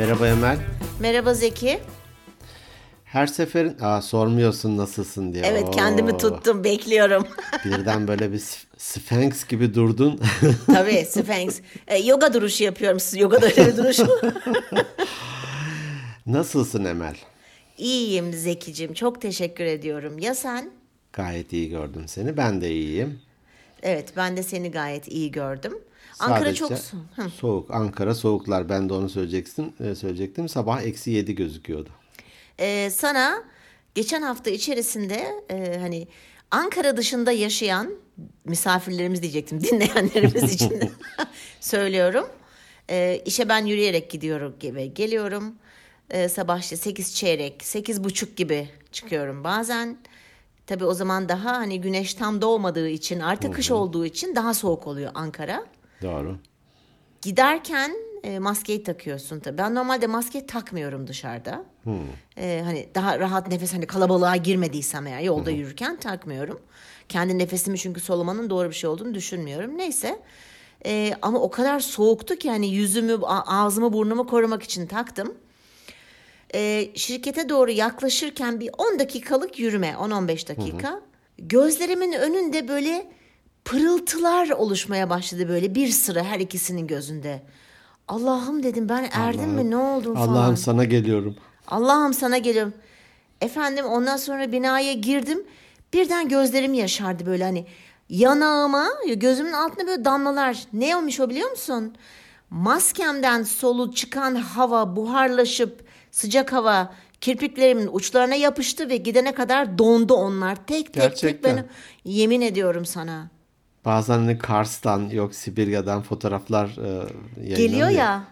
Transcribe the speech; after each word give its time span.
Merhaba 0.00 0.28
Emel. 0.28 0.58
Merhaba 1.00 1.34
Zeki. 1.34 1.80
Her 3.04 3.26
seferin... 3.26 3.76
Aa 3.80 4.02
sormuyorsun 4.02 4.76
nasılsın 4.76 5.34
diye. 5.34 5.44
Evet 5.46 5.70
kendimi 5.74 6.12
Oo. 6.12 6.18
tuttum 6.18 6.64
bekliyorum. 6.64 7.26
Birden 7.64 8.08
böyle 8.08 8.32
bir 8.32 8.42
Sphinx 8.78 9.46
gibi 9.46 9.74
durdun. 9.74 10.20
Tabii 10.66 11.04
Sphinx. 11.04 11.60
E, 11.86 11.98
yoga 11.98 12.34
duruşu 12.34 12.64
yapıyorum. 12.64 12.98
Yoga 13.14 13.42
da 13.42 13.46
öyle 13.56 13.66
bir 13.66 13.76
duruş 13.76 13.98
mu? 13.98 14.08
Nasılsın 16.26 16.84
Emel? 16.84 17.16
İyiyim 17.78 18.32
Zekicim. 18.32 18.94
Çok 18.94 19.20
teşekkür 19.20 19.64
ediyorum. 19.64 20.18
Ya 20.18 20.34
sen? 20.34 20.70
Gayet 21.12 21.52
iyi 21.52 21.70
gördüm 21.70 22.02
seni. 22.06 22.36
Ben 22.36 22.60
de 22.60 22.70
iyiyim. 22.70 23.20
Evet 23.82 24.12
ben 24.16 24.36
de 24.36 24.42
seni 24.42 24.70
gayet 24.70 25.08
iyi 25.08 25.30
gördüm. 25.32 25.78
Ankara 26.20 26.54
çok 26.54 26.70
so- 26.70 26.96
Hı. 27.16 27.30
soğuk. 27.30 27.70
Ankara 27.74 28.14
soğuklar. 28.14 28.68
Ben 28.68 28.88
de 28.88 28.92
onu 28.92 29.08
söyleyecektim. 29.08 29.72
e, 29.80 29.94
söyleyecektim. 29.94 30.48
Sabah 30.48 30.82
eksi 30.82 31.10
yedi 31.10 31.34
gözüküyordu. 31.34 31.88
Ee, 32.60 32.90
sana 32.90 33.42
geçen 33.94 34.22
hafta 34.22 34.50
içerisinde 34.50 35.26
e, 35.50 35.78
hani 35.80 36.08
Ankara 36.50 36.96
dışında 36.96 37.32
yaşayan 37.32 37.94
misafirlerimiz 38.44 39.22
diyecektim 39.22 39.60
dinleyenlerimiz 39.64 40.54
için 40.54 40.70
de 40.70 40.90
söylüyorum. 41.60 42.26
Ee, 42.90 43.22
işe 43.24 43.48
ben 43.48 43.66
yürüyerek 43.66 44.10
gidiyorum 44.10 44.54
gibi 44.60 44.94
geliyorum. 44.94 45.54
Ee, 46.10 46.28
sabah 46.28 46.58
işte 46.60 46.76
8 46.76 47.14
çeyrek, 47.14 47.64
sekiz 47.64 48.04
buçuk 48.04 48.36
gibi 48.36 48.68
çıkıyorum 48.92 49.44
bazen. 49.44 49.96
Tabii 50.66 50.84
o 50.84 50.94
zaman 50.94 51.28
daha 51.28 51.52
hani 51.56 51.80
güneş 51.80 52.14
tam 52.14 52.42
doğmadığı 52.42 52.88
için 52.88 53.20
artık 53.20 53.54
kış 53.54 53.70
olduğu 53.70 54.06
için 54.06 54.34
daha 54.36 54.54
soğuk 54.54 54.86
oluyor 54.86 55.10
Ankara. 55.14 55.64
Doğru. 56.02 56.36
Giderken 57.22 57.92
e, 58.24 58.38
maskeyi 58.38 58.82
takıyorsun 58.82 59.40
tabii. 59.40 59.58
Ben 59.58 59.74
normalde 59.74 60.06
maske 60.06 60.46
takmıyorum 60.46 61.06
dışarıda. 61.06 61.64
E, 62.36 62.62
hani 62.64 62.88
daha 62.94 63.18
rahat 63.18 63.48
nefes 63.48 63.72
hani 63.72 63.86
kalabalığa 63.86 64.36
girmediysem 64.36 65.06
eğer 65.06 65.20
yolda 65.20 65.50
yürürken 65.50 65.96
takmıyorum. 65.96 66.60
Kendi 67.08 67.38
nefesimi 67.38 67.78
çünkü 67.78 68.00
solumanın 68.00 68.50
doğru 68.50 68.68
bir 68.68 68.74
şey 68.74 68.90
olduğunu 68.90 69.14
düşünmüyorum. 69.14 69.78
Neyse. 69.78 70.20
E, 70.86 71.14
ama 71.22 71.38
o 71.40 71.50
kadar 71.50 71.80
soğuktu 71.80 72.36
ki 72.36 72.50
hani 72.50 72.68
yüzümü, 72.68 73.18
ağzımı, 73.26 73.92
burnumu 73.92 74.26
korumak 74.26 74.62
için 74.62 74.86
taktım. 74.86 75.34
E, 76.54 76.90
şirkete 76.94 77.48
doğru 77.48 77.70
yaklaşırken 77.70 78.60
bir 78.60 78.70
10 78.78 78.98
dakikalık 78.98 79.58
yürüme, 79.58 79.88
10-15 79.98 80.48
dakika. 80.48 81.00
Gözlerimin 81.38 82.12
önünde 82.12 82.68
böyle 82.68 83.06
pırıltılar 83.64 84.50
oluşmaya 84.50 85.10
başladı 85.10 85.48
böyle 85.48 85.74
bir 85.74 85.88
sıra 85.88 86.24
her 86.24 86.40
ikisinin 86.40 86.86
gözünde. 86.86 87.42
Allah'ım 88.08 88.62
dedim 88.62 88.88
ben 88.88 89.08
erdim 89.12 89.50
mi 89.50 89.70
ne 89.70 89.76
oldum 89.76 90.14
falan. 90.14 90.28
Allah'ım 90.28 90.56
sana 90.56 90.84
geliyorum. 90.84 91.36
Allah'ım 91.66 92.14
sana 92.14 92.38
geliyorum. 92.38 92.74
Efendim 93.40 93.84
ondan 93.84 94.16
sonra 94.16 94.52
binaya 94.52 94.92
girdim. 94.92 95.44
Birden 95.92 96.28
gözlerim 96.28 96.74
yaşardı 96.74 97.26
böyle 97.26 97.44
hani 97.44 97.66
yanağıma 98.08 98.86
gözümün 99.16 99.52
altında 99.52 99.86
böyle 99.86 100.04
damlalar. 100.04 100.64
Ne 100.72 100.96
olmuş 100.96 101.20
o 101.20 101.30
biliyor 101.30 101.50
musun? 101.50 101.94
Maskemden 102.50 103.42
solu 103.42 103.94
çıkan 103.94 104.34
hava 104.34 104.96
buharlaşıp 104.96 105.84
sıcak 106.10 106.52
hava 106.52 106.94
kirpiklerimin 107.20 107.88
uçlarına 107.92 108.34
yapıştı 108.34 108.88
ve 108.88 108.96
gidene 108.96 109.34
kadar 109.34 109.78
dondu 109.78 110.14
onlar. 110.14 110.56
Tek 110.56 110.66
tek 110.66 110.92
tek 110.92 111.02
Gerçekten. 111.02 111.52
benim 111.56 111.66
yemin 112.04 112.40
ediyorum 112.40 112.84
sana. 112.84 113.28
Bazen 113.84 114.18
hani 114.18 114.38
Kars'tan 114.38 115.08
yok 115.10 115.34
Sibirya'dan 115.34 116.02
fotoğraflar 116.02 116.66
e. 117.46 117.54
Geliyor 117.56 117.88
ya. 117.88 118.24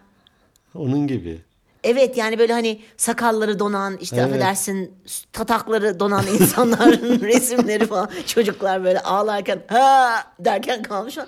Onun 0.75 1.07
gibi. 1.07 1.39
Evet 1.85 2.17
yani 2.17 2.39
böyle 2.39 2.53
hani 2.53 2.81
sakalları 2.97 3.59
donan 3.59 3.97
işte 3.97 4.17
Evet. 4.17 4.27
affedersin 4.27 4.93
tatakları 5.33 6.01
donan 6.01 6.27
insanların 6.41 7.21
resimleri 7.21 7.87
falan 7.87 8.11
çocuklar 8.27 8.85
böyle 8.85 9.01
ağlarken 9.01 9.63
ha 9.69 10.25
derken 10.41 10.83
kalmış. 10.83 11.19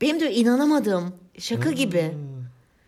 Benim 0.00 0.20
de 0.20 0.34
inanamadım. 0.34 1.14
Şaka 1.38 1.70
gibi. 1.70 2.12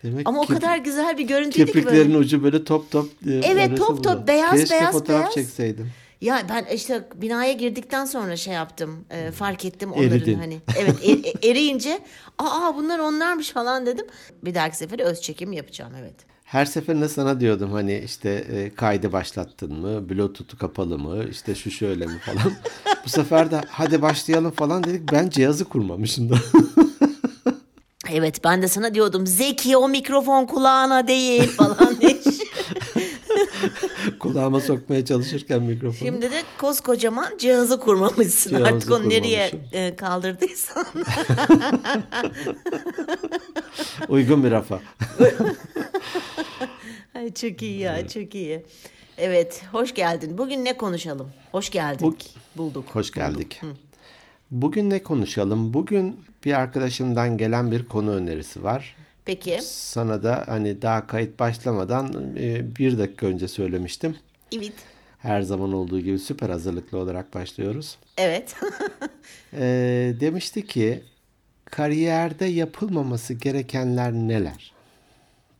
Demek 0.03 0.29
Ama 0.29 0.41
o 0.41 0.47
ki 0.47 0.55
kadar 0.55 0.79
güzel 0.79 1.19
bir 1.19 1.25
görüntüydü 1.25 1.67
ki 1.67 1.73
kirpiklerin 1.73 2.09
böyle. 2.09 2.19
ucu 2.19 2.43
böyle 2.45 2.65
top 2.65 2.91
top. 2.91 3.11
e, 3.27 3.33
Evet, 3.45 3.79
top 3.79 4.05
top, 4.05 4.29
beyaz, 4.29 4.57
Keşke 4.61 4.75
beyaz, 4.75 4.93
fotoğraf 4.93 5.21
beyaz. 5.21 5.35
çekseydim. 5.35 5.91
Ya 6.21 6.43
ben 6.49 6.65
işte 6.75 7.09
binaya 7.15 7.53
girdikten 7.53 8.05
sonra 8.05 8.37
şey 8.37 8.55
yaptım. 8.55 9.05
e, 9.11 9.31
fark 9.31 9.65
ettim 9.65 9.93
onların 9.93 10.11
Eridin. 10.19 10.39
hani. 10.39 10.61
Evet 10.79 10.95
e- 11.03 11.29
e- 11.29 11.51
eriyince 11.51 11.99
aa 12.39 12.77
bunlar 12.77 12.99
onlarmış 12.99 13.51
falan 13.51 13.87
dedim. 13.87 14.07
Bir 14.45 14.55
dahaki 14.55 14.77
sefere 14.77 15.03
öz 15.03 15.21
çekim 15.21 15.53
yapacağım 15.53 15.93
evet. 16.01 16.15
Her 16.45 16.65
seferinde 16.65 17.09
sana 17.09 17.41
diyordum 17.41 17.73
hani 17.73 17.99
işte 17.99 18.31
e, 18.31 18.75
kaydı 18.75 19.13
başlattın 19.13 19.73
mı, 19.81 20.09
bluetooth'u 20.11 20.59
kapalı 20.59 20.99
mı, 20.99 21.25
işte 21.31 21.55
şu 21.55 21.71
şöyle 21.71 22.07
mi 22.07 22.19
falan. 22.19 22.53
Bu 23.05 23.09
sefer 23.09 23.51
de 23.51 23.61
hadi 23.69 24.03
başlayalım 24.03 24.51
falan 24.51 24.85
dedik. 24.85 25.13
Ben 25.13 25.29
cihazı 25.29 25.65
kurmamışım 25.65 26.31
da. 26.31 26.35
Evet 28.13 28.45
ben 28.45 28.63
de 28.63 28.69
sana 28.69 28.95
diyordum 28.95 29.27
Zeki 29.27 29.77
o 29.77 29.89
mikrofon 29.89 30.47
kulağına 30.47 31.09
değil 31.09 31.49
falan 31.49 31.97
diye. 32.01 32.19
Kulağıma 34.19 34.61
sokmaya 34.61 35.05
çalışırken 35.05 35.63
mikrofonu. 35.63 36.09
Şimdi 36.09 36.31
de 36.31 36.43
koskocaman 36.59 37.39
cihazı 37.39 37.81
kurmamışsın 37.81 38.51
Cihazı 38.51 38.67
artık 38.67 38.91
onu 38.91 39.09
nereye 39.09 39.51
e, 39.73 39.97
kaldırdıysan. 39.97 40.87
Uygun 44.09 44.45
bir 44.45 44.51
rafa. 44.51 44.81
Ay, 47.15 47.35
çok 47.35 47.63
iyi 47.63 47.79
ya 47.79 48.09
çok 48.09 48.35
iyi. 48.35 48.65
Evet 49.19 49.63
hoş 49.73 49.95
geldin. 49.95 50.39
Bugün 50.39 50.65
ne 50.65 50.77
konuşalım? 50.77 51.31
Hoş 51.53 51.71
geldik. 51.71 52.35
Bulduk. 52.57 52.85
Hoş 52.93 53.11
geldik. 53.11 53.61
Bugün 54.51 54.91
ne 54.91 55.03
konuşalım? 55.03 55.75
Bugün 55.75 56.21
bir 56.45 56.53
arkadaşımdan 56.53 57.39
gelen 57.39 57.73
bir 57.73 57.85
konu 57.85 58.11
önerisi 58.11 58.63
var. 58.63 58.97
Peki. 59.29 59.59
Sana 59.63 60.23
da 60.23 60.45
hani 60.47 60.83
daha 60.83 61.07
kayıt 61.07 61.39
başlamadan 61.39 62.37
e, 62.37 62.77
bir 62.77 62.99
dakika 62.99 63.27
önce 63.27 63.49
söylemiştim. 63.49 64.17
Evet. 64.53 64.73
Her 65.19 65.43
zaman 65.43 65.73
olduğu 65.73 66.01
gibi 66.01 66.19
süper 66.19 66.51
hazırlıklı 66.51 66.99
olarak 66.99 67.35
başlıyoruz. 67.35 67.99
Evet. 68.19 68.57
Ee, 69.53 70.15
demişti 70.21 70.67
ki 70.67 71.03
kariyerde 71.65 72.45
yapılmaması 72.45 73.35
gerekenler 73.35 74.13
neler? 74.13 74.73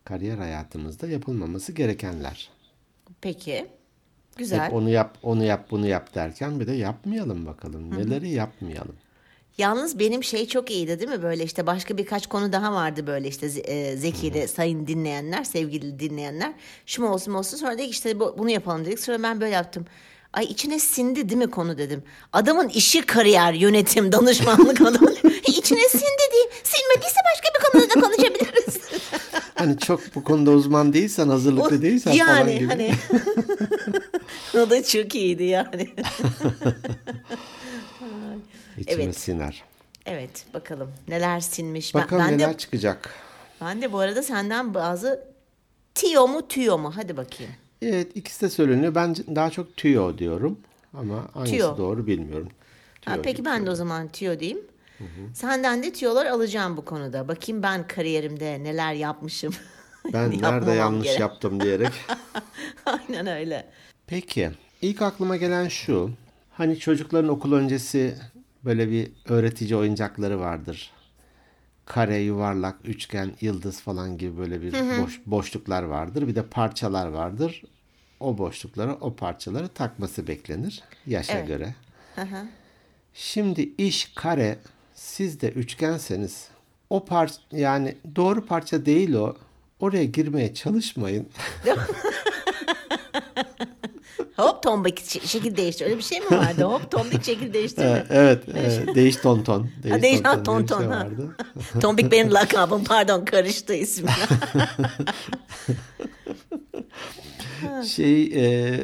Kariyer 0.05 0.39
hayatımızda 0.39 1.07
yapılmaması 1.07 1.73
gerekenler. 1.73 2.51
Peki. 3.21 3.67
Güzel. 4.37 4.67
Hep 4.67 4.75
onu 4.75 4.91
yap, 4.91 5.19
onu 5.23 5.45
yap, 5.45 5.67
bunu 5.71 5.87
yap 5.87 6.15
derken 6.15 6.61
bir 6.61 6.67
de 6.67 6.73
yapmayalım 6.73 7.47
bakalım. 7.47 7.99
Neleri 7.99 8.31
yapmayalım? 8.31 8.97
Yalnız 9.59 9.99
benim 9.99 10.25
şey 10.25 10.49
çok 10.49 10.71
iyiydi 10.71 10.99
değil 11.01 11.11
mi? 11.11 11.23
Böyle 11.23 11.45
işte 11.45 11.67
başka 11.67 11.97
birkaç 11.99 12.27
konu 12.27 12.53
daha 12.53 12.73
vardı 12.73 13.07
böyle 13.07 13.29
işte 13.29 13.47
e, 13.47 13.97
Zeki 13.97 14.27
ile 14.27 14.49
sayın 14.49 14.87
dinleyenler, 14.87 15.45
sevgili 15.45 15.99
dinleyenler. 15.99 16.53
Şu 16.87 17.03
mu 17.03 17.09
olsun 17.09 17.33
mu 17.33 17.39
olsun. 17.39 17.57
Sonra 17.57 17.79
dedik 17.79 17.91
işte 17.91 18.21
bu- 18.21 18.35
bunu 18.39 18.51
yapalım 18.51 18.85
dedik. 18.85 19.01
Sonra 19.01 19.23
ben 19.23 19.41
böyle 19.41 19.55
yaptım. 19.55 19.87
Ay 20.33 20.45
içine 20.45 20.79
sindi 20.79 21.29
değil 21.29 21.39
mi 21.39 21.51
konu 21.51 21.79
dedim. 21.79 22.03
Adamın 22.33 22.69
işi 22.69 23.03
kariyer, 23.03 23.53
yönetim, 23.53 24.13
danışmanlık 24.13 24.81
adamın 24.87 25.17
içine 25.47 25.89
sindi 25.89 26.23
değil. 26.33 26.47
Sinmediyse 26.65 27.21
başka 27.33 27.49
bir 27.55 27.65
konuda 27.73 27.95
da 27.95 28.01
konuşabiliriz. 28.07 28.79
Hani 29.55 29.79
çok 29.79 30.01
bu 30.15 30.25
konuda 30.25 30.51
uzman 30.51 30.93
değilsen, 30.93 31.29
hazırlıklı 31.29 31.83
değilsen 31.83 32.17
falan 32.17 32.37
yani 32.39 32.59
gibi. 32.59 32.69
hani 32.69 32.93
o 34.65 34.71
da 34.71 34.85
çok 34.85 35.15
iyiydi 35.15 35.45
yani. 35.45 35.89
İçime 38.81 39.03
Evet. 39.05 39.17
siner. 39.19 39.63
Evet 40.07 40.47
bakalım 40.55 40.91
neler 41.09 41.41
sinmiş. 41.41 41.95
Ben- 41.95 42.03
Bakalım 42.03 42.25
ben, 42.27 42.33
neler 42.39 42.55
de 42.55 42.59
çıkacak. 42.59 43.11
Ben 43.61 43.83
de 43.83 43.93
bu 43.93 43.99
arada 43.99 44.23
senden 44.23 44.75
bazı 44.75 45.25
tiyo 45.95 46.29
mu 46.29 46.49
tüyo 46.49 46.79
mu? 46.79 46.93
Hadi 46.97 47.17
bakayım. 47.17 47.53
Evet 47.83 48.17
ikisi 48.17 48.41
de 48.41 48.51
söyleniyor. 48.51 48.95
Ben 48.95 49.15
daha 49.17 49.51
çok 49.51 49.77
tüyo 49.77 50.19
diyorum. 50.19 50.59
Ama 50.95 51.29
hangisi 51.35 51.57
Tüyo. 51.57 51.77
doğru 51.79 52.07
bilmiyorum. 52.07 52.49
Ha, 53.05 53.13
Tüyo 53.13 53.23
peki 53.23 53.37
gibi 53.37 53.47
ben 53.47 53.67
de 53.67 53.71
o 53.71 53.75
zaman 53.75 54.09
tüyo 54.09 54.41
diyeyim. 54.41 54.61
Senden 55.35 55.83
de 55.83 55.93
tüyolar 55.93 56.27
alacağım 56.27 56.77
bu 56.77 56.85
konuda. 56.85 57.29
Bakayım 57.29 57.63
ben 57.63 57.87
kariyerimde 57.89 58.65
neler 58.65 58.93
yapmışım. 58.95 59.55
Ben 60.13 60.43
nerede 60.43 60.71
yanlış 60.73 61.05
gerek. 61.07 61.21
yaptım 61.21 61.61
diyerek. 61.61 61.93
Aynen 62.87 63.27
öyle. 63.27 63.67
Peki. 64.07 64.51
ilk 64.83 65.03
aklıma 65.03 65.37
gelen 65.37 65.69
şu. 65.69 66.11
Hani 66.51 66.79
çocukların 66.79 67.29
okul 67.31 67.53
öncesi 67.53 68.15
böyle 68.69 68.91
bir 68.91 69.11
öğretici 69.29 69.77
oyuncakları 69.77 70.41
vardır. 70.41 70.91
Kare, 71.87 72.19
yuvarlak, 72.19 72.77
üçgen, 72.85 73.33
yıldız 73.41 73.81
falan 73.81 74.19
gibi 74.19 74.39
böyle 74.39 74.63
bir 74.63 74.73
boş, 74.73 75.21
boşluklar 75.27 75.83
vardır. 75.83 76.29
Bir 76.29 76.35
de 76.35 76.43
parçalar 76.43 77.07
vardır. 77.07 77.63
O 78.21 78.39
boşluklara, 78.39 78.95
o 78.95 79.17
parçaları 79.17 79.69
takması 79.69 80.27
beklenir 80.27 80.83
yaşa 81.07 81.33
Evet. 81.33 81.49
göre. 81.49 81.75
Hı 82.15 82.23
hı. 82.23 82.47
Şimdi 83.15 83.73
iş 83.79 84.13
kare, 84.15 84.59
siz 84.95 85.41
de 85.41 85.51
üçgenseniz 85.51 86.49
o 86.91 87.05
parça 87.05 87.37
yani 87.53 87.95
doğru 88.17 88.47
parça 88.47 88.87
değil 88.87 89.15
o. 89.15 89.37
oraya 89.81 90.05
girmeye 90.05 90.55
çalışmayın. 90.55 91.29
Hop 94.37 94.63
tombik 94.63 95.01
şe- 95.01 95.27
şekil 95.27 95.57
değiştir. 95.57 95.85
Öyle 95.85 95.97
bir 95.99 96.03
şey 96.03 96.21
mi 96.21 96.31
vardı? 96.31 96.65
Hop 96.65 96.91
tombik 96.91 97.25
şekil 97.25 97.53
değiştirme. 97.53 98.07
evet, 98.11 98.49
e, 98.49 98.95
değiş 98.95 99.17
ton 99.17 99.43
ton. 99.43 99.69
Ha, 99.89 100.03
değiş 100.03 100.21
ha, 100.25 100.33
ton 100.35 100.43
ton 100.43 100.63
bir 100.63 100.67
ton. 100.67 100.79
şey 100.79 100.89
ha. 100.89 101.09
tombik 101.81 102.13
benim 102.13 102.35
lakabım. 102.35 102.85
Pardon 102.85 103.25
karıştı 103.25 103.75
isim. 103.75 104.07
Şey 107.87 108.23
e, 108.25 108.81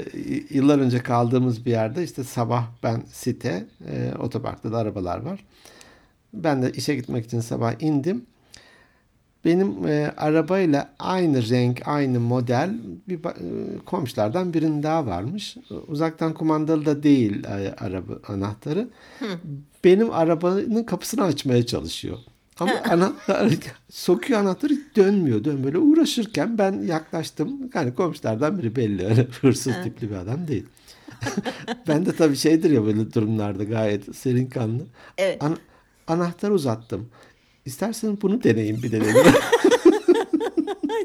yıllar 0.50 0.78
önce 0.78 1.02
kaldığımız 1.02 1.66
bir 1.66 1.70
yerde 1.70 2.04
işte 2.04 2.24
sabah 2.24 2.64
ben 2.82 3.02
site 3.12 3.66
e, 3.88 4.12
otoparkta 4.18 4.72
da 4.72 4.78
arabalar 4.78 5.18
var. 5.22 5.44
Ben 6.34 6.62
de 6.62 6.72
işe 6.72 6.94
gitmek 6.94 7.24
için 7.24 7.40
sabah 7.40 7.82
indim. 7.82 8.26
Benim 9.44 9.86
e, 9.86 10.12
arabayla 10.16 10.94
aynı 10.98 11.48
renk, 11.48 11.88
aynı 11.88 12.20
model 12.20 12.74
bir 13.08 13.18
e, 13.24 13.78
komşulardan 13.86 14.54
birinin 14.54 14.82
daha 14.82 15.06
varmış. 15.06 15.56
Uzaktan 15.86 16.34
kumandalı 16.34 16.86
da 16.86 17.02
değil 17.02 17.44
e, 17.44 17.74
araba 17.78 18.12
anahtarı. 18.28 18.88
Benim 19.84 20.10
arabanın 20.10 20.84
kapısını 20.84 21.22
açmaya 21.24 21.66
çalışıyor. 21.66 22.18
Ama 22.60 22.72
anahtar 22.90 23.52
sokuyor 23.90 24.40
anahtarı 24.40 24.74
dönmüyor. 24.96 25.44
Dön 25.44 25.64
böyle 25.64 25.78
uğraşırken 25.78 26.58
ben 26.58 26.82
yaklaştım. 26.82 27.70
Yani 27.74 27.94
komşulardan 27.94 28.58
biri 28.58 28.76
belli. 28.76 29.06
Öyle 29.06 29.26
hırsız 29.40 29.74
tipli 29.84 30.10
bir 30.10 30.16
adam 30.16 30.48
değil. 30.48 30.66
ben 31.88 32.06
de 32.06 32.12
tabii 32.12 32.36
şeydir 32.36 32.70
ya 32.70 32.84
böyle 32.86 33.12
durumlarda 33.12 33.64
gayet 33.64 34.16
serin 34.16 34.46
kanlı. 34.46 34.82
Evet. 35.18 35.42
Ana- 35.42 35.58
anahtarı 36.06 36.54
uzattım. 36.54 37.08
İsterseniz 37.66 38.22
bunu 38.22 38.42
deneyin 38.42 38.82
bir 38.82 38.92
de. 38.92 39.00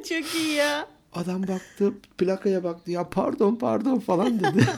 Çok 0.10 0.36
iyi 0.36 0.54
ya. 0.54 0.88
Adam 1.14 1.48
baktı 1.48 1.94
plakaya 2.18 2.64
baktı 2.64 2.92
ya 2.92 3.10
pardon 3.10 3.56
pardon 3.56 4.00
falan 4.00 4.40
dedi. 4.40 4.66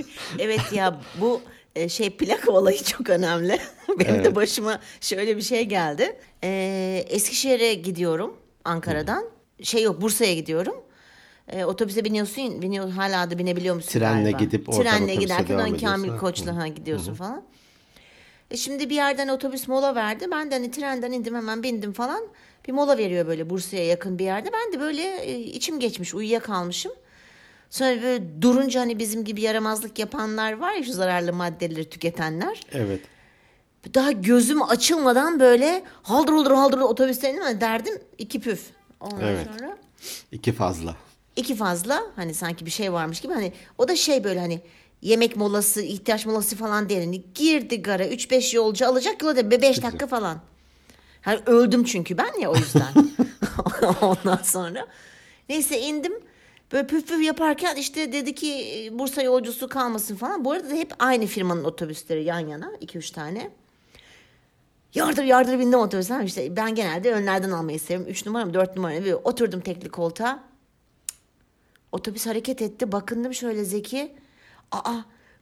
Evet 0.38 0.72
ya 0.72 1.00
bu 1.20 1.40
e, 1.76 1.88
şey 1.88 2.10
plaka 2.10 2.52
olayı 2.52 2.82
çok 2.82 3.10
önemli. 3.10 3.58
Benim 3.98 4.14
de 4.14 4.18
Evet. 4.18 4.34
başıma 4.36 4.78
şöyle 5.00 5.36
bir 5.36 5.42
şey 5.42 5.64
geldi. 5.64 6.16
Ee, 6.44 7.04
Eskişehir'e 7.08 7.74
gidiyorum 7.74 8.36
Ankara'dan. 8.64 9.24
Şey 9.62 9.82
yok 9.82 10.00
Bursa'ya 10.00 10.34
gidiyorum. 10.34 10.74
Ee, 11.48 11.64
otobüse 11.64 12.04
biniyorsun, 12.04 12.62
biniyor 12.62 12.90
hala 12.90 13.30
da 13.30 13.38
binebiliyor 13.38 13.74
musun 13.74 13.90
Trenle 13.98 14.22
galiba? 14.22 14.38
gidip 14.38 14.68
oradan 14.68 14.82
Trenle 14.98 15.14
giderken 15.14 15.76
Kamil. 15.78 16.16
Koç'la 16.16 16.56
ha, 16.56 16.68
gidiyorsun 16.68 17.14
falan. 17.14 17.42
E 18.50 18.56
şimdi 18.56 18.90
bir 18.90 18.94
yerden 18.94 19.28
otobüs 19.28 19.68
mola 19.68 19.94
verdi. 19.94 20.26
Ben 20.30 20.50
de 20.50 20.54
hani 20.54 20.70
trenden 20.70 21.12
indim 21.12 21.34
hemen 21.34 21.62
bindim 21.62 21.92
falan. 21.92 22.20
Bir 22.68 22.72
mola 22.72 22.98
veriyor 22.98 23.26
böyle 23.26 23.50
Bursa'ya 23.50 23.86
yakın 23.86 24.18
bir 24.18 24.24
yerde. 24.24 24.50
Ben 24.52 24.72
de 24.72 24.80
böyle 24.80 25.02
e, 25.24 25.38
içim 25.40 25.80
geçmiş 25.80 26.14
uyuyakalmışım. 26.14 26.92
Sonra 27.70 28.02
böyle 28.02 28.42
durunca 28.42 28.80
hani 28.80 28.98
bizim 28.98 29.24
gibi 29.24 29.40
yaramazlık 29.40 29.98
yapanlar 29.98 30.52
var 30.52 30.72
ya 30.72 30.82
şu 30.84 30.92
zararlı 30.92 31.32
maddeleri 31.32 31.90
tüketenler. 31.90 32.60
evet. 32.72 33.00
Daha 33.94 34.12
gözüm 34.12 34.62
açılmadan 34.62 35.40
böyle 35.40 35.82
haldır 36.02 36.32
haldır 36.32 36.50
haldır 36.50 36.78
otobüsten 36.78 37.30
indim. 37.30 37.42
Hani 37.42 37.60
derdim 37.60 37.94
iki 38.18 38.40
püf. 38.40 38.62
Ondan 39.00 39.20
Evet. 39.20 39.46
sonra 39.58 39.76
iki 40.32 40.52
fazla. 40.52 40.96
iki 41.36 41.54
fazla 41.54 42.02
hani 42.16 42.34
sanki 42.34 42.66
bir 42.66 42.70
şey 42.70 42.92
varmış 42.92 43.20
gibi 43.20 43.32
hani 43.32 43.52
o 43.78 43.88
da 43.88 43.96
şey 43.96 44.24
böyle 44.24 44.40
hani 44.40 44.60
yemek 45.02 45.36
molası 45.36 45.82
ihtiyaç 45.82 46.26
molası 46.26 46.56
falan 46.56 46.88
değil. 46.88 47.00
Hani 47.00 47.22
girdi 47.34 47.82
gara 47.82 48.06
3-5 48.06 48.56
yolcu 48.56 48.86
alacak 48.86 49.22
yola 49.22 49.36
da 49.36 49.50
5 49.50 49.82
dakika 49.82 50.06
falan. 50.06 50.40
Hani 51.22 51.40
öldüm 51.46 51.84
çünkü 51.84 52.18
ben 52.18 52.40
ya 52.40 52.50
o 52.50 52.56
yüzden. 52.56 52.92
Ondan 54.02 54.42
sonra 54.42 54.86
neyse 55.48 55.80
indim. 55.80 56.12
Böyle 56.72 56.86
püf 56.86 57.08
püf 57.08 57.24
yaparken 57.24 57.76
işte 57.76 58.12
dedi 58.12 58.34
ki 58.34 58.52
e, 58.52 58.98
Bursa 58.98 59.22
yolcusu 59.22 59.68
kalmasın 59.68 60.16
falan. 60.16 60.44
Bu 60.44 60.52
arada 60.52 60.70
da 60.70 60.74
hep 60.74 60.92
aynı 60.98 61.26
firmanın 61.26 61.64
otobüsleri 61.64 62.24
yan 62.24 62.38
yana 62.38 62.72
2-3 62.80 63.14
tane. 63.14 63.50
Yardır 64.94 65.24
yardır 65.24 65.58
bindim 65.58 65.78
otobüse. 65.78 66.24
İşte 66.24 66.56
ben 66.56 66.74
genelde 66.74 67.12
önlerden 67.12 67.50
almayı 67.50 67.80
seviyorum. 67.80 68.10
3 68.10 68.26
numara 68.26 68.44
mı 68.44 68.54
4 68.54 68.76
numara 68.76 69.00
mı? 69.00 69.16
Oturdum 69.24 69.60
tekli 69.60 69.88
koltuğa. 69.88 70.44
Otobüs 71.92 72.26
hareket 72.26 72.62
etti. 72.62 72.92
Bakındım 72.92 73.34
şöyle 73.34 73.64
Zeki. 73.64 74.12
Aa 74.72 74.94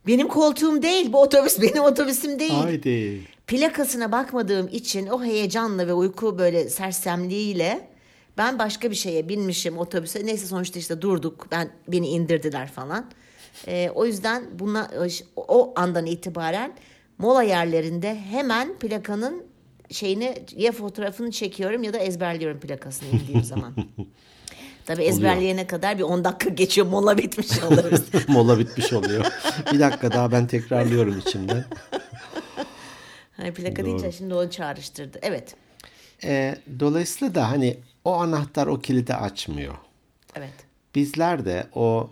benim 0.06 0.28
koltuğum 0.28 0.82
değil. 0.82 1.12
Bu 1.12 1.22
otobüs 1.22 1.60
benim 1.62 1.82
otobüsüm 1.82 2.38
değil. 2.38 2.62
Haydi. 2.62 3.20
Plakasına 3.46 4.12
bakmadığım 4.12 4.68
için 4.68 5.06
o 5.06 5.24
heyecanla 5.24 5.86
ve 5.86 5.92
uyku 5.92 6.38
böyle 6.38 6.68
sersemliğiyle 6.68 7.88
ben 8.38 8.58
başka 8.58 8.90
bir 8.90 8.96
şeye 8.96 9.28
binmişim 9.28 9.78
otobüse. 9.78 10.26
Neyse 10.26 10.46
sonuçta 10.46 10.78
işte 10.78 11.02
durduk. 11.02 11.46
Ben 11.50 11.70
beni 11.88 12.08
indirdiler 12.08 12.72
falan. 12.72 13.10
Ee, 13.66 13.90
o 13.94 14.06
yüzden 14.06 14.44
buna 14.58 14.90
o 15.36 15.72
andan 15.76 16.06
itibaren 16.06 16.72
mola 17.18 17.42
yerlerinde 17.42 18.14
hemen 18.14 18.78
plakanın 18.78 19.44
şeyini 19.90 20.34
ya 20.56 20.72
fotoğrafını 20.72 21.30
çekiyorum 21.30 21.82
ya 21.82 21.92
da 21.92 21.98
ezberliyorum 21.98 22.60
plakasını 22.60 23.08
indiğim 23.08 23.44
zaman. 23.44 23.74
Tabii 24.88 25.02
ezberleyene 25.02 25.66
kadar 25.66 25.98
bir 25.98 26.02
10 26.02 26.24
dakika 26.24 26.50
geçiyor 26.50 26.86
mola 26.86 27.18
bitmiş 27.18 27.62
oluruz. 27.62 28.00
Mola 28.28 28.58
bitmiş 28.58 28.92
oluyor. 28.92 29.24
bir 29.72 29.80
dakika 29.80 30.12
daha 30.12 30.32
ben 30.32 30.46
tekrarlıyorum 30.46 31.18
içimden. 31.18 31.64
hani 33.36 33.54
plaka 33.54 33.84
deyince 33.84 34.12
şimdi 34.12 34.34
onu 34.34 34.50
çağrıştırdı. 34.50 35.18
Evet. 35.22 35.54
E, 36.24 36.56
dolayısıyla 36.80 37.34
da 37.34 37.50
hani 37.50 37.76
o 38.04 38.12
anahtar 38.12 38.66
o 38.66 38.80
kilidi 38.80 39.14
açmıyor. 39.14 39.74
Evet. 40.34 40.54
Bizler 40.94 41.44
de 41.44 41.66
o 41.74 42.10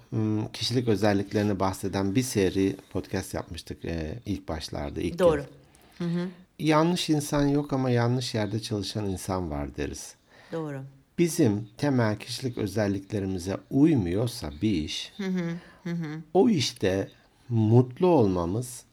kişilik 0.52 0.88
özelliklerini 0.88 1.60
bahseden 1.60 2.14
bir 2.14 2.22
seri 2.22 2.76
podcast 2.92 3.34
yapmıştık 3.34 3.84
e, 3.84 4.18
ilk 4.26 4.48
başlarda. 4.48 5.00
Ilk 5.00 5.18
Doğru. 5.18 5.44
kez. 5.98 6.08
Yanlış 6.58 7.10
insan 7.10 7.46
yok 7.46 7.72
ama 7.72 7.90
yanlış 7.90 8.34
yerde 8.34 8.62
çalışan 8.62 9.04
insan 9.04 9.50
var 9.50 9.76
deriz. 9.76 10.14
Doğru. 10.52 10.82
Bizim 11.18 11.68
temel 11.76 12.18
kişilik 12.18 12.58
özelliklerimize 12.58 13.56
uymuyorsa 13.70 14.50
bir 14.62 14.70
iş, 14.72 15.12
o 16.34 16.48
işte 16.48 17.10
mutlu 17.48 18.06
olmamız 18.06 18.84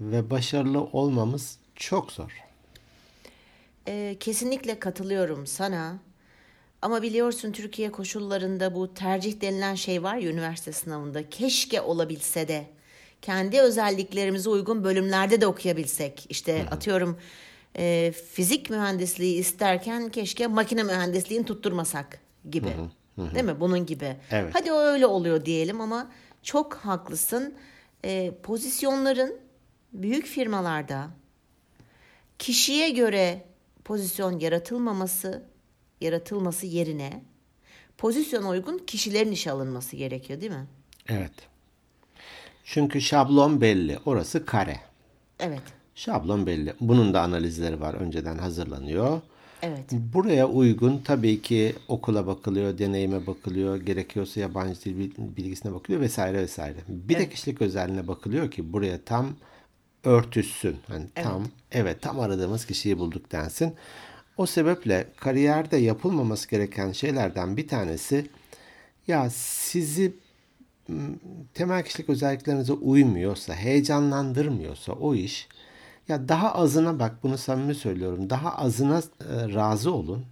ve 0.00 0.30
başarılı 0.30 0.80
olmamız 0.80 1.58
çok 1.74 2.12
zor. 2.12 2.42
Ee, 3.88 4.16
kesinlikle 4.20 4.78
katılıyorum 4.78 5.46
sana. 5.46 5.98
Ama 6.82 7.02
biliyorsun 7.02 7.52
Türkiye 7.52 7.92
koşullarında 7.92 8.74
bu 8.74 8.94
tercih 8.94 9.40
denilen 9.40 9.74
şey 9.74 10.02
var 10.02 10.16
ya 10.16 10.30
üniversite 10.30 10.72
sınavında. 10.72 11.30
Keşke 11.30 11.80
olabilse 11.80 12.48
de 12.48 12.66
kendi 13.22 13.60
özelliklerimize 13.60 14.50
uygun 14.50 14.84
bölümlerde 14.84 15.40
de 15.40 15.46
okuyabilsek. 15.46 16.26
İşte 16.28 16.66
atıyorum 16.70 17.18
e, 17.78 18.12
fizik 18.12 18.70
mühendisliği 18.70 19.38
isterken 19.38 20.08
keşke 20.08 20.46
makine 20.46 20.82
mühendisliğini 20.82 21.46
tutturmasak 21.46 22.20
gibi. 22.50 22.74
Değil 23.18 23.44
mi? 23.44 23.60
Bunun 23.60 23.86
gibi. 23.86 24.16
Evet. 24.30 24.54
Hadi 24.54 24.72
o 24.72 24.78
öyle 24.78 25.06
oluyor 25.06 25.44
diyelim 25.44 25.80
ama 25.80 26.10
çok 26.42 26.74
haklısın. 26.74 27.54
E, 28.04 28.32
pozisyonların 28.42 29.36
büyük 29.92 30.26
firmalarda 30.26 31.10
kişiye 32.38 32.90
göre 32.90 33.44
pozisyon 33.84 34.38
yaratılmaması, 34.38 35.42
yaratılması 36.00 36.66
yerine 36.66 37.22
pozisyona 37.98 38.48
uygun 38.48 38.78
kişilerin 38.78 39.32
işe 39.32 39.50
alınması 39.50 39.96
gerekiyor 39.96 40.40
değil 40.40 40.52
mi? 40.52 40.66
Evet. 41.08 41.32
Çünkü 42.64 43.00
şablon 43.00 43.60
belli. 43.60 43.98
Orası 44.06 44.46
kare. 44.46 44.80
Evet. 45.40 45.62
Şablon 45.96 46.46
belli. 46.46 46.74
Bunun 46.80 47.14
da 47.14 47.22
analizleri 47.22 47.80
var. 47.80 47.94
Önceden 47.94 48.38
hazırlanıyor. 48.38 49.20
Evet. 49.62 49.92
Buraya 49.92 50.48
uygun 50.48 50.98
tabii 51.04 51.42
ki 51.42 51.74
okula 51.88 52.26
bakılıyor, 52.26 52.78
deneyime 52.78 53.26
bakılıyor, 53.26 53.76
gerekiyorsa 53.76 54.40
yabancı 54.40 54.80
dil 54.84 54.98
bil- 54.98 55.36
bilgisine 55.36 55.74
bakılıyor 55.74 56.00
vesaire 56.00 56.38
vesaire. 56.38 56.76
Bir 56.88 57.18
de 57.18 57.28
kişilik 57.28 57.62
özelliğine 57.62 58.08
bakılıyor 58.08 58.50
ki 58.50 58.72
buraya 58.72 58.98
tam 59.04 59.26
örtüşsün. 60.04 60.76
Hani 60.88 61.04
tam 61.14 61.44
evet 61.72 62.02
tam 62.02 62.20
aradığımız 62.20 62.66
kişiyi 62.66 62.98
bulduk 62.98 63.32
densin. 63.32 63.74
O 64.36 64.46
sebeple 64.46 65.06
kariyerde 65.16 65.76
yapılmaması 65.76 66.50
gereken 66.50 66.92
şeylerden 66.92 67.56
bir 67.56 67.68
tanesi 67.68 68.26
ya 69.06 69.30
sizi 69.30 70.12
temel 71.54 71.84
kişilik 71.84 72.08
özelliklerinize 72.08 72.72
uymuyorsa, 72.72 73.54
heyecanlandırmıyorsa 73.54 74.92
o 74.92 75.14
iş 75.14 75.48
ya 76.08 76.28
daha 76.28 76.54
azına 76.54 76.98
bak 76.98 77.22
bunu 77.22 77.38
samimi 77.38 77.74
söylüyorum. 77.74 78.30
Daha 78.30 78.56
azına 78.56 78.98
e, 78.98 79.54
razı 79.54 79.92
olun. 79.92 80.26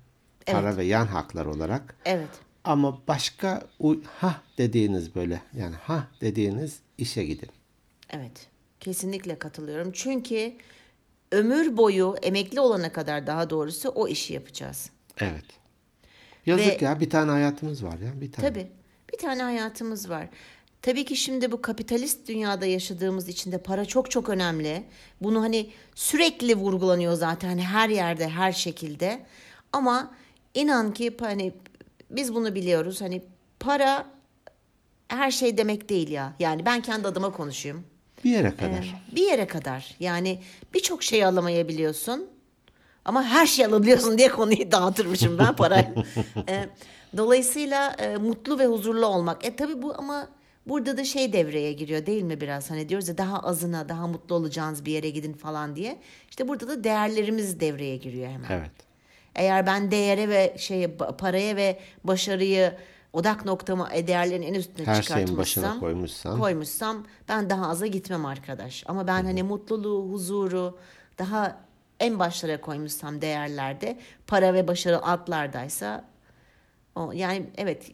Para 0.47 0.77
ve 0.77 0.85
yan 0.85 1.07
haklar 1.07 1.47
olarak. 1.47 1.97
Evet. 2.05 2.29
Ama 2.65 2.99
başka 3.09 3.63
ha 4.21 4.43
dediğiniz 4.59 5.15
böyle 5.15 5.41
yani 5.57 5.75
ha 5.75 6.09
dediğiniz 6.21 6.79
işe 6.99 7.25
gidin. 7.25 7.49
Evet. 8.11 8.47
Kesinlikle 8.81 9.39
katılıyorum. 9.39 9.93
Çünkü 9.93 10.53
ömür 11.33 11.77
boyu 11.77 12.17
emekli 12.23 12.61
olana 12.61 12.93
kadar 12.93 13.27
daha 13.27 13.51
doğrusu 13.51 13.89
o 13.89 14.09
işi 14.09 14.35
yapacağız. 14.35 14.91
Evet. 15.19 15.45
Yazık 16.47 16.83
Ve- 16.83 16.85
ya 16.85 17.01
bir 17.01 17.11
tane 17.11 17.31
hayatımız 17.31 17.85
var 17.85 17.99
ya 17.99 18.21
bir 18.21 18.33
tane. 18.33 18.49
Tabii. 18.49 18.67
Bir 19.13 19.19
tane 19.19 19.43
hayatımız 19.43 20.11
var. 20.11 20.29
Tabii 20.85 21.05
ki 21.05 21.17
şimdi 21.17 21.53
bu 21.53 21.63
kapitalist 21.63 22.29
dünyada 22.29 22.67
yaşadığımız 22.67 23.29
için 23.29 23.53
de 23.53 23.59
para 23.59 23.85
çok 23.85 24.11
çok 24.11 24.29
önemli. 24.29 24.85
Bunu 25.21 25.43
hani 25.43 25.71
sürekli 25.95 26.55
vurgulanıyor 26.55 27.15
zaten 27.15 27.59
her 27.59 27.89
yerde, 27.89 28.29
her 28.29 28.53
şekilde. 28.53 29.27
Ama 29.73 30.15
inan 30.55 30.95
ki 30.95 31.17
hani 31.21 31.53
biz 32.11 32.35
bunu 32.35 32.55
biliyoruz. 32.55 33.01
Hani 33.01 33.23
para 33.61 34.07
her 35.09 35.31
şey 35.31 35.59
demek 35.59 35.89
değil 35.89 36.09
ya. 36.09 36.33
Yani 36.39 36.67
ben 36.67 36.83
kendi 36.83 37.09
adıma 37.09 37.33
konuşayım. 37.33 37.85
Bir 38.25 38.31
yere 38.31 38.57
kadar. 38.57 38.95
Bir 39.13 39.27
yere 39.27 39.47
kadar. 39.47 39.97
Yani 40.01 40.39
birçok 40.75 41.03
şey 41.03 41.25
alamayabiliyorsun. 41.25 42.27
Ama 43.05 43.25
her 43.25 43.47
şeyi 43.47 43.69
alabiliyorsun 43.69 44.19
diye 44.19 44.29
konuyu 44.29 44.73
dağıtırmışım 44.73 45.39
ben 45.39 45.57
parayla. 45.57 45.95
E, 46.49 46.69
dolayısıyla 47.17 47.91
e, 47.91 48.17
mutlu 48.17 48.59
ve 48.59 48.67
huzurlu 48.67 49.07
olmak. 49.07 49.45
E 49.45 49.57
tabii 49.57 49.83
bu 49.83 49.95
ama 49.99 50.29
burada 50.67 50.97
da 50.97 51.05
şey 51.05 51.33
devreye 51.33 51.73
giriyor 51.73 52.07
değil 52.07 52.23
mi 52.23 52.41
biraz? 52.41 52.71
Hani 52.71 52.89
diyoruz 52.89 53.09
ya 53.09 53.19
daha 53.19 53.39
azına, 53.41 53.89
daha 53.89 54.07
mutlu 54.07 54.35
olacağınız 54.35 54.85
bir 54.85 54.93
yere 54.93 55.11
gidin 55.11 55.33
falan 55.33 55.77
diye. 55.77 55.99
İşte 56.31 56.49
burada 56.49 56.69
da 56.69 56.85
değerlerimiz 56.85 57.61
devreye 57.61 57.97
giriyor 57.97 58.29
hemen. 58.29 58.51
Evet. 58.51 58.71
Eğer 59.35 59.67
ben 59.67 59.91
değere 59.91 60.29
ve 60.29 60.55
şeye 60.59 60.87
ba- 60.87 61.17
paraya 61.17 61.57
ve 61.57 61.79
başarıyı 62.05 62.73
odak 63.13 63.45
noktamı 63.45 63.89
e, 63.93 64.07
değerlerin 64.07 64.43
en 64.43 64.55
üstüne 64.55 64.87
Her 64.87 65.03
şeyin 65.03 65.37
başına 65.37 65.81
koymuşsan. 65.81 66.41
koymuşsam 66.41 67.07
ben 67.29 67.51
daha 67.51 67.69
aza 67.69 67.87
gitmem 67.87 68.27
arkadaş. 68.27 68.85
Ama 68.87 69.07
ben 69.07 69.25
hani 69.25 69.43
mutluluğu, 69.43 70.13
huzuru 70.13 70.79
daha 71.19 71.61
en 72.01 72.19
başlara 72.19 72.61
koymuşsam 72.61 73.21
değerlerde 73.21 73.99
para 74.27 74.55
ve 74.55 74.69
başarı 74.69 75.03
altlardaysa 75.07 76.05
o 76.95 77.13
yani 77.13 77.47
evet 77.57 77.91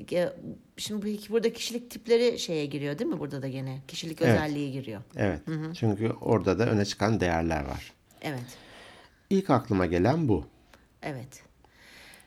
şimdi 0.81 1.07
bu- 1.07 1.33
burada 1.33 1.53
kişilik 1.53 1.91
tipleri 1.91 2.39
şeye 2.39 2.67
giriyor 2.67 2.99
değil 2.99 3.11
mi 3.11 3.19
burada 3.21 3.43
da 3.43 3.49
gene 3.49 3.79
kişilik 3.89 4.23
Evet. 4.23 4.35
özelliği 4.35 4.73
giriyor. 4.73 5.01
Evet. 5.17 5.41
Çünkü 5.75 6.11
orada 6.21 6.59
da 6.59 6.67
öne 6.67 6.85
çıkan 6.85 7.21
değerler 7.21 7.65
var. 7.65 7.93
Evet. 8.23 8.59
İlk 9.31 9.51
aklıma 9.51 9.87
gelen 9.87 10.29
bu. 10.29 10.45
Evet. 11.03 11.43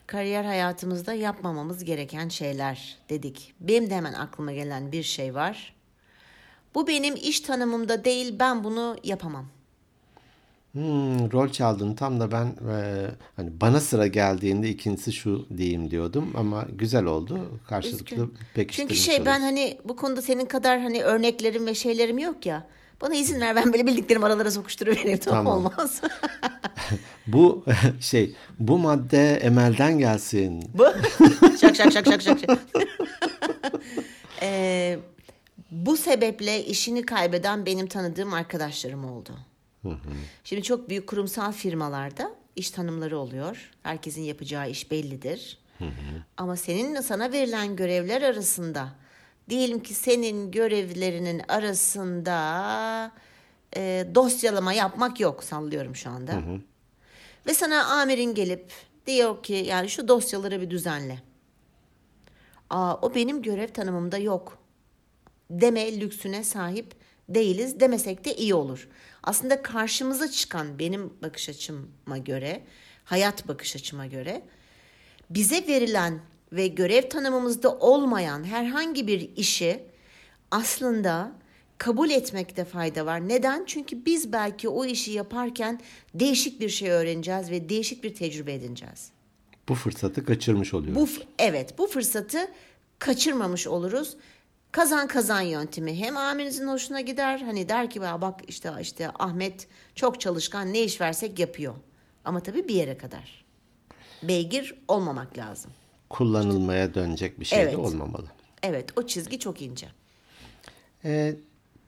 Kariyer 0.07 0.43
hayatımızda 0.43 1.13
yapmamamız 1.13 1.83
gereken 1.83 2.29
şeyler 2.29 2.97
dedik. 3.09 3.53
Benim 3.59 3.89
de 3.89 3.95
hemen 3.95 4.13
aklıma 4.13 4.51
gelen 4.51 4.91
bir 4.91 5.03
şey 5.03 5.35
var. 5.35 5.73
Bu 6.75 6.87
benim 6.87 7.15
iş 7.15 7.39
tanımımda 7.39 8.05
değil, 8.05 8.35
ben 8.39 8.63
bunu 8.63 8.97
yapamam. 9.03 9.45
Hmm, 10.73 11.31
rol 11.31 11.49
çaldın 11.49 11.93
tam 11.95 12.19
da 12.19 12.31
ben 12.31 12.45
e, 12.45 13.05
hani 13.35 13.61
bana 13.61 13.79
sıra 13.79 14.07
geldiğinde 14.07 14.69
ikincisi 14.69 15.13
şu 15.13 15.47
diyeyim 15.57 15.91
diyordum 15.91 16.33
ama 16.37 16.65
güzel 16.71 17.05
oldu. 17.05 17.59
Karşılıklı 17.67 18.15
Üzgün. 18.15 18.33
pekiştirmiş 18.53 18.95
Çünkü 18.95 18.95
şey 19.11 19.25
ben 19.25 19.39
oluyoruz. 19.41 19.43
hani 19.45 19.77
bu 19.85 19.95
konuda 19.95 20.21
senin 20.21 20.45
kadar 20.45 20.81
hani 20.81 21.03
örneklerim 21.03 21.65
ve 21.65 21.75
şeylerim 21.75 22.17
yok 22.17 22.45
ya. 22.45 22.67
Bana 23.01 23.15
izin 23.15 23.41
ver 23.41 23.55
ben 23.55 23.73
böyle 23.73 23.85
bildiklerimi 23.87 24.25
aralara 24.25 24.51
sokuşturuvereyim 24.51 25.17
tamam, 25.19 25.45
Tamam. 25.45 25.57
olmaz. 25.65 26.01
Bu 27.27 27.65
şey 27.99 28.35
bu 28.59 28.77
madde 28.77 29.33
Emel'den 29.35 29.99
gelsin. 29.99 30.63
Bu 30.73 30.85
şak 31.61 31.75
şak 31.75 31.91
şak 31.93 32.05
şak 32.05 32.21
şak. 32.21 32.39
şak. 32.39 32.59
Ee, 34.41 34.99
bu 35.71 35.97
sebeple 35.97 36.65
işini 36.65 37.01
kaybeden 37.05 37.65
benim 37.65 37.87
tanıdığım 37.87 38.33
arkadaşlarım 38.33 39.05
oldu. 39.05 39.31
Şimdi 40.43 40.63
çok 40.63 40.89
büyük 40.89 41.07
kurumsal 41.07 41.51
firmalarda 41.51 42.31
iş 42.55 42.71
tanımları 42.71 43.17
oluyor. 43.17 43.71
Herkesin 43.83 44.21
yapacağı 44.21 44.69
iş 44.69 44.91
bellidir. 44.91 45.57
Ama 46.37 46.55
senin 46.55 47.01
sana 47.01 47.31
verilen 47.31 47.75
görevler 47.75 48.21
arasında 48.21 48.89
diyelim 49.49 49.83
ki 49.83 49.93
senin 49.93 50.51
görevlerinin 50.51 51.41
arasında 51.47 53.11
e, 53.75 54.07
dosyalama 54.15 54.73
yapmak 54.73 55.19
yok 55.19 55.43
sallıyorum 55.43 55.95
şu 55.95 56.09
anda. 56.09 56.31
Ve 57.47 57.53
sana 57.53 57.85
amirin 57.85 58.35
gelip 58.35 58.71
diyor 59.07 59.43
ki 59.43 59.53
yani 59.53 59.89
şu 59.89 60.07
dosyaları 60.07 60.61
bir 60.61 60.69
düzenle. 60.69 61.19
Aa, 62.69 62.95
o 63.01 63.15
benim 63.15 63.41
görev 63.41 63.67
tanımımda 63.67 64.17
yok. 64.17 64.57
Deme 65.49 65.99
lüksüne 65.99 66.43
sahip 66.43 66.95
değiliz 67.29 67.79
demesek 67.79 68.25
de 68.25 68.35
iyi 68.35 68.53
olur. 68.53 68.87
Aslında 69.23 69.61
karşımıza 69.61 70.31
çıkan 70.31 70.79
benim 70.79 71.13
bakış 71.21 71.49
açıma 71.49 72.17
göre, 72.25 72.63
hayat 73.03 73.47
bakış 73.47 73.75
açıma 73.75 74.05
göre 74.05 74.41
bize 75.29 75.67
verilen 75.67 76.19
ve 76.51 76.67
görev 76.67 77.09
tanımımızda 77.09 77.77
olmayan 77.77 78.43
herhangi 78.43 79.07
bir 79.07 79.29
işi 79.35 79.79
aslında 80.51 81.31
kabul 81.77 82.09
etmekte 82.09 82.65
fayda 82.65 83.05
var. 83.05 83.27
Neden? 83.29 83.63
Çünkü 83.67 84.05
biz 84.05 84.33
belki 84.33 84.69
o 84.69 84.85
işi 84.85 85.11
yaparken 85.11 85.79
değişik 86.13 86.59
bir 86.59 86.69
şey 86.69 86.89
öğreneceğiz 86.89 87.51
ve 87.51 87.69
değişik 87.69 88.03
bir 88.03 88.15
tecrübe 88.15 88.53
edineceğiz. 88.53 89.09
Bu 89.69 89.75
fırsatı 89.75 90.25
kaçırmış 90.25 90.73
oluyoruz. 90.73 91.01
Bu 91.01 91.23
evet 91.39 91.77
bu 91.77 91.87
fırsatı 91.87 92.47
kaçırmamış 92.99 93.67
oluruz. 93.67 94.17
Kazan 94.73 95.07
kazan 95.07 95.41
yöntemi 95.41 95.99
hem 95.99 96.17
amirinizin 96.17 96.67
hoşuna 96.67 97.01
gider 97.01 97.39
hani 97.39 97.69
der 97.69 97.89
ki 97.89 97.99
"Ya 97.99 98.21
bak 98.21 98.39
işte 98.47 98.71
işte 98.81 99.11
Ahmet 99.19 99.67
çok 99.95 100.21
çalışkan 100.21 100.73
ne 100.73 100.81
iş 100.83 101.01
versek 101.01 101.39
yapıyor. 101.39 101.75
Ama 102.25 102.39
tabii 102.39 102.67
bir 102.67 102.75
yere 102.75 102.97
kadar. 102.97 103.45
Beygir 104.23 104.75
olmamak 104.87 105.37
lazım. 105.37 105.71
Kullanılmaya 106.09 106.93
dönecek 106.93 107.39
bir 107.39 107.45
şey 107.45 107.61
Evet. 107.61 107.73
de 107.73 107.77
olmamalı. 107.77 108.25
Evet 108.63 108.89
o 108.95 109.07
çizgi 109.07 109.39
çok 109.39 109.61
ince. 109.61 109.87
Ee, 111.05 111.35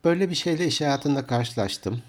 böyle 0.04 0.30
bir 0.30 0.34
şeyle 0.34 0.66
iş 0.66 0.80
hayatında 0.80 1.26
karşılaştım. 1.26 2.02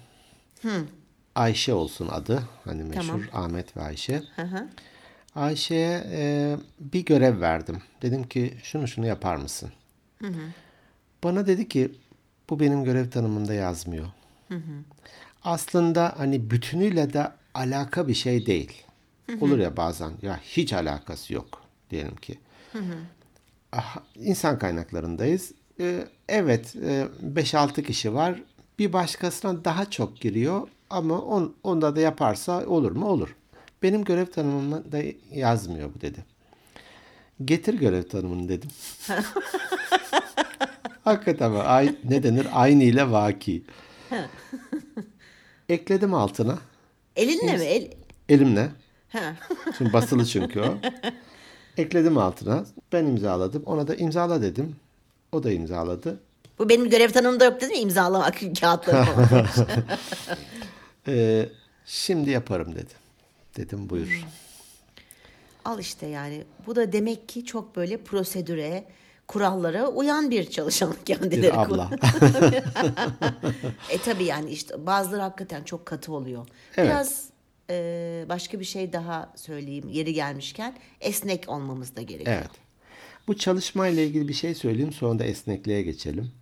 Ayşe 1.34 1.74
olsun 1.74 2.08
adı. 2.08 2.42
Hani 2.64 2.82
meşhur 2.84 3.02
Tamam. 3.02 3.22
Ahmet 3.32 3.76
ve 3.76 3.80
Ayşe. 3.82 4.22
Hı 4.36 4.42
hı. 4.42 4.68
Ayşe'ye 5.34 6.04
e, 6.12 6.56
bir 6.80 7.04
görev 7.04 7.40
verdim. 7.40 7.82
Dedim 8.02 8.28
ki 8.28 8.54
şunu 8.62 8.88
şunu 8.88 9.06
yapar 9.06 9.36
mısın? 9.36 9.72
Bana 11.24 11.46
dedi 11.46 11.68
ki 11.68 11.92
bu 12.50 12.60
benim 12.60 12.84
görev 12.84 13.10
tanımında 13.10 13.54
yazmıyor. 13.54 14.06
Aslında 15.44 16.14
hani 16.18 16.50
bütünüyle 16.50 17.12
de 17.12 17.32
alaka 17.54 18.08
bir 18.08 18.14
şey 18.14 18.46
değil. 18.46 18.82
Olur 19.40 19.58
ya 19.58 19.76
bazen 19.76 20.12
ya 20.22 20.40
hiç 20.42 20.72
alakası 20.72 21.34
yok 21.34 21.62
diyelim 21.90 22.16
ki. 22.16 22.38
Ah, 23.72 23.96
İnsan 24.14 24.58
kaynaklarındayız. 24.58 25.52
Ee, 25.80 26.04
evet 26.28 26.74
5-6 26.74 27.82
kişi 27.82 28.14
var. 28.14 28.42
Bir 28.78 28.92
başkasına 28.92 29.64
daha 29.64 29.90
çok 29.90 30.20
giriyor 30.20 30.68
ama 30.90 31.20
on, 31.20 31.54
onda 31.62 31.96
da 31.96 32.00
yaparsa 32.00 32.66
olur 32.66 32.92
mu? 32.92 33.06
Olur. 33.08 33.36
Benim 33.82 34.04
görev 34.04 34.26
tanımımda 34.26 34.98
yazmıyor 35.32 35.94
bu 35.94 36.00
dedi. 36.00 36.24
Getir 37.44 37.74
görev 37.74 38.02
tanımını 38.02 38.48
dedim. 38.48 38.70
Hakikaten 41.08 41.46
ama 41.46 41.62
ay, 41.62 41.96
ne 42.04 42.22
denir? 42.22 42.46
Aynı 42.52 42.82
ile 42.82 43.10
vaki. 43.10 43.62
Ekledim 45.68 46.14
altına. 46.14 46.58
Elinle 47.16 47.56
mi? 47.56 47.64
El... 47.64 47.90
Elimle. 48.28 48.68
Ha. 49.08 49.34
Şimdi 49.78 49.92
basılı 49.92 50.26
çünkü 50.26 50.60
o. 50.60 50.78
Ekledim 51.76 52.18
altına. 52.18 52.64
Ben 52.92 53.06
imzaladım. 53.06 53.62
Ona 53.66 53.88
da 53.88 53.94
imzala 53.94 54.42
dedim. 54.42 54.76
O 55.32 55.42
da 55.42 55.50
imzaladı. 55.50 56.20
Bu 56.58 56.68
benim 56.68 56.90
görev 56.90 57.10
tanımımda 57.10 57.44
yok 57.44 57.60
dedim 57.60 57.74
ya 57.74 57.80
imzalamak 57.80 58.40
kağıtları. 58.60 59.46
Ee, 61.08 61.48
şimdi 61.84 62.30
yaparım 62.30 62.74
dedi. 62.74 62.92
Dedim 63.56 63.90
buyur. 63.90 64.24
Al 65.64 65.80
işte 65.80 66.06
yani 66.06 66.44
bu 66.66 66.76
da 66.76 66.92
demek 66.92 67.28
ki 67.28 67.44
çok 67.44 67.76
böyle 67.76 67.96
prosedüre, 67.96 68.84
kurallara 69.28 69.88
uyan 69.88 70.30
bir 70.30 70.50
çalışan 70.50 70.94
kendileri. 71.04 71.42
Bir 71.42 71.62
abla. 71.62 71.90
E 73.90 73.98
tabii 73.98 74.24
yani 74.24 74.50
işte 74.50 74.86
bazıları 74.86 75.22
hakikaten 75.22 75.62
çok 75.64 75.86
katı 75.86 76.12
oluyor. 76.12 76.46
Evet. 76.76 76.88
Biraz 76.88 77.24
e, 77.70 78.24
başka 78.28 78.60
bir 78.60 78.64
şey 78.64 78.92
daha 78.92 79.32
söyleyeyim 79.36 79.88
yeri 79.88 80.14
gelmişken 80.14 80.74
esnek 81.00 81.48
olmamız 81.48 81.96
da 81.96 82.02
gerekiyor. 82.02 82.36
Evet. 82.40 82.50
Bu 83.28 83.36
çalışmayla 83.36 84.02
ilgili 84.02 84.28
bir 84.28 84.34
şey 84.34 84.54
söyleyeyim 84.54 84.92
sonra 84.92 85.18
da 85.18 85.24
esnekliğe 85.24 85.82
geçelim. 85.82 86.32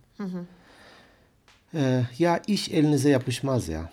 Ee, 1.73 2.03
ya 2.19 2.41
iş 2.47 2.69
elinize 2.69 3.09
yapışmaz 3.09 3.69
ya. 3.69 3.91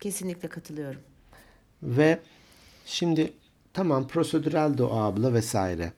Kesinlikle 0.00 0.48
katılıyorum. 0.48 1.00
Ve 1.82 2.18
şimdi 2.86 3.32
tamam 3.72 4.08
prosedürel 4.08 4.78
de 4.78 4.82
o 4.82 4.96
abla 4.96 5.34
vesaire. 5.34 5.92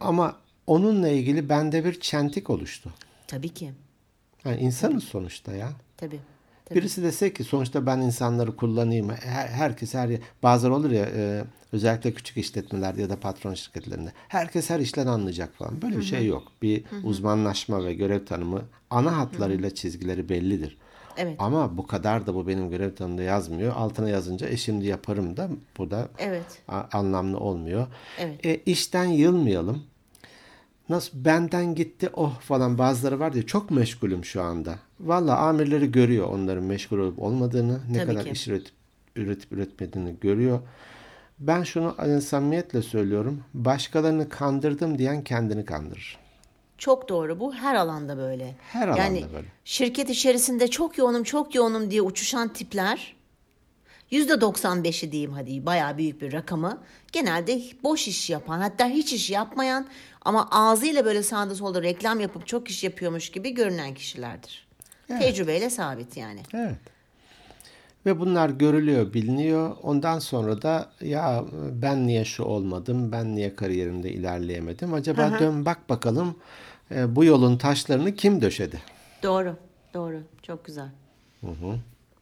Ama 0.00 0.36
onunla 0.66 1.08
ilgili 1.08 1.48
bende 1.48 1.84
bir 1.84 2.00
çentik 2.00 2.50
oluştu. 2.50 2.90
Tabii 3.26 3.48
ki. 3.48 3.72
Yani 4.44 4.60
insanız 4.60 5.04
sonuçta 5.04 5.52
ya. 5.52 5.70
Tabii. 5.96 6.20
Birisi 6.74 7.02
dese 7.02 7.32
ki 7.32 7.44
sonuçta 7.44 7.86
ben 7.86 7.98
insanları 7.98 8.56
kullanayım. 8.56 9.10
Her, 9.10 9.48
herkes 9.48 9.94
her 9.94 10.10
bazıları 10.42 10.74
olur 10.74 10.90
ya 10.90 11.06
e, 11.14 11.44
özellikle 11.72 12.12
küçük 12.12 12.36
işletmelerde 12.36 13.02
ya 13.02 13.10
da 13.10 13.20
patron 13.20 13.54
şirketlerinde. 13.54 14.12
Herkes 14.28 14.70
her 14.70 14.80
işten 14.80 15.06
anlayacak 15.06 15.54
falan. 15.54 15.82
Böyle 15.82 15.96
bir 15.96 16.02
şey 16.02 16.26
yok. 16.26 16.42
Bir 16.62 16.84
uzmanlaşma 17.04 17.84
ve 17.84 17.94
görev 17.94 18.24
tanımı 18.24 18.62
ana 18.90 19.16
hatlarıyla 19.16 19.74
çizgileri 19.74 20.28
bellidir. 20.28 20.76
Evet. 21.16 21.36
Ama 21.38 21.76
bu 21.76 21.86
kadar 21.86 22.26
da 22.26 22.34
bu 22.34 22.48
benim 22.48 22.70
görev 22.70 22.94
tanımda 22.94 23.22
yazmıyor. 23.22 23.76
Altına 23.76 24.08
yazınca 24.08 24.48
e 24.48 24.56
şimdi 24.56 24.86
yaparım 24.86 25.36
da 25.36 25.48
bu 25.78 25.90
da 25.90 26.08
Evet. 26.18 26.62
anlamlı 26.92 27.38
olmuyor. 27.38 27.86
Evet. 28.18 28.46
E, 28.46 28.56
işten 28.56 29.04
yılmayalım. 29.04 29.82
Nasıl 30.88 31.24
benden 31.24 31.74
gitti 31.74 32.10
oh 32.14 32.40
falan 32.40 32.78
bazıları 32.78 33.20
var 33.20 33.32
ya 33.32 33.46
çok 33.46 33.70
meşgulüm 33.70 34.24
şu 34.24 34.42
anda. 34.42 34.78
Valla 35.00 35.36
amirleri 35.36 35.92
görüyor 35.92 36.28
onların 36.28 36.64
meşgul 36.64 36.98
olup 36.98 37.22
olmadığını, 37.22 37.80
ne 37.90 37.98
Tabii 37.98 38.06
kadar 38.06 38.24
ki. 38.24 38.30
iş 38.30 38.48
üretip, 38.48 38.74
üretip 39.16 39.52
üretmediğini 39.52 40.14
görüyor. 40.20 40.60
Ben 41.38 41.62
şunu 41.62 41.96
e, 42.06 42.20
samimiyetle 42.20 42.82
söylüyorum. 42.82 43.44
Başkalarını 43.54 44.28
kandırdım 44.28 44.98
diyen 44.98 45.24
kendini 45.24 45.64
kandırır. 45.64 46.18
Çok 46.78 47.08
doğru. 47.08 47.40
Bu 47.40 47.54
her 47.54 47.74
alanda 47.74 48.16
böyle. 48.16 48.56
Her 48.72 48.88
alanda 48.88 49.02
yani 49.02 49.24
böyle. 49.34 49.46
şirket 49.64 50.10
içerisinde 50.10 50.68
çok 50.68 50.98
yoğunum, 50.98 51.22
çok 51.22 51.54
yoğunum 51.54 51.90
diye 51.90 52.02
uçuşan 52.02 52.48
tipler 52.52 53.15
%95'i 54.12 55.12
diyeyim 55.12 55.32
hadi 55.32 55.66
bayağı 55.66 55.98
büyük 55.98 56.22
bir 56.22 56.32
rakamı 56.32 56.78
genelde 57.12 57.62
boş 57.82 58.08
iş 58.08 58.30
yapan 58.30 58.60
hatta 58.60 58.88
hiç 58.88 59.12
iş 59.12 59.30
yapmayan 59.30 59.86
ama 60.22 60.48
ağzıyla 60.50 61.04
böyle 61.04 61.22
sağda 61.22 61.54
solda 61.54 61.82
reklam 61.82 62.20
yapıp 62.20 62.46
çok 62.46 62.68
iş 62.68 62.84
yapıyormuş 62.84 63.30
gibi 63.30 63.54
görünen 63.54 63.94
kişilerdir. 63.94 64.66
Tecrübeyle 65.08 65.70
sabit 65.70 66.16
yani. 66.16 66.40
Evet. 66.54 66.78
Ve 68.06 68.20
bunlar 68.20 68.50
görülüyor, 68.50 69.12
biliniyor. 69.12 69.76
Ondan 69.82 70.18
sonra 70.18 70.62
da 70.62 70.90
ya 71.00 71.44
ben 71.72 72.06
niye 72.06 72.24
şu 72.24 72.42
olmadım, 72.42 73.12
ben 73.12 73.34
niye 73.36 73.56
kariyerimde 73.56 74.10
ilerleyemedim? 74.10 74.94
Acaba 74.94 75.38
dön 75.38 75.64
bak 75.64 75.88
bakalım 75.88 76.36
e, 76.90 77.16
bu 77.16 77.24
yolun 77.24 77.58
taşlarını 77.58 78.14
kim 78.14 78.42
döşedi? 78.42 78.82
Doğru, 79.22 79.56
doğru. 79.94 80.22
Çok 80.42 80.64
güzel. 80.64 80.88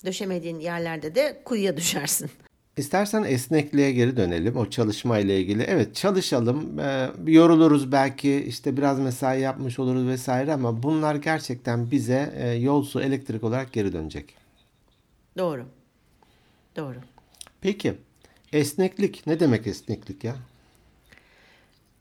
Döşemediğin 0.05 0.61
yerlerde 0.61 1.15
de 1.15 1.41
kuyuya 1.45 1.77
düşersin. 1.77 2.31
İstersen 2.77 3.23
esnekliğe 3.23 3.93
geri 3.93 4.17
dönelim. 4.17 4.57
O 4.57 4.71
çalışma 4.71 5.19
ile 5.19 5.41
ilgili. 5.41 5.63
Evet 5.63 5.95
çalışalım. 5.95 6.79
e, 6.79 7.11
yoruluruz 7.27 7.93
belki. 7.93 8.45
işte 8.49 8.77
biraz 8.77 9.01
mesai 9.01 9.41
yapmış 9.41 9.79
oluruz 9.79 10.07
vesaire 10.07 10.53
ama 10.53 10.83
bunlar 10.83 11.15
gerçekten 11.15 11.91
bize 11.91 12.35
e, 12.39 12.49
yol 12.49 12.85
su 12.85 13.01
elektrik 13.01 13.45
olarak 13.45 13.73
geri 13.73 13.93
dönecek. 13.93 14.35
Doğru. 15.39 15.67
Doğru. 16.77 16.97
Peki 17.61 17.95
esneklik 18.53 19.27
ne 19.27 19.41
demek 19.41 19.67
esneklik 19.67 20.25
ya? 20.25 20.37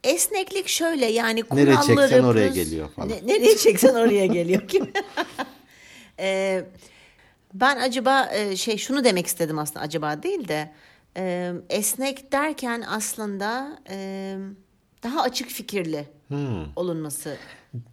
Esneklik 0.04 0.68
şöyle 0.68 1.06
yani 1.06 1.44
Nereye 1.52 1.76
kuralları... 1.76 2.08
çeksen 2.10 2.24
oraya 2.24 2.48
geliyor 2.48 2.90
falan. 2.90 3.10
Ne- 3.10 3.28
nereye 3.34 3.58
çeksen 3.58 3.96
oraya 3.96 4.26
geliyor. 4.26 4.68
Kim? 4.68 4.92
Ee, 6.20 6.64
ben 7.54 7.78
acaba 7.78 8.30
e, 8.34 8.56
şey 8.56 8.78
şunu 8.78 9.04
demek 9.04 9.28
istedim 9.28 9.60
aslında 9.60 9.80
acaba 9.80 10.24
değil 10.24 10.48
de 10.48 10.74
e, 11.18 11.54
esnek 11.70 12.32
derken 12.32 12.84
aslında 12.88 13.80
e, 13.90 14.38
daha 15.04 15.22
açık 15.22 15.50
fikirli 15.50 16.06
olunması 16.76 17.38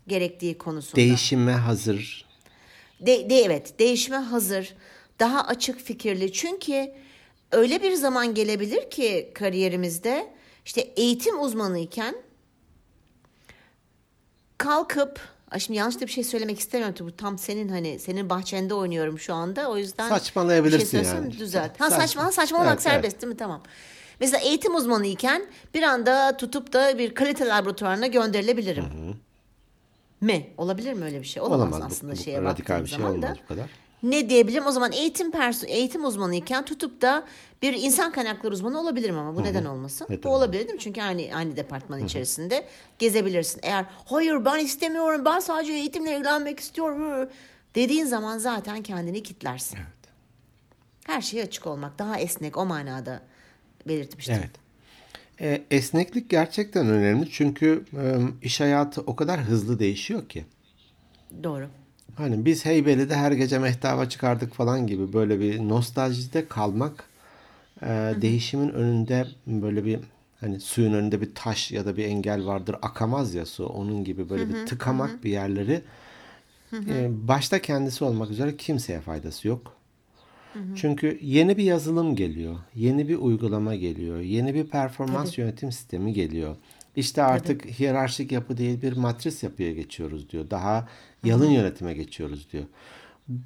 gerektiği 0.07 0.59
konusunda. 0.59 0.97
Değişime 0.97 1.53
hazır. 1.53 2.25
De, 3.01 3.31
de, 3.31 3.35
evet 3.35 3.79
değişime 3.79 4.17
hazır, 4.17 4.75
daha 5.21 5.47
açık 5.47 5.81
fikirli. 5.81 6.33
Çünkü 6.33 6.93
öyle 7.53 7.83
bir 7.83 7.93
zaman 7.93 8.35
gelebilir 8.35 8.91
ki 8.91 9.31
kariyerimizde 9.35 10.31
işte 10.65 10.81
eğitim 10.81 11.43
uzmanıyken 11.43 12.15
kalkıp 14.59 15.21
şimdi 15.59 15.79
yanlış 15.79 15.97
da 15.97 16.01
bir 16.01 16.13
şey 16.13 16.25
söylemek 16.25 16.59
istemiyorum 16.59 16.95
tabii 16.99 17.09
bu 17.13 17.17
tam 17.17 17.39
senin 17.39 17.69
hani 17.69 17.99
senin 17.99 18.31
bahçende 18.31 18.75
oynuyorum 18.75 19.19
şu 19.19 19.35
anda 19.35 19.71
o 19.71 19.77
yüzden 19.77 20.09
Saçmalayabilirsin 20.09 21.01
bir 21.01 21.05
şey 21.05 21.15
yani. 21.15 21.39
düzelt. 21.39 21.81
Ha 21.81 21.91
Saçma. 21.91 22.01
saçma 22.07 22.33
saçmalamak 22.33 22.73
Evet, 22.73 22.83
serbest 22.83 23.23
değil 23.23 23.33
mi? 23.33 23.37
Tamam. 23.37 23.63
Mesela 24.21 24.41
eğitim 24.41 24.75
uzmanıyken 24.75 25.47
bir 25.75 25.83
anda 25.83 26.37
tutup 26.37 26.73
da 26.73 26.99
bir 26.99 27.15
kalite 27.15 27.47
laboratuvarına 27.47 28.07
gönderilebilirim. 28.07 28.85
Mi? 30.21 30.51
Olabilir 30.59 30.93
mi 30.93 31.05
öyle 31.05 31.21
bir 31.21 31.27
şey? 31.27 31.43
Olamaz, 31.43 31.59
Olamaz. 31.61 31.81
Bu- 31.81 31.85
aslında 31.87 32.13
bu 32.13 32.17
şeye 32.17 32.43
radikal 32.43 32.83
bir 32.83 32.87
şey 32.89 32.99
zaman 32.99 33.13
olmaz 33.13 33.37
bu 33.45 33.49
kadar. 33.49 33.71
Ne 34.03 34.31
diyebilirim? 34.31 34.67
O 34.67 34.71
zaman 34.71 34.93
eğitim 34.93 35.31
perso 35.31 35.67
eğitim 35.67 36.05
uzmanıyken 36.05 36.65
tutup 36.65 37.03
da 37.03 37.27
bir 37.63 37.73
insan 37.73 38.13
kaynakları 38.13 38.53
uzmanı 38.53 38.81
olabilirim 38.81 39.19
ama 39.19 39.37
bu 39.37 39.45
neden 39.45 39.65
olmasın? 39.65 40.07
Evet, 40.11 40.25
bu 40.25 40.29
olabilir 40.29 40.61
değil 40.61 40.75
mi? 40.75 40.81
Çünkü 40.81 41.03
aynı 41.03 41.37
aynı 41.37 41.57
departman 41.57 42.05
içerisinde 42.05 42.67
gezebilirsin. 42.99 43.61
Eğer 43.63 43.85
hayır 44.05 44.45
ben 44.45 44.59
istemiyorum 44.59 45.25
ben 45.25 45.39
sadece 45.39 45.73
eğitimle 45.73 46.15
ilgilenmek 46.15 46.61
istiyorum 46.61 47.29
dediğin 47.75 48.05
zaman 48.05 48.39
zaten 48.39 48.83
kendini 48.83 49.23
kitlersin. 49.23 49.79
Her 51.07 51.21
şeye 51.21 51.45
açık 51.45 51.67
olmak, 51.67 51.99
daha 51.99 52.19
esnek 52.19 52.57
o 52.57 52.67
manada 52.67 53.23
belirtmiştim. 53.89 54.37
Evet. 54.39 54.51
E, 55.41 55.77
esneklik 55.77 56.31
gerçekten 56.31 56.87
önemli 56.87 57.31
çünkü 57.31 57.85
e, 57.93 58.19
iş 58.43 58.61
hayatı 58.61 59.01
o 59.01 59.17
kadar 59.17 59.41
hızlı 59.41 59.79
değişiyor 59.79 60.29
ki. 60.29 60.45
Doğru. 61.43 61.69
Hani 62.17 62.45
biz 62.45 62.65
Heybeli'de 62.65 63.17
her 63.17 63.33
gece 63.33 63.59
mehtaba 63.59 64.07
çıkardık 64.07 64.55
falan 64.55 64.87
gibi 64.87 65.13
böyle 65.13 65.41
bir 65.41 65.59
nostaljide 65.59 66.49
kalmak 66.49 67.05
e, 67.83 67.87
değişimin 68.23 68.69
önünde 68.69 69.27
böyle 69.47 69.85
bir 69.85 69.99
hani 70.41 70.61
suyun 70.61 70.93
önünde 70.93 71.21
bir 71.21 71.35
taş 71.35 71.73
ya 71.73 71.87
da 71.87 71.97
bir 71.97 72.05
engel 72.05 72.47
vardır 72.47 72.77
akamaz 72.83 73.35
ya 73.35 73.47
su 73.47 73.67
onun 73.67 74.05
gibi 74.05 74.31
böyle 74.31 74.43
bir 74.49 74.67
tıkamak 74.67 75.25
bir 75.25 75.31
yerleri 75.31 75.83
e, 76.73 77.09
başta 77.29 77.63
kendisi 77.63 78.05
olmak 78.05 78.31
üzere 78.31 78.57
kimseye 78.57 79.01
faydası 79.01 79.49
yok. 79.49 79.77
Çünkü 80.77 81.19
yeni 81.23 81.57
bir 81.57 81.65
yazılım 81.65 82.17
geliyor, 82.17 82.57
yeni 82.75 83.09
bir 83.09 83.17
uygulama 83.17 83.75
geliyor, 83.75 84.21
yeni 84.21 84.55
bir 84.55 84.67
performans 84.67 85.39
yönetim 85.39 85.73
sistemi 85.73 86.13
geliyor. 86.13 86.57
İşte 86.97 87.23
artık 87.23 87.67
hiyerarşik 87.67 88.33
yapı 88.33 88.57
değil 88.57 88.83
bir 88.83 88.97
matris 88.97 89.43
yapıya 89.43 89.73
geçiyoruz 89.73 90.31
diyor. 90.31 90.51
Daha 90.51 90.89
yalın 91.25 91.51
yönetime 91.51 91.95
geçiyoruz 91.95 92.53
diyor. 92.53 92.65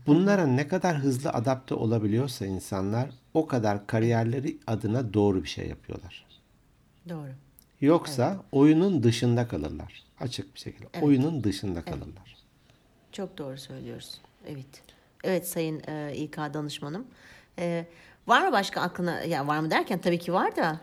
Bunlara 0.07 0.47
ne 0.47 0.69
kadar 0.69 0.97
hızlı 0.97 1.31
adapte 1.31 1.75
olabiliyorsa 1.75 2.47
insanlar 2.47 3.11
o 3.35 3.47
kadar 3.47 3.87
kariyerleri 3.87 4.59
adına 4.67 5.15
doğru 5.15 5.43
bir 5.43 5.49
şey 5.49 5.69
yapıyorlar. 5.69 6.27
Doğru. 7.09 7.31
Yoksa 7.81 8.43
oyunun 8.53 9.03
dışında 9.03 9.49
kalırlar. 9.49 10.03
Açık 10.21 10.55
bir 10.55 10.61
şekilde. 10.61 11.01
Oyunun 11.03 11.45
dışında 11.45 11.83
kalırlar. 11.83 12.37
Çok 13.13 13.39
doğru 13.39 13.59
söylüyoruz. 13.59 14.21
Evet. 14.47 14.83
Evet 15.25 15.49
Sayın 15.49 15.83
e, 15.89 16.17
İK 16.17 16.37
danışmanım. 16.37 17.07
E, 17.59 17.87
var 18.27 18.47
mı 18.47 18.53
başka 18.53 18.81
aklına, 18.81 19.21
ya 19.23 19.47
var 19.47 19.59
mı 19.59 19.71
derken 19.71 19.99
tabii 19.99 20.19
ki 20.19 20.33
var 20.33 20.57
da 20.57 20.81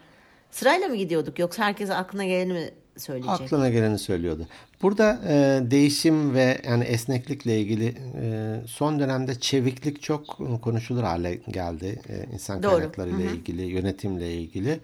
sırayla 0.52 0.88
mı 0.88 0.96
gidiyorduk 0.96 1.40
yoksa 1.40 1.64
herkese 1.64 1.96
aklına 1.96 2.26
geleni 2.26 2.54
mi 2.54 2.70
söyleyecek? 2.98 3.42
Aklına 3.42 3.70
geleni 3.70 4.00
söylüyordu. 4.00 4.48
Burada 4.82 5.20
e, 5.28 5.62
değişim 5.72 6.34
ve 6.34 6.62
yani 6.68 6.84
esneklikle 6.84 7.62
ilgili 7.62 7.96
e, 8.22 8.56
son 8.68 9.00
dönemde 9.00 9.40
çeviklik 9.40 10.02
çok 10.02 10.40
konuşulur 10.62 11.04
hale 11.04 11.36
geldi. 11.36 12.02
E, 12.10 12.34
insan 12.34 12.64
Doğru. 12.64 12.72
kaynakları 12.72 13.10
ile 13.10 13.32
ilgili, 13.32 13.62
yönetimle 13.62 14.34
ilgili. 14.34 14.80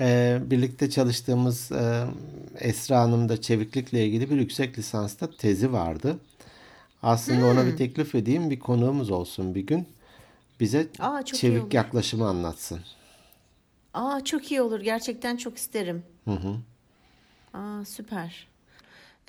E, 0.00 0.38
birlikte 0.44 0.90
çalıştığımız 0.90 1.72
e, 1.72 2.04
Esra 2.58 3.00
Hanım 3.00 3.28
da 3.28 3.40
çeviklikle 3.40 4.06
ilgili 4.06 4.30
bir 4.30 4.36
yüksek 4.36 4.78
lisansta 4.78 5.30
tezi 5.30 5.72
vardı. 5.72 6.16
Aslında 7.02 7.46
ona 7.46 7.66
bir 7.66 7.76
teklif 7.76 8.14
edeyim, 8.14 8.50
bir 8.50 8.58
konuğumuz 8.58 9.10
olsun 9.10 9.54
bir 9.54 9.66
gün. 9.66 9.86
Bize 10.60 10.86
Aa, 10.98 11.22
çevik 11.24 11.74
yaklaşımı 11.74 12.28
anlatsın. 12.28 12.80
Aa 13.94 14.24
çok 14.24 14.50
iyi 14.50 14.62
olur. 14.62 14.80
Gerçekten 14.80 15.36
çok 15.36 15.56
isterim. 15.58 16.02
Hı 16.24 16.30
hı. 16.30 16.56
Aa 17.58 17.84
süper. 17.84 18.48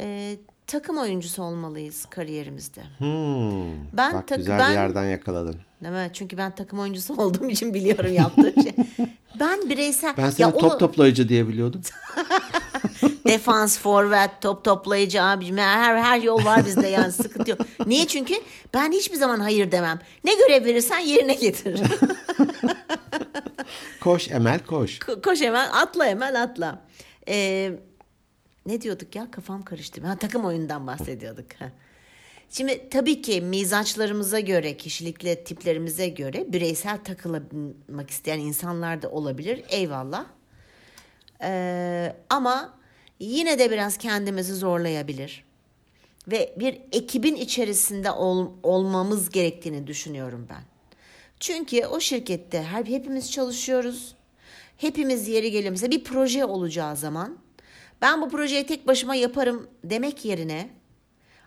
E, 0.02 0.38
takım 0.68 0.98
oyuncusu 0.98 1.44
olmalıyız 1.44 2.06
kariyerimizde. 2.10 2.82
Hmm. 2.98 3.72
Ben 3.94 4.14
Bak 4.14 4.28
tak- 4.28 4.38
güzel 4.38 4.60
ben- 4.60 4.70
bir 4.70 4.76
yerden 4.76 5.06
yakaladın. 5.06 5.56
Değil 5.84 5.94
mi? 5.94 6.10
Çünkü 6.14 6.38
ben 6.38 6.56
takım 6.56 6.80
oyuncusu 6.80 7.14
olduğum 7.18 7.50
için 7.50 7.74
biliyorum 7.74 8.14
yaptığım 8.14 8.64
şey. 8.64 8.74
Ben 9.40 9.70
bireysel... 9.70 10.18
Ben 10.18 10.30
seni 10.30 10.42
Ya 10.48 10.52
top 10.54 10.64
onu- 10.72 10.78
toplayıcı 10.78 11.30
diye 11.30 11.48
biliyordum. 11.48 11.82
Defans, 13.28 13.80
forvet, 13.80 14.32
top 14.42 14.64
toplayıcı 14.64 15.24
abicim. 15.24 15.58
Her, 15.58 15.98
her 15.98 16.22
yol 16.22 16.46
var 16.46 16.66
bizde 16.66 16.88
yani 16.88 17.12
sıkıntı 17.12 17.52
yok. 17.52 17.60
Niye? 17.86 18.08
Çünkü 18.08 18.34
ben 18.74 18.92
hiçbir 18.92 19.18
zaman 19.18 19.40
hayır 19.40 19.72
demem. 19.72 20.00
Ne 20.24 20.32
görev 20.36 20.66
verirsen 20.66 21.00
yerine 21.00 21.34
getir. 21.34 21.82
Koş 24.02 24.32
Emel 24.32 24.60
koş. 24.66 24.98
Ko- 25.00 25.22
Koş 25.22 25.42
hemen 25.42 25.70
atla 25.70 26.06
hemen 26.06 26.34
atla. 26.34 26.82
Ee, 27.28 27.72
ne 28.66 28.82
diyorduk 28.82 29.16
ya 29.16 29.32
kafam 29.32 29.62
karıştı. 29.64 30.02
Ha, 30.08 30.16
takım 30.18 30.46
oyundan 30.46 30.88
bahsediyorduk. 30.88 31.46
Şimdi 32.50 32.90
tabii 32.90 33.22
ki 33.22 33.42
mizaçlarımıza 33.42 34.40
göre, 34.40 34.78
kişilikle 34.78 35.44
tiplerimize 35.44 36.08
göre 36.10 36.54
bireysel 36.54 36.98
takılmak 37.04 38.10
isteyen 38.10 38.40
insanlar 38.40 39.02
da 39.02 39.10
olabilir. 39.12 39.64
Eyvallah. 39.70 40.26
Ee, 41.42 42.16
ama 42.30 42.74
yine 43.20 43.60
de 43.60 43.72
biraz 43.72 43.98
kendimizi 43.98 44.56
zorlayabilir. 44.56 45.44
Ve 46.28 46.56
bir 46.60 46.82
ekibin 46.92 47.36
içerisinde 47.36 48.12
ol, 48.12 48.50
olmamız 48.64 49.30
gerektiğini 49.30 49.88
düşünüyorum 49.88 50.48
ben. 50.50 50.64
Çünkü 51.40 51.86
o 51.86 52.00
şirkette 52.00 52.64
her 52.64 52.86
hepimiz 52.86 53.32
çalışıyoruz. 53.32 54.16
Hepimiz 54.78 55.28
yeri. 55.28 55.72
Mesela 55.72 55.92
bir 55.92 56.04
proje 56.04 56.46
olacağı 56.46 56.96
zaman 56.96 57.38
ben 58.02 58.22
bu 58.22 58.30
projeyi 58.30 58.66
tek 58.66 58.88
başıma 58.88 59.16
yaparım 59.16 59.68
demek 59.84 60.26
yerine 60.26 60.70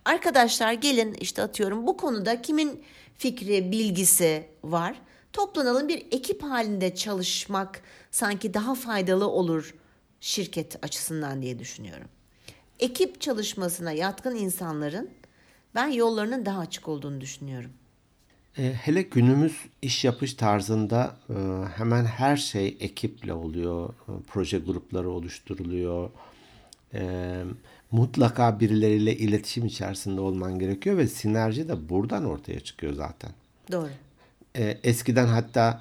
arkadaşlar 0.05 0.73
gelin 0.73 1.15
işte 1.15 1.43
atıyorum 1.43 1.87
bu 1.87 1.97
konuda 1.97 2.43
kimin 2.43 2.85
fikri, 3.19 3.73
bilgisi 3.73 4.47
var. 4.65 5.01
Toplanalım 5.33 5.89
bir 5.89 6.07
ekip 6.11 6.43
halinde 6.43 6.95
çalışmak 6.95 7.83
sanki 8.11 8.55
daha 8.55 8.75
faydalı 8.75 9.29
olur 9.29 9.75
şirket 10.21 10.85
açısından 10.85 11.43
diye 11.43 11.59
düşünüyorum. 11.59 12.09
Ekip 12.81 13.21
çalışmasına 13.21 13.93
yatkın 13.93 14.37
insanların 14.37 15.11
ben 15.75 15.87
yollarının 15.87 16.47
daha 16.47 16.61
açık 16.61 16.89
olduğunu 16.89 17.21
düşünüyorum. 17.21 17.73
E, 18.59 18.73
hele 18.73 19.03
günümüz 19.03 19.57
iş 19.83 20.05
yapış 20.05 20.35
tarzında 20.35 21.17
e, 21.31 21.35
hemen 21.77 22.05
her 22.05 22.37
şey 22.37 22.77
ekiple 22.81 23.33
oluyor. 23.33 23.89
E, 23.89 24.13
proje 24.27 24.59
grupları 24.59 25.11
oluşturuluyor. 25.11 26.11
Mutlaka 27.91 28.61
birileriyle 28.61 29.17
iletişim 29.17 29.67
içerisinde 29.67 30.21
olman 30.21 30.59
gerekiyor 30.59 30.97
ve 30.97 31.07
sinerji 31.07 31.69
de 31.69 31.89
buradan 31.89 32.25
ortaya 32.25 32.61
çıkıyor 32.61 32.93
zaten. 32.93 33.31
Doğru. 33.73 33.89
Eskiden 34.85 35.27
hatta 35.27 35.81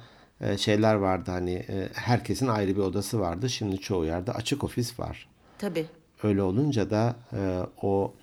şeyler 0.56 0.94
vardı 0.94 1.30
hani 1.30 1.66
herkesin 1.94 2.46
ayrı 2.46 2.76
bir 2.76 2.80
odası 2.80 3.20
vardı. 3.20 3.50
Şimdi 3.50 3.78
çoğu 3.78 4.04
yerde 4.04 4.32
açık 4.32 4.64
ofis 4.64 5.00
var. 5.00 5.28
Tabii. 5.58 5.86
Öyle 6.22 6.42
olunca 6.42 6.90
da 6.90 7.16
o 7.82 8.14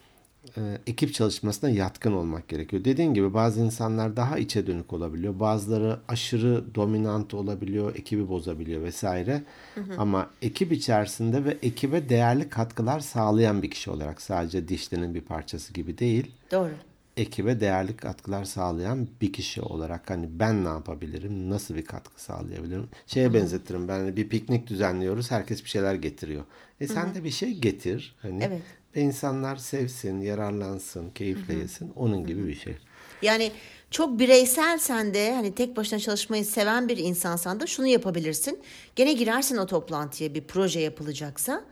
e, 0.58 0.62
ekip 0.88 1.14
çalışmasına 1.14 1.70
yatkın 1.70 2.12
olmak 2.12 2.48
gerekiyor. 2.48 2.86
Dediğin 2.86 3.14
gibi 3.14 3.34
bazı 3.34 3.62
insanlar 3.62 4.16
daha 4.16 4.38
içe 4.38 4.68
dönük 4.68 4.94
olabiliyor. 4.94 5.40
Bazıları 5.40 6.00
aşırı 6.08 6.76
dominant 6.76 7.34
olabiliyor, 7.34 7.96
ekibi 7.96 8.30
bozabiliyor 8.30 8.82
vesaire. 8.82 9.44
Hı 9.76 9.82
hı. 9.82 9.94
Ama 9.98 10.30
ekip 10.42 10.72
içerisinde 10.72 11.46
ve 11.46 11.58
ekibe 11.62 12.10
değerli 12.10 12.50
katkılar 12.50 13.00
sağlayan 13.00 13.64
bir 13.64 13.72
kişi 13.72 13.92
olarak 13.92 14.22
sadece 14.22 14.68
dişlinin 14.68 15.16
bir 15.16 15.22
parçası 15.22 15.74
gibi 15.74 15.98
değil. 15.98 16.32
Doğru. 16.52 16.72
Ekibe 17.18 17.60
değerli 17.60 17.98
katkılar 17.98 18.44
sağlayan 18.44 19.08
bir 19.22 19.34
kişi 19.34 19.62
olarak 19.62 20.10
hani 20.10 20.28
ben 20.32 20.64
ne 20.64 20.68
yapabilirim, 20.68 21.50
nasıl 21.50 21.76
bir 21.76 21.86
katkı 21.86 22.24
sağlayabilirim? 22.24 22.90
Şeye 23.08 23.26
hı 23.26 23.30
hı. 23.30 23.34
benzetirim 23.34 23.88
ben 23.88 24.00
hani 24.00 24.18
bir 24.18 24.30
piknik 24.30 24.68
düzenliyoruz, 24.68 25.32
herkes 25.32 25.64
bir 25.64 25.70
şeyler 25.70 25.96
getiriyor. 25.96 26.44
E 26.80 26.88
sen 26.88 27.06
hı 27.06 27.10
hı. 27.10 27.16
de 27.16 27.24
bir 27.24 27.30
şey 27.30 27.54
getir. 27.54 28.16
Hani 28.22 28.44
evet 28.44 28.62
ve 28.96 29.02
insanlar 29.02 29.56
sevsin, 29.56 30.22
yararlansın, 30.22 31.10
keyifle 31.10 31.54
yesin. 31.54 31.94
Onun 31.96 32.26
gibi 32.28 32.48
bir 32.48 32.56
şey. 32.56 32.78
Yani 33.22 33.52
çok 33.92 34.20
bireyselsen 34.20 35.14
de 35.14 35.34
hani 35.34 35.56
tek 35.56 35.78
başına 35.78 36.00
çalışmayı 36.00 36.46
seven 36.46 36.88
bir 36.88 36.98
insansan 36.98 37.60
da 37.60 37.68
şunu 37.68 37.88
yapabilirsin. 37.88 38.60
Gene 38.96 39.14
girersin 39.14 39.58
o 39.58 39.66
toplantıya 39.66 40.34
bir 40.34 40.44
proje 40.44 40.80
yapılacaksa. 40.80 41.64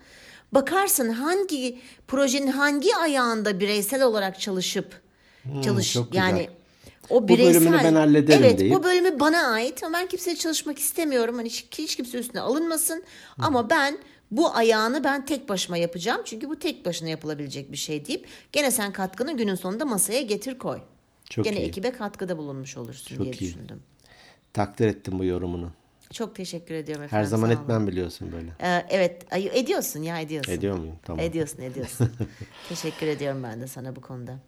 Bakarsın 0.52 1.10
hangi 1.10 1.80
projenin 2.08 2.52
hangi 2.52 2.96
ayağında 2.96 3.60
bireysel 3.60 4.04
olarak 4.04 4.40
çalışıp 4.40 5.02
hmm, 5.44 5.62
çalış 5.62 5.94
çok 5.94 6.14
yani 6.14 6.50
o 7.10 7.28
bireysel, 7.28 7.62
bu 7.62 7.66
bölümünü 7.66 7.84
ben 7.84 7.94
hallederim 7.96 8.44
evet, 8.44 8.60
deyip. 8.60 8.74
bu 8.74 8.84
bölümü 8.84 9.20
bana 9.20 9.48
ait 9.48 9.84
ama 9.84 9.98
ben 9.98 10.08
kimseyle 10.08 10.38
çalışmak 10.38 10.80
istemiyorum. 10.80 11.36
Hani 11.36 11.50
hiç, 11.50 11.68
hiç 11.78 11.96
kimse 11.96 12.18
üstüne 12.18 12.42
alınmasın. 12.42 13.04
Hmm. 13.36 13.46
Ama 13.46 13.70
ben 13.70 13.98
bu 14.32 14.56
ayağını 14.56 15.04
ben 15.04 15.26
tek 15.26 15.50
başıma 15.50 15.78
yapacağım. 15.78 16.22
Çünkü 16.26 16.50
bu 16.50 16.60
tek 16.60 16.86
başına 16.86 17.10
yapılabilecek 17.10 17.72
bir 17.72 17.78
şey 17.78 18.06
deyip 18.06 18.28
gene 18.52 18.72
sen 18.72 18.94
katkını 18.94 19.38
günün 19.38 19.56
sonunda 19.56 19.86
masaya 19.86 20.22
getir 20.22 20.58
koy. 20.58 20.82
Çok 21.30 21.46
gene 21.46 21.58
iyi. 21.62 21.68
ekibe 21.68 21.92
katkıda 21.92 22.38
bulunmuş 22.38 22.78
olursun 22.78 23.16
Çok 23.16 23.24
diye 23.26 23.34
iyi. 23.34 23.40
düşündüm. 23.40 23.80
Takdir 24.54 24.88
ettim 24.88 25.20
bu 25.20 25.26
yorumunu. 25.26 25.72
Çok 26.14 26.36
teşekkür 26.36 26.76
ediyorum 26.76 27.04
efendim. 27.04 27.24
Her 27.26 27.30
zaman 27.30 27.50
etmem 27.52 27.88
biliyorsun 27.88 28.32
böyle. 28.32 28.52
Ee, 28.62 28.86
evet 28.90 29.26
ediyorsun 29.32 30.02
ya 30.02 30.20
ediyorsun. 30.20 30.52
Ediyor 30.52 30.78
muyum? 30.78 30.96
Tamam. 31.04 31.20
Ediyorsun 31.26 31.62
ediyorsun. 31.62 32.12
teşekkür 32.70 33.08
ediyorum 33.08 33.44
ben 33.44 33.62
de 33.62 33.68
sana 33.68 33.96
bu 33.96 34.02
konuda. 34.02 34.40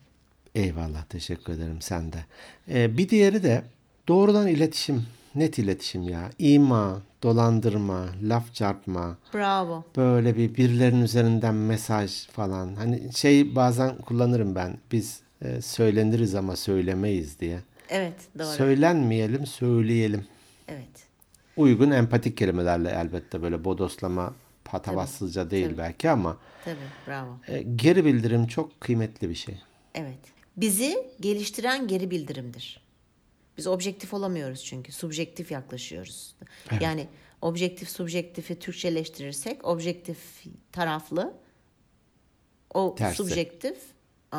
Eyvallah 0.56 1.04
teşekkür 1.06 1.54
ederim 1.54 1.82
sen 1.82 2.14
de. 2.14 2.26
Ee, 2.70 2.98
bir 2.98 3.10
diğeri 3.10 3.44
de 3.44 3.64
doğrudan 4.10 4.48
iletişim 4.48 5.06
net 5.36 5.58
iletişim 5.58 6.10
ya. 6.10 6.30
İma, 6.40 7.02
dolandırma, 7.24 8.06
laf 8.24 8.54
çarpma. 8.54 9.18
Bravo. 9.34 9.84
Böyle 9.98 10.38
bir 10.38 10.56
birilerinin 10.56 11.02
üzerinden 11.02 11.56
mesaj 11.56 12.28
falan. 12.28 12.76
Hani 12.76 13.14
şey 13.14 13.56
bazen 13.56 13.98
kullanırım 13.98 14.56
ben. 14.56 14.78
Biz 14.92 15.20
e, 15.42 15.62
söyleniriz 15.62 16.36
ama 16.36 16.56
söylemeyiz 16.56 17.40
diye. 17.40 17.60
Evet 17.90 18.14
doğru. 18.40 18.48
Söylenmeyelim, 18.48 19.46
söyleyelim. 19.46 20.26
Evet. 20.68 21.08
Uygun 21.58 21.92
empatik 21.92 22.38
kelimelerle 22.38 22.90
elbette 22.90 23.42
böyle 23.42 23.64
bodoslama, 23.64 24.34
patavatsızca 24.66 25.42
Tabii. 25.42 25.52
değil 25.52 25.66
Tabii. 25.66 25.78
belki 25.78 26.10
ama. 26.10 26.38
Tabii 26.66 26.76
bravo. 27.08 27.38
E, 27.48 27.62
geri 27.62 28.06
bildirim 28.06 28.48
çok 28.48 28.82
kıymetli 28.82 29.30
bir 29.30 29.36
şey. 29.36 29.56
Evet. 29.96 30.20
Bizi 30.58 30.98
geliştiren 31.20 31.88
geri 31.88 32.12
bildirimdir. 32.12 32.89
Biz 33.60 33.68
objektif 33.68 34.14
olamıyoruz 34.14 34.64
çünkü 34.64 34.92
subjektif 34.92 35.52
yaklaşıyoruz. 35.52 36.36
Evet. 36.72 36.82
Yani 36.82 37.08
objektif 37.42 37.90
subjektifi 37.90 38.60
Türkçeleştirirsek 38.60 39.68
objektif 39.68 40.18
taraflı 40.72 41.34
o 42.74 42.96
Tersi. 42.96 43.18
subjektif 43.18 43.78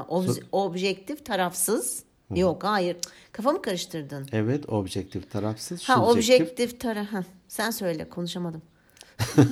ob, 0.08 0.28
objektif 0.52 1.26
tarafsız 1.26 2.04
Hı. 2.28 2.38
Yok 2.38 2.64
hayır. 2.64 2.96
Kafamı 3.32 3.62
karıştırdın. 3.62 4.26
Evet 4.32 4.68
objektif 4.68 5.30
tarafsız. 5.30 5.88
Ha 5.88 5.94
subjektif. 5.94 6.46
objektif 6.48 6.80
taraf. 6.80 7.24
Sen 7.48 7.70
söyle 7.70 8.08
konuşamadım. 8.08 8.62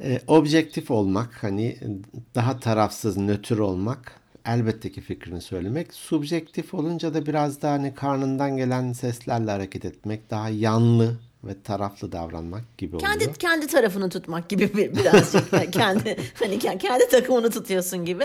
e, 0.00 0.20
objektif 0.26 0.90
olmak 0.90 1.42
hani 1.42 1.78
daha 2.34 2.60
tarafsız 2.60 3.16
nötr 3.16 3.58
olmak 3.58 4.23
elbette 4.46 4.92
ki 4.92 5.00
fikrini 5.00 5.40
söylemek. 5.40 5.94
Subjektif 5.94 6.74
olunca 6.74 7.14
da 7.14 7.26
biraz 7.26 7.62
daha 7.62 7.72
hani 7.72 7.94
karnından 7.94 8.56
gelen 8.56 8.92
seslerle 8.92 9.50
hareket 9.50 9.84
etmek, 9.84 10.30
daha 10.30 10.48
yanlı 10.48 11.16
ve 11.44 11.62
taraflı 11.62 12.12
davranmak 12.12 12.78
gibi 12.78 12.96
oluyor. 12.96 13.10
Kendi 13.10 13.32
kendi 13.32 13.66
tarafını 13.66 14.10
tutmak 14.10 14.48
gibi 14.48 14.74
bir, 14.74 14.96
birazcık 14.96 15.72
kendi 15.72 16.16
hani 16.34 16.58
kendi 16.58 17.08
takımını 17.08 17.50
tutuyorsun 17.50 18.04
gibi. 18.04 18.24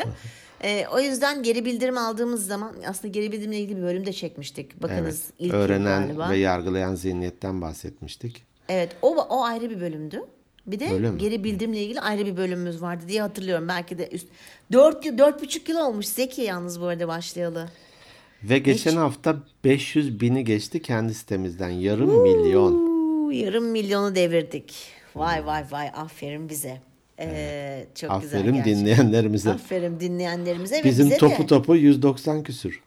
Ee, 0.64 0.86
o 0.92 1.00
yüzden 1.00 1.44
geri 1.44 1.66
bildirim 1.66 1.98
aldığımız 1.98 2.48
zaman 2.48 2.76
aslında 2.88 3.08
geri 3.08 3.32
bildirimle 3.32 3.60
ilgili 3.60 3.78
bir 3.78 3.84
bölüm 3.84 4.06
de 4.06 4.14
çekmiştik. 4.14 4.82
Bakınız 4.82 5.24
evet, 5.24 5.34
ilk 5.40 5.54
öğrenen 5.54 6.30
ve 6.30 6.38
yargılayan 6.38 6.96
zihniyetten 6.96 7.62
bahsetmiştik. 7.62 8.44
Evet 8.70 8.96
o 9.02 9.16
o 9.16 9.44
ayrı 9.44 9.70
bir 9.70 9.82
bölümdü. 9.82 10.24
Bir 10.72 10.80
de 10.80 11.12
geri 11.18 11.44
bildirimle 11.44 11.84
ilgili 11.84 12.00
ayrı 12.02 12.26
bir 12.26 12.38
bölümümüz 12.38 12.82
vardı 12.82 13.04
diye 13.08 13.22
hatırlıyorum. 13.22 13.68
Belki 13.68 13.98
de 13.98 14.10
üst 14.12 14.28
4 14.72 15.06
dört 15.18 15.42
buçuk 15.42 15.70
yıl 15.70 15.78
olmuş 15.78 16.06
Zeki 16.06 16.42
yalnız 16.42 16.82
bu 16.82 16.86
arada 16.86 17.08
başlayalı. 17.08 17.70
Ve 18.44 18.60
geçen 18.60 18.92
Hiç... 18.92 18.98
hafta 18.98 19.36
500 19.64 20.22
bini 20.22 20.44
geçti 20.44 20.82
kendi 20.82 21.14
sitemizden. 21.14 21.70
Yarım 21.70 22.10
Uuu, 22.10 22.22
milyon. 22.24 23.32
Yarım 23.32 23.66
milyonu 23.66 24.16
devirdik. 24.16 24.74
Vay 25.16 25.46
vay 25.46 25.64
vay 25.72 25.88
aferin 25.88 26.50
bize. 26.50 26.82
Ee, 27.20 27.86
çok 27.96 28.12
aferin 28.12 28.24
güzel 28.32 28.44
gerçekten. 28.44 28.76
dinleyenlerimize. 28.76 29.50
Aferin 29.50 30.00
dinleyenlerimize. 30.00 30.84
Bizim 30.84 31.06
bize 31.06 31.18
topu 31.18 31.44
de. 31.44 31.48
topu 31.48 31.76
190 31.76 32.44
küsür. 32.44 32.82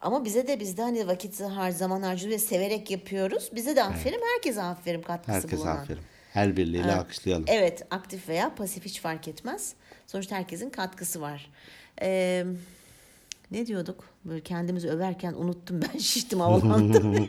Ama 0.00 0.24
bize 0.24 0.48
de 0.48 0.60
bizde 0.60 0.82
hani 0.82 1.06
vakit 1.06 1.40
her 1.40 1.70
zaman 1.70 2.02
harcıyoruz 2.02 2.34
ve 2.34 2.46
severek 2.46 2.90
yapıyoruz. 2.90 3.50
Bize 3.54 3.76
de 3.76 3.84
aferin. 3.84 4.14
Evet. 4.14 4.24
Herkese 4.34 4.62
aferin 4.62 5.02
katkısı 5.02 5.32
Herkese 5.32 5.56
bulunan. 5.56 5.76
aferin. 5.76 6.02
El 6.36 6.56
birliğiyle 6.56 6.88
evet. 6.88 6.98
alkışlayalım. 6.98 7.44
Evet 7.48 7.82
aktif 7.90 8.28
veya 8.28 8.54
pasif 8.54 8.84
hiç 8.84 9.00
fark 9.00 9.28
etmez. 9.28 9.74
Sonuçta 10.06 10.36
herkesin 10.36 10.70
katkısı 10.70 11.20
var. 11.20 11.50
Ee, 12.02 12.44
ne 13.50 13.66
diyorduk? 13.66 14.04
Böyle 14.24 14.40
kendimizi 14.40 14.88
överken 14.88 15.32
unuttum 15.32 15.80
ben 15.82 15.98
şiştim 15.98 16.40
havalandım. 16.40 17.28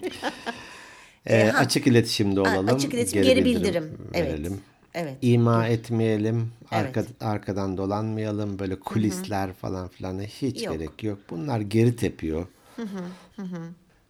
e, 1.25 1.51
açık 1.51 1.87
iletişimde 1.87 2.39
olalım. 2.39 2.75
Açık 2.75 2.93
iletişim 2.93 3.23
geri, 3.23 3.35
geri 3.35 3.45
bildirim, 3.45 3.83
bildirim. 3.83 4.13
verelim. 4.13 4.51
Evet. 4.53 4.61
Evet. 4.93 5.17
İma 5.21 5.67
etmeyelim. 5.67 6.51
Arka, 6.71 6.99
evet. 6.99 7.09
Arkadan 7.21 7.77
dolanmayalım. 7.77 8.59
Böyle 8.59 8.79
kulisler 8.79 9.47
Hı-hı. 9.47 9.53
falan 9.53 9.87
filan 9.87 10.19
hiç 10.19 10.63
yok. 10.63 10.73
gerek 10.73 11.03
yok. 11.03 11.19
Bunlar 11.29 11.59
geri 11.59 11.95
tepiyor. 11.95 12.47
Hı 12.75 12.81
hı. 12.81 13.41
Hı 13.41 13.57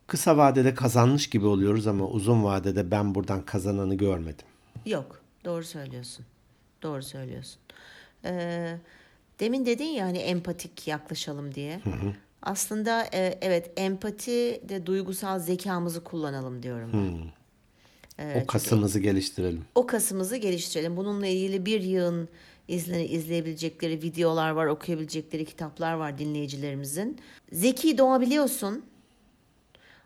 Kısa 0.08 0.38
vadede 0.38 0.74
kazanmış 0.74 1.30
gibi 1.30 1.46
oluyoruz 1.46 1.88
ama 1.88 2.08
uzun 2.08 2.44
vadede 2.44 2.92
ben 2.92 3.16
buradan 3.16 3.46
kazananı 3.46 3.96
görmedim. 3.96 4.47
Yok. 4.86 5.22
Doğru 5.46 5.64
söylüyorsun. 5.64 6.26
Doğru 6.84 7.04
söylüyorsun. 7.04 7.60
Ee, 8.26 8.78
Demin 9.40 9.66
dedin 9.66 9.86
ya 9.86 10.06
hani 10.06 10.18
empatik 10.18 10.88
yaklaşalım 10.88 11.56
diye. 11.56 11.80
Aslında 12.42 13.04
e, 13.14 13.38
evet 13.42 13.72
empati 13.78 14.62
de 14.70 14.86
duygusal 14.86 15.40
zekamızı 15.40 16.04
kullanalım 16.04 16.64
diyorum 16.64 16.92
ben. 16.94 18.42
o 18.42 18.46
kasımızı 18.48 19.00
geliştirelim. 19.00 19.66
O 19.76 19.88
kasımızı 19.88 20.36
geliştirelim. 20.38 20.98
Bununla 20.98 21.28
ilgili 21.28 21.66
bir 21.66 21.82
yığın 21.82 22.30
izle, 22.68 23.08
izleyebilecekleri 23.08 24.02
videolar 24.02 24.52
var, 24.52 24.66
okuyabilecekleri 24.66 25.46
kitaplar 25.46 25.94
var 25.94 26.18
dinleyicilerimizin. 26.18 27.18
Zeki 27.52 27.98
doğabiliyorsun. 27.98 28.86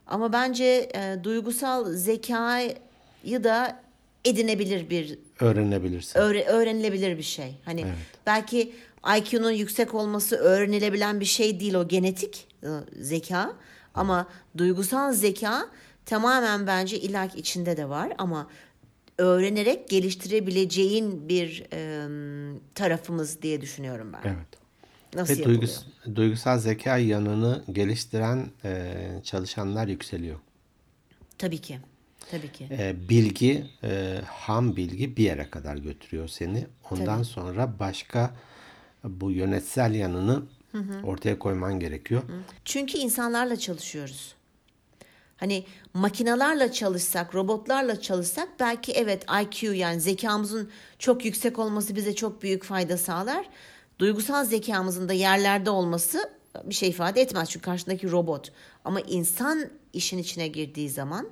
Ama 0.08 0.34
bence 0.34 0.90
e, 0.96 1.24
duygusal 1.24 1.94
zekayı 1.94 2.78
da 3.26 3.82
edinebilir 4.26 4.90
bir 4.90 5.20
Öğrenebilirsin. 5.40 6.20
öğre- 6.20 6.46
öğrenilebilir 6.46 7.18
bir 7.18 7.24
şey. 7.24 7.56
Hani 7.66 7.86
belki 8.26 8.74
IQ'nun 9.18 9.52
yüksek 9.52 9.94
olması 9.94 10.36
öğrenilebilen 10.36 11.20
bir 11.20 11.26
şey 11.26 11.60
değil 11.60 11.74
o 11.74 11.88
genetik 11.88 12.48
e, 12.64 12.68
zeka 13.04 13.54
ama 13.94 14.28
duygusal 14.58 15.14
zeka 15.14 15.68
tamamen 16.06 16.68
bence 16.68 17.00
ilak 17.00 17.36
içinde 17.38 17.78
de 17.78 17.90
var 17.90 18.14
ama 18.18 18.48
öğrenerek 19.18 19.90
geliştirebileceğin 19.90 21.30
bir 21.30 21.64
e, 21.74 22.08
tarafımız 22.76 23.42
diye 23.42 23.62
düşünüyorum 23.62 24.14
ben. 24.14 24.22
evet. 24.30 24.48
Nasıl 25.16 25.34
Ve 25.34 25.38
yapılıyor? 25.38 25.62
duygus, 25.62 25.82
duygusal 26.16 26.60
zeka 26.60 26.98
yanını 26.98 27.64
geliştiren 27.72 28.48
e, 28.66 28.94
çalışanlar 29.24 29.88
yükseliyor. 29.88 30.40
Tabii 31.38 31.58
ki. 31.58 31.80
Tabii 32.32 32.52
ki. 32.52 32.68
E, 32.72 33.10
bilgi, 33.10 33.66
e, 33.84 34.22
ham 34.28 34.76
bilgi 34.76 35.18
bir 35.18 35.24
yere 35.24 35.50
kadar 35.50 35.76
götürüyor 35.76 36.28
seni. 36.28 36.68
Ondan 36.92 37.24
sonra 37.24 37.80
başka 37.80 38.36
bu 39.04 39.32
yönetsel 39.32 39.96
yanını 39.96 40.44
ortaya 41.04 41.40
koyman 41.40 41.80
gerekiyor. 41.80 42.22
Çünkü 42.66 42.98
insanlarla 42.98 43.56
çalışıyoruz. 43.56 44.36
Hani 45.38 45.66
makinalarla 45.94 46.72
çalışsak, 46.72 47.36
robotlarla 47.36 48.02
çalışsak 48.02 48.50
belki 48.60 48.92
evet 48.92 49.26
IQ 49.42 49.74
yani 49.74 50.02
zekamızın 50.02 50.70
çok 51.00 51.26
yüksek 51.26 51.60
olması 51.60 51.96
bize 51.96 52.16
çok 52.16 52.44
büyük 52.44 52.64
fayda 52.64 52.98
sağlar. 52.98 53.50
Duygusal 54.00 54.46
zekamızın 54.46 55.10
da 55.10 55.14
yerlerde 55.14 55.70
olması 55.70 56.30
bir 56.66 56.74
şey 56.74 56.90
ifade 56.90 57.22
etmez 57.22 57.50
çünkü 57.50 57.66
karşındaki 57.66 58.12
robot. 58.12 58.52
Ama 58.86 59.02
insan 59.02 59.70
işin 59.94 60.18
içine 60.18 60.48
girdiği 60.48 60.90
zaman 60.90 61.30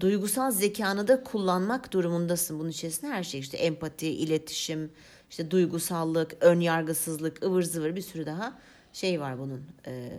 duygusal 0.00 0.50
zekanı 0.50 1.08
da 1.08 1.24
kullanmak 1.24 1.92
durumundasın. 1.92 2.58
Bunun 2.58 2.68
içerisinde 2.70 3.10
her 3.10 3.24
şey 3.24 3.40
işte 3.40 3.56
empati, 3.56 4.08
iletişim, 4.08 4.90
işte 5.30 5.50
duygusallık, 5.50 6.36
ön 6.40 6.60
yargısızlık, 6.60 7.42
ıvır 7.44 7.62
zıvır 7.62 7.96
bir 7.96 8.00
sürü 8.00 8.26
daha 8.26 8.58
şey 8.92 9.20
var 9.20 9.38
bunun 9.38 9.62
eee, 9.86 10.12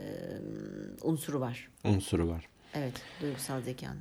unsuru 1.03 1.39
var. 1.39 1.69
Unsuru 1.83 2.27
var. 2.29 2.47
Evet, 2.73 2.93
duygusal 3.21 3.61
zekanın. 3.61 3.97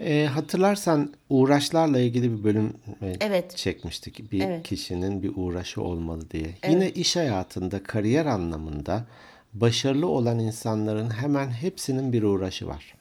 E, 0.00 0.26
hatırlarsan 0.26 1.14
uğraşlarla 1.30 1.98
ilgili 1.98 2.38
bir 2.38 2.44
bölüm 2.44 2.72
e, 3.02 3.16
Evet. 3.20 3.56
çekmiştik. 3.56 4.32
Bir 4.32 4.40
Evet. 4.40 4.62
kişinin 4.66 5.22
bir 5.22 5.32
uğraşı 5.36 5.82
olmalı 5.82 6.30
diye. 6.30 6.54
Yine 6.68 6.90
iş 6.90 7.16
hayatında, 7.16 7.82
kariyer 7.82 8.26
anlamında 8.26 9.06
başarılı 9.54 10.06
olan 10.06 10.38
insanların 10.38 11.10
hemen 11.10 11.48
hepsinin 11.50 12.12
bir 12.12 12.22
uğraşı 12.22 12.66
var. 12.66 12.94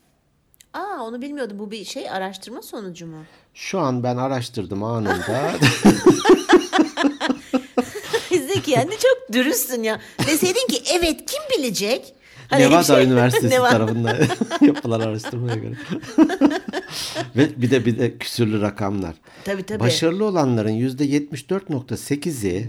Aa 0.75 1.03
onu 1.03 1.21
bilmiyordum. 1.21 1.59
Bu 1.59 1.71
bir 1.71 1.85
şey 1.85 2.09
araştırma 2.09 2.61
sonucu 2.61 3.07
mu? 3.07 3.23
Şu 3.53 3.79
an 3.79 4.03
ben 4.03 4.17
araştırdım 4.17 4.83
anında. 4.83 5.51
Zeki 8.47 8.71
yani 8.71 8.89
çok 8.91 9.33
dürüstsün 9.33 9.83
ya. 9.83 9.99
Deseydin 10.27 10.67
ki 10.67 10.81
evet 10.99 11.19
kim 11.25 11.41
bilecek? 11.57 12.13
Hani 12.49 12.61
Nevada 12.63 12.83
şey- 12.83 13.03
Üniversitesi 13.05 13.55
Nevada. 13.55 13.69
tarafından 13.69 14.17
yapılan 14.61 14.99
araştırmaya 14.99 15.55
göre. 15.55 15.73
Ve 17.35 17.61
bir 17.61 17.71
de 17.71 17.85
bir 17.85 17.99
de 17.99 18.17
küsürlü 18.17 18.61
rakamlar. 18.61 19.15
Tabii 19.45 19.63
tabii. 19.63 19.79
Başarılı 19.79 20.25
olanların 20.25 20.71
%74.8'i 20.71 22.67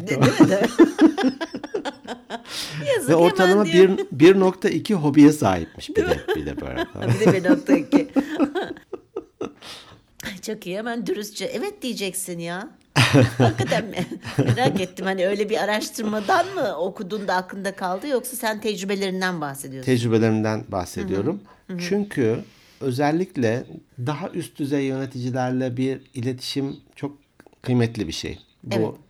Yazık 2.94 3.10
ve 3.10 3.14
ortalama 3.14 3.64
hemen 3.64 3.72
diyor. 3.72 3.98
1, 4.12 4.34
1.2 4.34 4.94
hobiye 4.94 5.32
sahipmiş 5.32 5.88
bir 5.90 6.06
de, 6.06 6.20
bir 6.36 6.46
de 6.46 6.60
böyle. 6.60 6.86
Bir 7.20 7.26
de 7.26 7.32
bir 7.32 7.50
nokta 7.50 7.76
iki. 7.76 8.08
Ay, 10.24 10.38
Çok 10.42 10.66
iyi 10.66 10.78
hemen 10.78 11.06
dürüstçe 11.06 11.44
evet 11.44 11.82
diyeceksin 11.82 12.38
ya. 12.38 12.68
Hakikaten 13.38 13.84
mi? 13.86 14.06
Merak 14.38 14.80
ettim 14.80 15.06
hani 15.06 15.26
öyle 15.26 15.50
bir 15.50 15.64
araştırmadan 15.64 16.46
mı 16.54 16.76
okudun 16.76 17.28
da 17.28 17.34
aklında 17.34 17.76
kaldı 17.76 18.08
yoksa 18.08 18.36
sen 18.36 18.60
tecrübelerinden 18.60 19.40
bahsediyorsun? 19.40 19.86
Tecrübelerimden 19.86 20.64
bahsediyorum. 20.68 21.40
Çünkü 21.88 22.38
özellikle 22.80 23.66
daha 24.06 24.28
üst 24.28 24.58
düzey 24.58 24.84
yöneticilerle 24.84 25.76
bir 25.76 26.00
iletişim 26.14 26.76
çok 26.96 27.18
kıymetli 27.62 28.08
bir 28.08 28.12
şey. 28.12 28.38
Bu 28.64 28.74
e, 28.74 29.05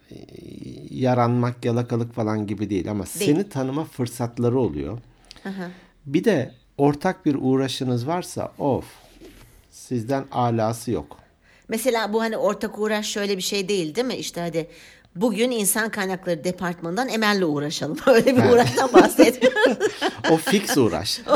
yaranmak, 0.91 1.65
yalakalık 1.65 2.15
falan 2.15 2.47
gibi 2.47 2.71
değil 2.71 2.91
ama 2.91 3.07
seni 3.07 3.49
tanıma 3.49 3.85
fırsatları 3.85 4.59
oluyor. 4.59 4.99
Bir 6.07 6.25
de 6.25 6.55
ortak 6.79 7.27
bir 7.27 7.37
uğraşınız 7.41 8.07
varsa 8.07 8.53
of 8.59 8.85
sizden 9.71 10.25
alası 10.33 10.91
yok. 10.91 11.17
Mesela 11.69 12.13
bu 12.13 12.21
hani 12.21 12.37
ortak 12.37 12.79
uğraş 12.79 13.07
şöyle 13.07 13.37
bir 13.37 13.43
şey 13.43 13.69
değil 13.69 13.95
değil 13.95 14.07
mi? 14.07 14.17
İşte 14.17 14.41
hadi 14.41 14.69
bugün 15.17 15.51
insan 15.51 15.91
kaynakları 15.91 16.45
departmanından 16.45 17.09
Emel'le 17.09 17.43
uğraşalım. 17.43 17.97
Öyle 18.07 18.37
bir 18.37 18.45
uğraştan 18.51 18.93
bahsetmiyoruz. 18.93 19.79
O 20.31 20.37
fix 20.37 20.77
uğraş. 20.79 21.21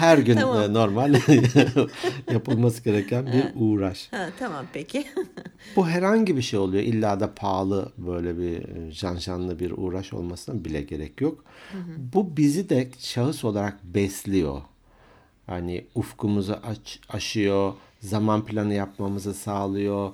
her 0.00 0.18
gün 0.18 0.36
e, 0.36 0.72
normal 0.72 1.14
yapılması 2.32 2.84
gereken 2.84 3.26
bir 3.26 3.44
uğraş. 3.54 4.08
ha, 4.10 4.28
tamam 4.38 4.66
peki. 4.72 5.04
Bu 5.76 5.88
herhangi 5.88 6.36
bir 6.36 6.42
şey 6.42 6.58
oluyor. 6.58 6.82
İlla 6.82 7.20
da 7.20 7.34
pahalı 7.34 7.92
böyle 7.98 8.38
bir 8.38 8.68
e, 8.68 8.90
janjanlı 8.90 9.58
bir 9.58 9.70
uğraş 9.70 10.12
olmasına 10.12 10.64
bile 10.64 10.82
gerek 10.82 11.20
yok. 11.20 11.44
Bu 12.14 12.36
bizi 12.36 12.68
de 12.68 12.88
şahıs 12.98 13.44
olarak 13.44 13.84
besliyor. 13.84 14.60
Hani 15.46 15.84
ufkumuzu 15.94 16.52
aç, 16.52 17.00
aşıyor, 17.08 17.72
zaman 18.00 18.44
planı 18.44 18.74
yapmamızı 18.74 19.34
sağlıyor. 19.34 20.10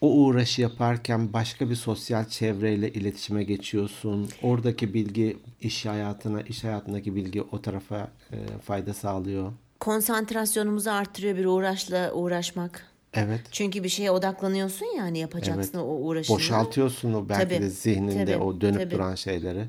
O 0.00 0.12
uğraşı 0.14 0.62
yaparken 0.62 1.32
başka 1.32 1.70
bir 1.70 1.74
sosyal 1.74 2.24
çevreyle 2.24 2.92
iletişime 2.92 3.44
geçiyorsun. 3.44 4.28
Oradaki 4.42 4.94
bilgi 4.94 5.36
iş 5.60 5.86
hayatına, 5.86 6.42
iş 6.42 6.64
hayatındaki 6.64 7.14
bilgi 7.16 7.42
o 7.42 7.62
tarafa 7.62 8.08
e, 8.32 8.36
fayda 8.64 8.94
sağlıyor. 8.94 9.52
Konsantrasyonumuzu 9.80 10.90
artırıyor 10.90 11.36
bir 11.36 11.44
uğraşla 11.44 12.12
uğraşmak. 12.12 12.86
Evet. 13.14 13.40
Çünkü 13.52 13.84
bir 13.84 13.88
şeye 13.88 14.10
odaklanıyorsun 14.10 14.86
ya 14.96 15.02
hani 15.02 15.18
yapacaksın 15.18 15.78
o 15.78 15.84
uğraşını. 15.84 16.36
Boşaltıyorsun 16.36 17.14
o 17.14 17.28
belki 17.28 17.44
Tabii, 17.48 17.62
de 17.62 17.70
zihninde 17.70 18.34
tabii, 18.34 18.44
o 18.44 18.60
dönüp 18.60 18.80
tabii. 18.80 18.90
duran 18.90 19.14
şeyleri. 19.14 19.64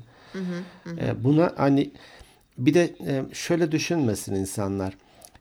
E, 0.86 1.24
buna 1.24 1.52
hani 1.56 1.90
bir 2.58 2.74
de 2.74 2.94
e, 3.06 3.24
şöyle 3.32 3.72
düşünmesin 3.72 4.34
insanlar. 4.34 4.96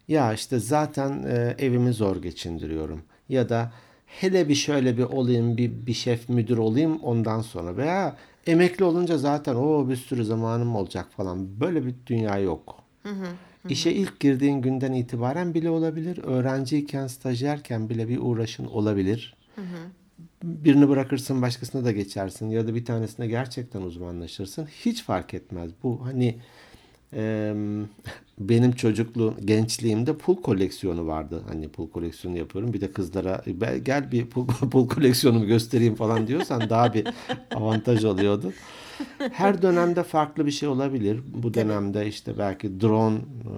Ya 0.07 0.33
işte 0.33 0.59
zaten 0.59 1.23
e, 1.23 1.55
evimi 1.65 1.93
zor 1.93 2.21
geçindiriyorum. 2.21 3.01
Ya 3.29 3.49
da 3.49 3.71
hele 4.09 4.49
bir 4.49 4.55
şöyle 4.55 4.97
bir 4.97 5.03
olayım, 5.03 5.57
bir, 5.57 5.71
bir 5.85 5.93
şef 5.93 6.29
müdür 6.29 6.57
olayım 6.57 6.99
ondan 7.03 7.41
sonra. 7.41 7.77
Veya 7.77 8.15
emekli 8.47 8.85
olunca 8.85 9.17
zaten 9.17 9.55
o 9.55 9.89
bir 9.89 9.95
sürü 9.95 10.25
zamanım 10.25 10.75
olacak 10.75 11.07
falan. 11.17 11.59
Böyle 11.59 11.85
bir 11.85 11.95
dünya 12.07 12.37
yok. 12.37 12.83
İşe 13.69 13.91
ilk 13.91 14.19
girdiğin 14.19 14.61
günden 14.61 14.93
itibaren 14.93 15.53
bile 15.53 15.69
olabilir. 15.69 16.17
Öğrenciyken, 16.23 17.07
stajyerken 17.07 17.89
bile 17.89 18.09
bir 18.09 18.17
uğraşın 18.21 18.65
olabilir. 18.65 19.35
Birini 20.43 20.89
bırakırsın 20.89 21.41
başkasına 21.41 21.85
da 21.85 21.91
geçersin 21.91 22.49
ya 22.49 22.67
da 22.67 22.75
bir 22.75 22.85
tanesine 22.85 23.27
gerçekten 23.27 23.81
uzmanlaşırsın. 23.81 24.65
Hiç 24.65 25.03
fark 25.03 25.33
etmez. 25.33 25.71
Bu 25.83 26.05
hani 26.05 26.35
e, 27.13 27.53
benim 28.39 28.71
çocukluğum, 28.71 29.35
gençliğimde 29.45 30.17
pul 30.17 30.35
koleksiyonu 30.35 31.07
vardı. 31.07 31.43
Hani 31.49 31.67
pul 31.69 31.89
koleksiyonu 31.89 32.37
yapıyorum. 32.37 32.73
Bir 32.73 32.81
de 32.81 32.91
kızlara 32.91 33.41
"Be- 33.47 33.79
gel 33.85 34.11
bir 34.11 34.25
pul, 34.25 34.47
pul 34.71 34.87
koleksiyonumu 34.89 35.45
göstereyim 35.45 35.95
falan 35.95 36.27
diyorsan 36.27 36.69
daha 36.69 36.93
bir 36.93 37.07
avantaj 37.55 38.05
oluyordu. 38.05 38.53
Her 39.31 39.61
dönemde 39.61 40.03
farklı 40.03 40.45
bir 40.45 40.51
şey 40.51 40.69
olabilir. 40.69 41.19
Bu 41.33 41.53
dönemde 41.53 42.07
işte 42.07 42.37
belki 42.37 42.81
drone 42.81 43.15
e, 43.17 43.53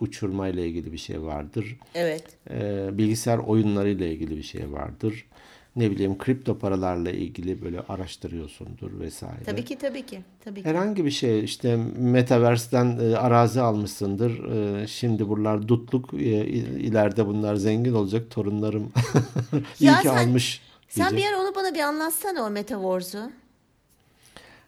uçurma 0.00 0.48
ile 0.48 0.66
ilgili 0.68 0.92
bir 0.92 0.98
şey 0.98 1.22
vardır. 1.22 1.76
Evet. 1.94 2.24
E, 2.50 2.88
bilgisayar 2.98 3.38
oyunları 3.38 3.90
ile 3.90 4.12
ilgili 4.12 4.36
bir 4.36 4.42
şey 4.42 4.72
vardır. 4.72 5.26
Ne 5.76 5.90
bileyim 5.90 6.18
kripto 6.18 6.58
paralarla 6.58 7.10
ilgili 7.10 7.62
böyle 7.62 7.80
araştırıyorsundur 7.80 9.00
vesaire. 9.00 9.42
Tabii 9.46 9.64
ki 9.64 9.78
tabii 9.78 10.06
ki. 10.06 10.20
Tabii 10.44 10.62
ki. 10.62 10.68
Herhangi 10.68 11.04
bir 11.04 11.10
şey 11.10 11.44
işte 11.44 11.76
Metaverse'den 11.98 12.98
e, 13.02 13.16
arazi 13.16 13.60
almışsındır. 13.60 14.44
E, 14.82 14.86
şimdi 14.86 15.28
buralar 15.28 15.68
dutluk. 15.68 16.14
E, 16.14 16.16
il- 16.46 16.80
ileride 16.80 17.26
bunlar 17.26 17.54
zengin 17.54 17.92
olacak. 17.94 18.30
Torunlarım 18.30 18.92
iyi 19.80 19.84
Ya 19.86 20.00
ki 20.00 20.08
sen- 20.08 20.16
almış 20.28 20.60
Sen 20.88 21.10
diyecek. 21.10 21.18
bir 21.30 21.34
ara 21.34 21.42
onu 21.42 21.54
bana 21.54 21.74
bir 21.74 21.80
anlatsana 21.80 22.42
o 22.42 22.50
Metaverse'ü. 22.50 23.30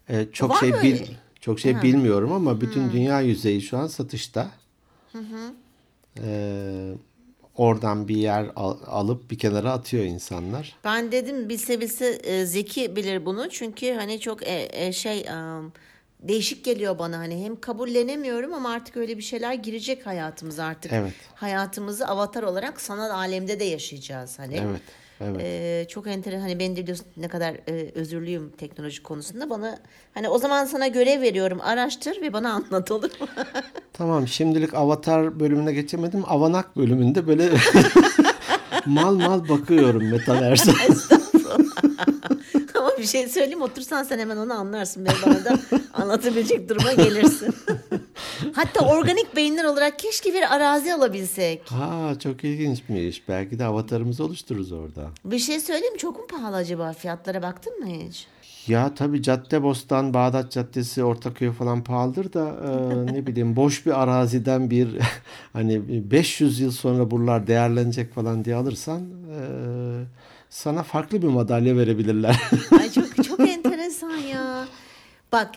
E, 0.09 0.27
çok 0.33 0.51
Var 0.51 0.57
şey 0.57 0.73
bil, 0.73 0.99
çok 1.41 1.61
şey 1.61 1.83
bilmiyorum 1.83 2.33
ama 2.33 2.61
bütün 2.61 2.93
dünya 2.93 3.21
yüzeyi 3.21 3.62
şu 3.62 3.79
an 3.79 3.87
satışta. 3.87 4.51
E, 6.25 6.93
oradan 7.57 8.09
bir 8.09 8.17
yer 8.17 8.51
al- 8.57 8.79
alıp 8.87 9.31
bir 9.31 9.38
kenara 9.38 9.73
atıyor 9.73 10.05
insanlar. 10.05 10.77
Ben 10.85 11.12
dedim 11.12 11.49
bilse 11.49 11.81
bilse 11.81 12.07
e, 12.07 12.47
Zeki 12.47 12.97
bilir 12.97 13.27
bunu 13.27 13.51
çünkü 13.51 13.93
hani 13.93 14.21
çok 14.21 14.43
e, 14.43 14.69
e, 14.73 14.93
şey 14.93 15.19
e, 15.21 15.35
değişik 16.21 16.65
geliyor 16.65 16.99
bana 16.99 17.19
hani 17.19 17.45
hem 17.45 17.61
kabullenemiyorum 17.61 18.55
ama 18.55 18.71
artık 18.71 18.97
öyle 18.97 19.17
bir 19.19 19.23
şeyler 19.23 19.55
girecek 19.55 20.07
hayatımıza 20.07 20.65
artık. 20.65 20.93
Evet. 20.93 21.12
Hayatımızı 21.35 22.07
avatar 22.09 22.43
olarak 22.43 22.81
sanal 22.81 23.11
alemde 23.11 23.61
de 23.61 23.65
yaşayacağız 23.65 24.38
hani. 24.38 24.57
Evet. 24.57 24.81
Evet. 25.24 25.40
Ee, 25.40 25.87
çok 25.88 26.06
enteresan 26.06 26.40
hani 26.40 26.58
ben 26.58 26.76
de 26.76 26.82
biliyorsun 26.82 27.06
ne 27.16 27.28
kadar 27.28 27.54
e, 27.54 27.90
özürlüyüm 27.94 28.50
teknoloji 28.50 29.02
konusunda 29.02 29.50
bana 29.50 29.78
hani 30.14 30.28
o 30.28 30.38
zaman 30.38 30.64
sana 30.64 30.87
görev 30.88 31.20
veriyorum 31.20 31.61
araştır 31.62 32.22
ve 32.22 32.32
bana 32.32 32.52
anlat 32.52 32.90
olur 32.90 33.11
mu? 33.20 33.26
Tamam 33.92 34.28
şimdilik 34.28 34.74
Avatar 34.74 35.40
bölümüne 35.40 35.72
geçemedim. 35.72 36.24
Avanak 36.26 36.76
bölümünde 36.76 37.26
böyle 37.26 37.50
mal 38.87 39.14
mal 39.14 39.48
bakıyorum 39.48 40.11
Metaverse'e. 40.11 40.74
Ama 42.74 42.90
bir 42.98 43.06
şey 43.06 43.28
söyleyeyim 43.28 43.62
otursan 43.62 44.02
sen 44.02 44.18
hemen 44.18 44.37
onu 44.37 44.52
anlarsın 44.52 45.04
ve 45.04 45.11
bana 45.26 45.44
da 45.44 45.58
anlatabilecek 45.94 46.68
duruma 46.68 46.92
gelirsin. 46.92 47.54
Hatta 48.53 48.87
organik 48.87 49.37
beyinler 49.37 49.65
olarak 49.65 49.99
keşke 49.99 50.35
bir 50.35 50.55
arazi 50.57 50.95
alabilsek. 50.95 51.71
Ha 51.71 52.12
çok 52.23 52.45
ilginçmiş. 52.45 53.29
Belki 53.29 53.59
de 53.59 53.65
avatarımızı 53.65 54.25
oluştururuz 54.25 54.73
orada. 54.73 55.11
Bir 55.25 55.38
şey 55.38 55.61
söyleyeyim 55.61 55.93
mi? 55.95 55.99
çok 55.99 56.19
mu 56.19 56.27
pahalı 56.27 56.57
acaba 56.57 56.93
fiyatlara 56.93 57.43
baktın 57.43 57.79
mı 57.81 57.87
hiç? 57.87 58.27
Ya 58.67 58.95
tabii 58.95 59.23
Caddebostan, 59.23 60.15
Bağdat 60.15 60.53
Caddesi, 60.53 61.05
Ortaköy 61.05 61.53
falan 61.53 61.85
pahalıdır 61.85 62.33
da 62.33 62.49
e, 62.49 63.15
ne 63.15 63.27
bileyim 63.27 63.57
boş 63.57 63.87
bir 63.87 64.03
araziden 64.03 64.71
bir 64.71 64.88
hani 65.53 66.11
500 66.11 66.61
yıl 66.61 66.71
sonra 66.71 67.11
buralar 67.11 67.47
değerlenecek 67.47 68.15
falan 68.15 68.45
diye 68.45 68.57
alırsan 68.57 69.01
e, 69.01 69.38
sana 70.51 70.83
farklı 70.83 71.23
bir 71.23 71.27
madalya 71.29 71.77
verebilirler. 71.77 72.41
Ay 72.81 72.91
çok 72.91 73.25
çok 73.25 73.41
enteresan 73.49 74.17
ya. 74.17 74.65
Bak 75.33 75.51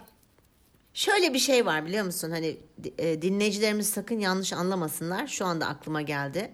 şöyle 0.95 1.33
bir 1.33 1.39
şey 1.39 1.65
var 1.65 1.85
biliyor 1.85 2.05
musun? 2.05 2.31
Hani 2.31 2.57
e, 2.97 3.21
dinleyicilerimiz 3.21 3.89
sakın 3.89 4.19
yanlış 4.19 4.53
anlamasınlar. 4.53 5.27
Şu 5.27 5.45
anda 5.45 5.67
aklıma 5.67 6.01
geldi. 6.01 6.51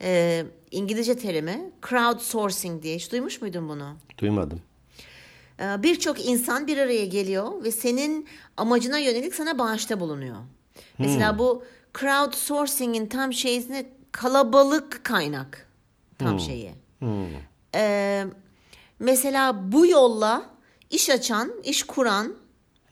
E, 0.00 0.44
İngilizce 0.70 1.16
terimi 1.18 1.70
crowdsourcing 1.88 2.82
diye 2.82 2.96
hiç 2.96 3.12
duymuş 3.12 3.40
muydun 3.42 3.68
bunu? 3.68 3.96
Duymadım. 4.18 4.62
E, 5.60 5.82
Birçok 5.82 6.26
insan 6.26 6.66
bir 6.66 6.78
araya 6.78 7.06
geliyor 7.06 7.64
ve 7.64 7.70
senin 7.72 8.28
amacına 8.56 8.98
yönelik 8.98 9.34
sana 9.34 9.58
bağışta 9.58 10.00
bulunuyor. 10.00 10.36
Mesela 10.98 11.38
bu 11.38 11.64
crowdsourcing'in 12.00 13.06
tam 13.06 13.32
şeysine 13.32 13.86
kalabalık 14.12 15.04
kaynak 15.04 15.66
tam 16.18 16.40
şeyi. 16.40 16.72
Ee, 17.74 18.24
mesela 18.98 19.72
bu 19.72 19.86
yolla 19.86 20.50
iş 20.90 21.10
açan, 21.10 21.52
iş 21.64 21.82
kuran 21.82 22.34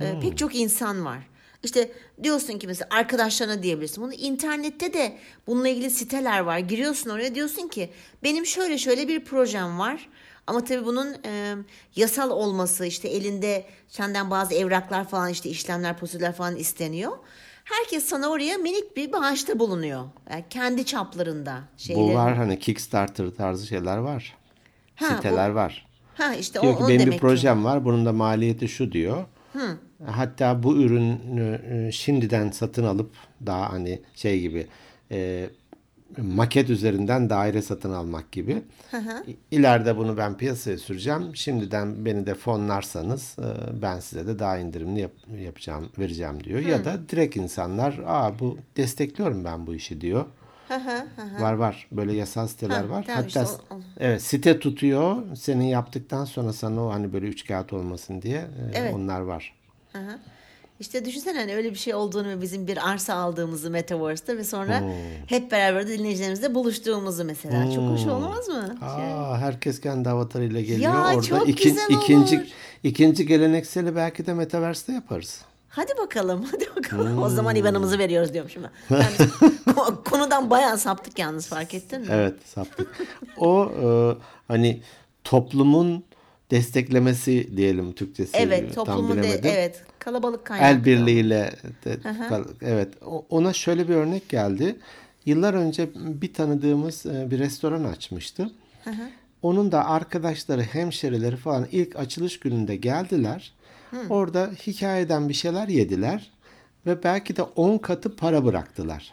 e, 0.01 0.21
pek 0.21 0.39
çok 0.39 0.55
insan 0.55 1.05
var. 1.05 1.19
İşte 1.63 1.93
diyorsun 2.23 2.59
ki 2.59 2.67
mesela 2.67 2.89
arkadaşlarına 2.91 3.63
diyebilirsin. 3.63 4.05
Bunu 4.05 4.13
internette 4.13 4.93
de 4.93 5.17
bununla 5.47 5.69
ilgili 5.69 5.91
siteler 5.91 6.41
var. 6.41 6.59
Giriyorsun 6.59 7.11
oraya 7.11 7.35
diyorsun 7.35 7.69
ki 7.69 7.91
benim 8.23 8.47
şöyle 8.47 8.79
şöyle 8.79 9.09
bir 9.09 9.25
projem 9.25 9.79
var. 9.79 10.09
Ama 10.47 10.65
tabii 10.65 10.85
bunun 10.87 11.15
e, 11.25 11.55
yasal 11.97 12.31
olması 12.31 12.87
işte 12.87 13.09
elinde 13.09 13.65
senden 13.89 14.31
bazı 14.31 14.55
evraklar 14.55 15.09
falan 15.09 15.31
işte 15.31 15.49
işlemler 15.51 15.99
prosedürler 15.99 16.33
falan 16.35 16.57
isteniyor. 16.57 17.13
Herkes 17.65 18.05
sana 18.05 18.29
oraya 18.29 18.59
minik 18.59 18.97
bir 18.97 19.13
bağışta 19.13 19.59
bulunuyor. 19.59 20.05
Yani 20.31 20.45
kendi 20.51 20.85
çaplarında 20.85 21.61
şeyleri. 21.77 22.05
Bu 22.05 22.15
var 22.15 22.37
hani 22.37 22.59
Kickstarter 22.59 23.31
tarzı 23.31 23.67
şeyler 23.67 23.97
var. 23.97 24.37
Ha, 24.95 25.07
Siteler 25.17 25.51
var. 25.51 25.87
Ha 26.15 26.35
işte 26.35 26.63
Diyor 26.63 26.75
o, 26.75 26.79
ki 26.79 26.85
o 26.85 26.89
benim 26.89 26.99
bir 27.01 27.05
demek 27.07 27.15
ki. 27.21 27.21
projem 27.21 27.65
var. 27.65 27.85
Bunun 27.85 28.07
da 28.07 28.13
maliyeti 28.13 28.69
şu 28.69 28.93
diyor. 28.93 29.25
Hatta 30.07 30.63
bu 30.63 30.77
ürünü 30.77 31.61
e, 31.71 31.93
şimdiden 31.93 32.51
satın 32.51 32.85
alıp 32.85 33.11
daha 33.47 33.73
hani 33.73 34.01
şey 34.15 34.41
gibi 34.41 34.67
e, 35.11 35.47
maket 36.19 36.71
üzerinden 36.71 37.31
daire 37.31 37.63
satın 37.63 37.93
almak 37.93 38.33
gibi. 38.33 38.63
İ- 39.29 39.37
İleride 39.51 39.97
bunu 39.97 40.17
ben 40.17 40.37
piyasaya 40.37 40.79
süreceğim. 40.79 41.37
Şimdiden 41.37 42.05
beni 42.05 42.27
de 42.27 42.35
fonlarsanız 42.35 43.37
e, 43.39 43.83
ben 43.83 44.01
size 44.01 44.27
de 44.27 44.39
daha 44.39 44.59
indirimli 44.59 45.01
yap- 45.01 45.41
yapacağım, 45.45 45.89
vereceğim 45.99 46.45
diyor. 46.45 46.61
Ya 46.61 46.85
da 46.85 46.99
direkt 47.09 47.37
insanlar, 47.37 48.01
"Aa 48.07 48.39
bu 48.39 48.59
destekliyorum 48.77 49.45
ben 49.45 49.67
bu 49.67 49.75
işi." 49.75 50.01
diyor. 50.01 50.25
Var 51.41 51.53
var. 51.53 51.87
Böyle 51.93 52.13
yasal 52.13 52.47
siteler 52.49 52.85
Ha, 52.85 52.89
var. 52.89 53.05
Hatta 53.09 53.27
işte 53.27 53.41
o- 53.41 53.75
o- 53.75 53.81
evet 54.01 54.23
site 54.23 54.59
tutuyor. 54.59 55.17
Senin 55.37 55.65
yaptıktan 55.65 56.25
sonra 56.25 56.53
sana 56.53 56.85
o 56.85 56.91
hani 56.93 57.13
böyle 57.13 57.27
üç 57.27 57.47
kağıt 57.47 57.73
olmasın 57.73 58.23
diye 58.23 58.39
e, 58.39 58.73
Evet. 58.75 58.95
onlar 58.95 59.21
var. 59.21 59.55
Aha. 59.95 60.19
İşte 60.81 61.05
düşünsene 61.05 61.39
hani 61.39 61.55
öyle 61.55 61.71
bir 61.71 61.79
şey 61.79 61.95
olduğunu 61.95 62.29
ve 62.29 62.41
bizim 62.43 62.67
bir 62.67 62.91
arsa 62.91 63.15
aldığımızı 63.15 63.71
Metaverse'te 63.71 64.37
ve 64.39 64.45
sonra 64.45 64.83
hep 65.27 65.51
beraber 65.53 65.89
de 65.89 65.99
dinleyicilerimizle 65.99 66.55
buluştuğumuzu 66.55 67.25
mesela. 67.25 67.73
Çok 67.75 67.85
hoş 67.85 68.07
olmaz 68.07 68.49
mı? 68.49 68.77
Şey. 68.81 68.89
Aa, 69.13 69.39
herkes 69.39 69.81
kendi 69.81 70.09
avatarıyla 70.09 70.61
geliyor. 70.61 70.95
Ya, 70.95 71.07
Orada 71.15 71.23
çok 71.23 71.49
iki- 71.49 71.69
güzel 71.69 71.87
ikinci 71.91 72.39
olur. 72.39 72.47
ikinci 72.83 73.27
gelenekseli 73.27 73.97
belki 73.97 74.27
de 74.27 74.35
Metaverse'te 74.35 74.93
yaparız. 74.93 75.41
Hadi 75.69 75.93
bakalım, 75.99 76.45
hadi 76.53 76.67
bakalım. 76.77 77.23
O 77.23 77.29
zaman 77.29 77.57
IBAN'ımızı 77.57 77.99
veriyoruz 77.99 78.33
diyormuşum 78.35 78.63
ben. 78.91 78.97
Yani 79.01 79.31
konudan 80.05 80.51
bayağı 80.51 80.79
saptık 80.79 81.19
yalnız 81.19 81.47
fark 81.47 81.75
ettin 81.75 82.01
mi? 82.01 82.07
Evet, 82.11 82.35
saptık. 82.55 82.89
o 83.39 83.65
e, 83.83 83.87
hani 84.49 84.81
toplumun 85.25 86.05
desteklemesi 86.51 87.57
diyelim 87.57 87.93
Türkçesi. 87.93 88.37
Evet, 88.37 88.75
toplumun 88.75 89.23
de, 89.23 89.29
evet 89.45 89.83
kalabalık 89.99 90.45
kaynaklı. 90.45 90.69
El 90.79 90.85
birliğiyle 90.85 91.53
de- 91.85 91.99
kal- 92.29 92.45
evet 92.63 92.89
ona 93.31 93.53
şöyle 93.53 93.89
bir 93.89 93.95
örnek 93.95 94.29
geldi. 94.29 94.77
Yıllar 95.27 95.55
önce 95.55 95.91
bir 95.95 96.35
tanıdığımız 96.35 97.07
e, 97.07 97.31
bir 97.31 97.39
restoran 97.39 97.85
açmıştı. 97.85 98.51
Onun 99.43 99.73
da 99.73 99.87
arkadaşları, 99.87 100.63
hemşerileri 100.63 101.37
falan 101.37 101.67
ilk 101.73 101.97
açılış 101.97 102.41
gününde 102.41 102.77
geldiler. 102.77 103.53
Orada 104.09 104.51
hikayeden 104.67 105.29
bir 105.29 105.35
şeyler 105.35 105.69
yediler 105.69 106.31
ve 106.87 107.03
belki 107.03 107.37
de 107.37 107.43
10 107.43 107.79
katı 107.79 108.17
para 108.17 108.45
bıraktılar. 108.45 109.13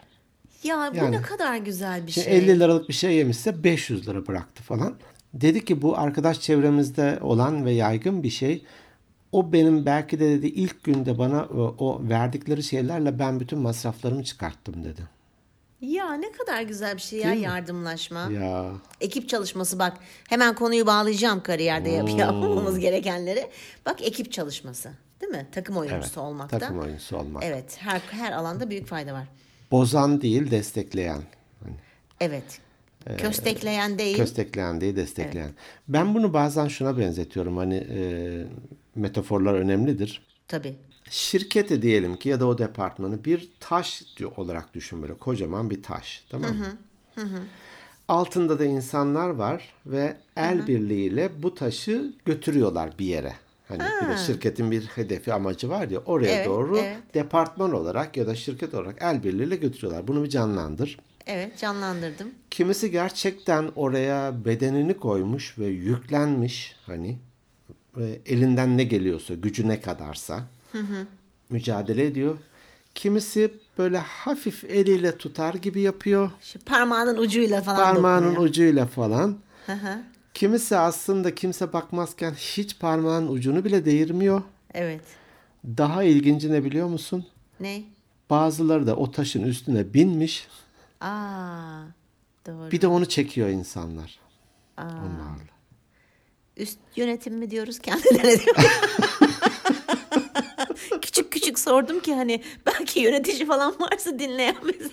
Ya 0.63 0.89
bu 0.93 0.97
Yani- 0.97 1.12
ne 1.17 1.21
kadar 1.21 1.58
güzel 1.58 2.08
bir 2.08 2.12
şey. 2.12 2.23
50 2.38 2.60
liralık 2.60 2.89
bir 2.89 2.93
şey 2.93 3.13
yemişse 3.15 3.63
500 3.63 4.08
lira 4.08 4.28
bıraktı 4.28 4.63
falan. 4.63 4.95
Dedi 5.33 5.65
ki 5.65 5.81
bu 5.81 5.97
arkadaş 5.97 6.41
çevremizde 6.41 7.19
olan 7.21 7.65
ve 7.65 7.71
yaygın 7.71 8.23
bir 8.23 8.29
şey. 8.29 8.65
O 9.31 9.53
benim 9.53 9.85
belki 9.85 10.19
de 10.19 10.29
dedi 10.29 10.47
ilk 10.47 10.83
günde 10.83 11.17
bana 11.17 11.43
o, 11.43 11.75
o 11.79 12.01
verdikleri 12.09 12.63
şeylerle 12.63 13.19
ben 13.19 13.39
bütün 13.39 13.59
masraflarımı 13.59 14.23
çıkarttım 14.23 14.83
dedi. 14.83 15.01
Ya 15.81 16.13
ne 16.13 16.31
kadar 16.31 16.61
güzel 16.61 16.95
bir 16.95 17.01
şey 17.01 17.19
ya 17.19 17.25
Değil 17.27 17.37
mi? 17.39 17.43
yardımlaşma. 17.45 18.19
Ya 18.19 18.71
Ekip 19.01 19.29
çalışması 19.29 19.79
bak 19.79 19.97
hemen 20.29 20.55
konuyu 20.55 20.85
bağlayacağım 20.85 21.43
kariyerde 21.43 21.89
yap- 21.89 22.09
Hmm. 22.09 22.17
yapmamamız 22.17 22.79
gerekenleri. 22.79 23.47
Bak 23.85 24.01
ekip 24.01 24.31
çalışması 24.31 24.91
değil 25.21 25.31
mi? 25.31 25.47
Takım 25.51 25.77
oyuncusu 25.77 26.01
evet, 26.07 26.17
olmakta. 26.17 26.59
takım 26.59 26.79
oyuncusu 26.79 27.17
olmak. 27.17 27.43
Evet 27.43 27.77
her, 27.79 28.01
her 28.11 28.31
alanda 28.31 28.69
büyük 28.69 28.87
fayda 28.87 29.13
var. 29.13 29.27
Bozan 29.71 30.21
değil 30.21 30.51
destekleyen. 30.51 31.21
Hani 31.63 31.75
Evet. 32.19 32.59
Köstekleyen 33.17 33.99
değil. 33.99 34.17
köstekleyen 34.17 34.81
değil 34.81 34.95
destekleyen. 34.95 35.51
Ben 35.87 36.13
bunu 36.13 36.33
bazen 36.33 36.67
şuna 36.67 36.97
benzetiyorum. 36.97 37.58
Hani 37.58 37.75
e, 37.75 37.99
metaforlar 38.95 39.53
önemlidir. 39.53 40.21
Tabii. 40.47 40.75
şirketi 41.10 41.81
diyelim 41.81 42.15
ki 42.15 42.29
ya 42.29 42.39
da 42.39 42.45
o 42.47 42.58
departmanı 42.58 43.25
bir 43.25 43.49
taş 43.60 44.03
olarak 44.35 44.73
düşün 44.73 45.01
böyle 45.01 45.13
kocaman 45.13 45.69
bir 45.69 45.83
taş 45.83 46.23
tamam 46.29 46.51
mı? 46.55 46.77
Altında 48.08 48.60
da 48.60 48.65
insanlar 48.65 49.29
var 49.29 49.73
ve 49.85 50.17
el 50.35 50.67
birliğiyle 50.67 51.29
bu 51.43 51.55
taşı 51.55 52.13
götürüyorlar 52.25 52.89
bir 52.99 53.05
yere. 53.05 53.33
Hani 53.67 53.79
bir 53.79 54.10
de 54.10 54.17
şirketin 54.17 54.71
bir 54.71 54.85
hedefi 54.85 55.33
amacı 55.33 55.69
var 55.69 55.87
ya 55.87 55.99
oraya 55.99 56.35
Evet, 56.35 56.47
doğru 56.47 56.77
evet. 56.77 56.97
departman 57.13 57.73
olarak 57.73 58.17
ya 58.17 58.27
da 58.27 58.35
şirket 58.35 58.73
olarak 58.73 58.95
el 59.01 59.23
birliğiyle 59.23 59.55
götürüyorlar. 59.55 60.08
Bunu 60.08 60.23
bir 60.23 60.29
canlandır. 60.29 60.99
Evet 61.28 61.58
canlandırdım. 61.58 62.32
Kimisi 62.52 62.92
gerçekten 62.92 63.69
oraya 63.75 64.46
bedenini 64.46 64.94
koymuş 64.98 65.60
ve 65.60 65.65
yüklenmiş 65.65 66.75
hani 66.86 67.17
elinden 68.25 68.78
ne 68.78 68.84
geliyorsa 68.84 69.34
gücü 69.34 69.67
ne 69.67 69.82
kadarsa 69.82 70.44
mücadele 71.50 72.06
ediyor. 72.06 72.38
Kimisi 72.96 73.54
böyle 73.78 73.98
hafif 73.98 74.63
eliyle 74.63 75.17
tutar 75.17 75.54
gibi 75.54 75.82
yapıyor. 75.82 76.32
Şu 76.42 76.60
parmağının 76.60 77.17
ucuyla 77.17 77.62
falan 77.62 77.94
Parmağının 77.94 78.25
dokunuyor. 78.28 78.50
ucuyla 78.50 78.86
falan. 78.86 79.38
Hı 79.65 79.73
hı. 79.73 80.00
Kimisi 80.34 80.78
aslında 80.78 81.36
kimse 81.36 81.73
bakmazken 81.73 82.32
hiç 82.34 82.80
parmağın 82.80 83.28
ucunu 83.28 83.65
bile 83.65 83.86
değirmiyor. 83.86 84.42
Evet. 84.73 85.02
Daha 85.65 86.04
ilginci 86.04 86.52
ne 86.52 86.63
biliyor 86.63 86.88
musun? 86.88 87.25
Ne? 87.60 87.84
Bazıları 88.30 88.88
da 88.88 88.96
o 88.96 89.12
taşın 89.12 89.44
üstüne 89.44 89.94
binmiş. 89.94 90.48
Aa, 91.02 91.81
doğru. 92.48 92.71
Bir 92.71 92.81
de 92.81 92.87
onu 92.87 93.06
çekiyor 93.06 93.50
insanlar. 93.50 94.19
Onlarla. 94.77 95.58
Üst 96.58 96.79
yönetim 96.95 97.35
mi 97.37 97.52
diyoruz 97.52 97.79
kendilerine 97.79 98.39
diyor. 98.39 98.56
sordum 101.67 101.99
ki 101.99 102.13
hani 102.13 102.41
belki 102.65 102.99
yönetici 102.99 103.45
falan 103.45 103.75
varsa 103.79 104.19
dinleyen 104.19 104.55
bizi. 104.67 104.89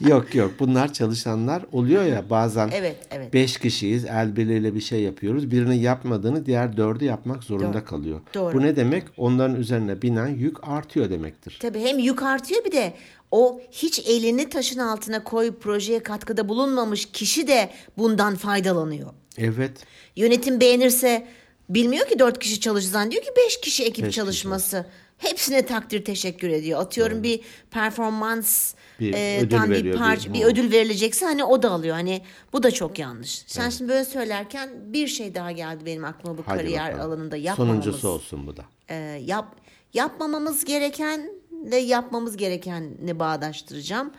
Yok 0.10 0.34
yok 0.34 0.52
bunlar 0.58 0.92
çalışanlar 0.92 1.62
oluyor 1.72 2.04
ya 2.04 2.30
bazen 2.30 2.70
Evet, 2.74 2.96
evet. 3.10 3.32
beş 3.34 3.58
kişiyiz 3.58 4.04
el 4.04 4.36
birliğiyle 4.36 4.74
bir 4.74 4.80
şey 4.80 5.00
yapıyoruz. 5.02 5.50
Birinin 5.50 5.74
yapmadığını 5.74 6.46
diğer 6.46 6.76
dördü 6.76 7.04
yapmak 7.04 7.44
zorunda 7.44 7.72
Doğru. 7.72 7.84
kalıyor. 7.84 8.20
Doğru. 8.34 8.54
Bu 8.54 8.62
ne 8.62 8.76
demek? 8.76 9.02
Onların 9.16 9.56
üzerine 9.56 10.02
binen 10.02 10.28
yük 10.28 10.68
artıyor 10.68 11.10
demektir. 11.10 11.58
Tabii 11.62 11.80
hem 11.80 11.98
yük 11.98 12.22
artıyor 12.22 12.64
bir 12.64 12.72
de 12.72 12.92
o 13.30 13.60
hiç 13.72 13.98
elini 13.98 14.48
taşın 14.48 14.78
altına 14.80 15.24
koyup 15.24 15.62
projeye 15.62 16.02
katkıda 16.02 16.48
bulunmamış 16.48 17.06
kişi 17.06 17.48
de 17.48 17.70
bundan 17.98 18.34
faydalanıyor. 18.34 19.10
Evet. 19.38 19.72
Yönetim 20.16 20.60
beğenirse 20.60 21.26
bilmiyor 21.68 22.08
ki 22.08 22.18
dört 22.18 22.38
kişi 22.38 22.60
çalışsan 22.60 23.10
diyor 23.10 23.22
ki 23.22 23.30
beş 23.36 23.60
kişi 23.60 23.84
ekip 23.84 24.04
Beş 24.04 24.08
kişi. 24.10 24.16
çalışması. 24.20 24.86
Hepsine 25.18 25.66
takdir 25.66 26.04
teşekkür 26.04 26.48
ediyor. 26.48 26.80
Atıyorum 26.80 27.22
bir 27.22 27.40
performans 27.70 28.74
Bir 29.00 29.14
e, 29.14 29.38
ödül 29.40 29.56
tam 29.56 29.70
bir, 29.70 29.96
parça, 29.96 30.32
bir- 30.32 30.40
Hı. 30.42 30.46
ödül 30.46 30.72
verilecekse 30.72 31.26
hani 31.26 31.44
o 31.44 31.62
da 31.62 31.70
alıyor. 31.70 31.94
Hani 31.96 32.22
bu 32.52 32.62
da 32.62 32.70
çok 32.70 32.98
yanlış. 32.98 33.44
Sen 33.46 33.70
şimdi 33.70 33.90
böyle 33.92 34.04
söylerken 34.04 34.70
bir 34.92 35.06
şey 35.08 35.34
daha 35.34 35.52
geldi 35.52 35.86
benim 35.86 36.04
aklıma 36.04 36.38
bu 36.38 36.42
Hadi 36.46 36.58
kariyer 36.58 36.92
bakalım. 36.92 37.10
alanında 37.10 37.36
yapmamamız. 37.36 37.84
Sonuncusu 37.84 38.08
olsun 38.08 38.46
bu 38.46 38.56
da. 38.56 38.64
e, 38.88 38.94
yap 39.24 39.56
yapmamamız 39.94 40.64
gereken 40.64 41.30
de 41.50 41.76
yapmamız 41.76 42.36
gerekenini 42.36 43.18
bağdaştıracağım. 43.18 44.12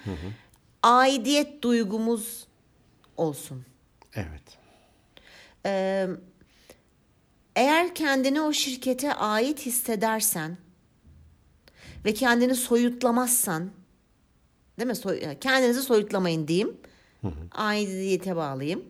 Aidiyet 0.83 1.61
duygumuz 1.61 2.47
olsun. 3.17 3.65
Evet. 4.15 4.57
Eğer 7.57 7.95
kendini 7.95 8.41
o 8.41 8.53
şirkete 8.53 9.13
ait 9.13 9.65
hissedersen 9.65 10.57
ve 12.05 12.13
kendini 12.13 12.55
soyutlamazsan, 12.55 13.71
değil 14.79 14.87
mi? 14.87 14.95
Soy, 14.95 15.21
kendinizi 15.41 15.81
soyutlamayın 15.81 16.47
diyeyim. 16.47 16.77
Aidiyete 17.51 18.35
bağlayayım. 18.35 18.85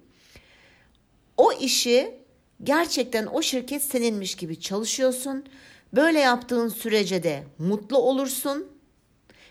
O 1.37 1.53
işi 1.53 2.15
gerçekten 2.63 3.25
o 3.25 3.41
şirket 3.41 3.83
seninmiş 3.83 4.35
gibi 4.35 4.59
çalışıyorsun. 4.59 5.45
Böyle 5.93 6.19
yaptığın 6.19 6.69
sürece 6.69 7.23
de 7.23 7.43
mutlu 7.57 7.97
olursun 7.97 8.67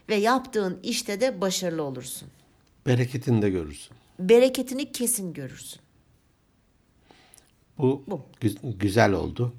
ve 0.08 0.14
yaptığın 0.14 0.80
işte 0.82 1.20
de 1.20 1.40
başarılı 1.40 1.82
olursun. 1.82 2.28
Bereketini 2.86 3.42
de 3.42 3.50
görürsün. 3.50 3.96
Bereketini 4.18 4.92
kesin 4.92 5.32
görürsün. 5.32 5.86
Bu, 7.79 8.03
Bu. 8.07 8.20
gü- 8.43 8.79
güzel 8.79 9.12
oldu. 9.12 9.55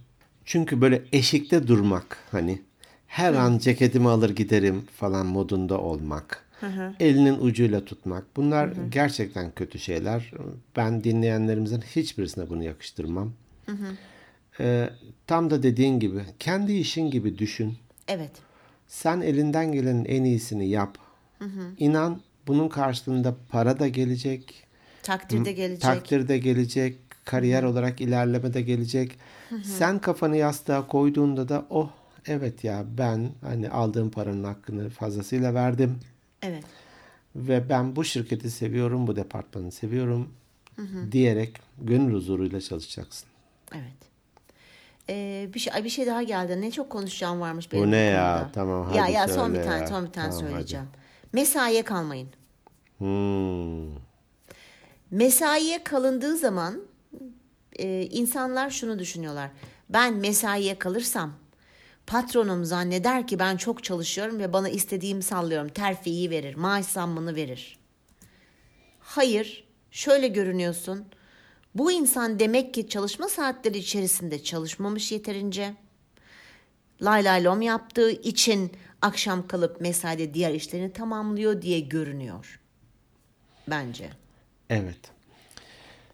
Çünkü 0.45 0.81
böyle 0.81 1.03
eşikte 1.11 1.67
durmak 1.67 2.17
hani 2.31 2.61
her 3.07 3.33
an 3.33 3.57
ceketimi 3.57 4.09
alır 4.09 4.29
giderim 4.29 4.81
falan 4.95 5.25
modunda 5.25 5.81
olmak. 5.81 6.45
Elinin 6.99 7.39
ucuyla 7.39 7.85
tutmak. 7.85 8.35
Bunlar 8.35 8.69
gerçekten 8.91 9.51
kötü 9.51 9.79
şeyler. 9.79 10.31
Ben 10.75 11.03
dinleyenlerimizin 11.03 11.81
hiçbirisine 11.81 12.49
bunu 12.49 12.63
yakıştırmam. 12.63 13.33
Ee, 14.59 14.89
tam 15.27 15.49
da 15.49 15.63
dediğin 15.63 15.99
gibi 15.99 16.21
kendi 16.39 16.73
işin 16.73 17.11
gibi 17.11 17.37
düşün. 17.37 17.77
Evet. 18.07 18.31
Sen 18.87 19.21
elinden 19.21 19.71
gelenin 19.71 20.05
en 20.05 20.23
iyisini 20.23 20.69
yap. 20.69 20.97
İnan 21.77 22.21
bunun 22.47 22.69
karşılığında 22.69 23.35
para 23.49 23.79
da 23.79 23.87
gelecek. 23.87 24.63
Takdir 25.03 25.45
de 25.45 25.51
gelecek. 25.51 25.81
Takdir 25.81 26.27
de 26.27 26.37
gelecek, 26.37 26.97
kariyer 27.27 27.63
olarak 27.63 28.01
ilerleme 28.01 28.53
de 28.53 28.61
gelecek. 28.61 29.19
Sen 29.63 29.99
kafanı 29.99 30.37
yastığa 30.37 30.87
koyduğunda 30.87 31.49
da 31.49 31.65
oh 31.69 31.89
evet 32.27 32.63
ya 32.63 32.85
ben 32.97 33.29
hani 33.41 33.69
aldığım 33.69 34.11
paranın 34.11 34.43
hakkını 34.43 34.89
fazlasıyla 34.89 35.53
verdim 35.53 35.99
Evet. 36.41 36.63
ve 37.35 37.69
ben 37.69 37.95
bu 37.95 38.03
şirketi 38.03 38.51
seviyorum, 38.51 39.07
bu 39.07 39.15
departmanı 39.15 39.71
seviyorum 39.71 40.29
diyerek 41.11 41.59
gönül 41.81 42.13
huzuruyla 42.13 42.61
çalışacaksın. 42.61 43.27
Evet. 43.73 43.97
Ee, 45.09 45.49
bir 45.53 45.59
şey 45.59 45.83
bir 45.83 45.89
şey 45.89 46.07
daha 46.07 46.23
geldi. 46.23 46.61
Ne 46.61 46.71
çok 46.71 46.89
konuşacağım 46.89 47.41
varmış 47.41 47.71
benim. 47.71 47.83
Bu 47.87 47.91
ne 47.91 47.97
ya? 47.97 48.37
konuda. 48.37 48.51
Tamam, 48.53 48.93
Ya 48.95 49.03
hadi 49.03 49.11
ya 49.11 49.27
son 49.27 49.45
söyle 49.47 49.59
bir 49.59 49.63
tane 49.63 49.81
ya. 49.81 49.87
son 49.87 50.05
bir 50.05 50.11
tane 50.11 50.29
Tamam, 50.29 50.43
hadi. 50.43 50.51
söyleyeceğim. 50.51 50.85
Mesaiye 51.33 51.83
kalmayın. 51.83 52.27
Hmm. 52.97 53.95
Mesaiye 55.11 55.83
kalındığı 55.83 56.37
zaman 56.37 56.81
e, 57.79 58.05
insanlar 58.11 58.69
şunu 58.69 58.99
düşünüyorlar. 58.99 59.51
Ben 59.89 60.13
mesaiye 60.13 60.79
kalırsam 60.79 61.33
patronum 62.07 62.65
zanneder 62.65 63.27
ki 63.27 63.39
ben 63.39 63.57
çok 63.57 63.83
çalışıyorum 63.83 64.39
ve 64.39 64.53
bana 64.53 64.69
istediğimi 64.69 65.23
sallıyorum. 65.23 65.69
Terfiyi 65.69 66.29
verir, 66.29 66.55
maaş 66.55 66.85
zammını 66.85 67.35
verir. 67.35 67.79
Hayır, 68.99 69.67
şöyle 69.91 70.27
görünüyorsun. 70.27 71.05
Bu 71.75 71.91
insan 71.91 72.39
demek 72.39 72.73
ki 72.73 72.89
çalışma 72.89 73.29
saatleri 73.29 73.77
içerisinde 73.77 74.43
çalışmamış 74.43 75.11
yeterince. 75.11 75.75
Lay 77.01 77.23
lay 77.23 77.43
lom 77.43 77.61
yaptığı 77.61 78.11
için 78.11 78.71
akşam 79.01 79.47
kalıp 79.47 79.81
mesaide 79.81 80.33
diğer 80.33 80.53
işlerini 80.53 80.93
tamamlıyor 80.93 81.61
diye 81.61 81.79
görünüyor. 81.79 82.59
Bence. 83.67 84.09
Evet. 84.69 85.16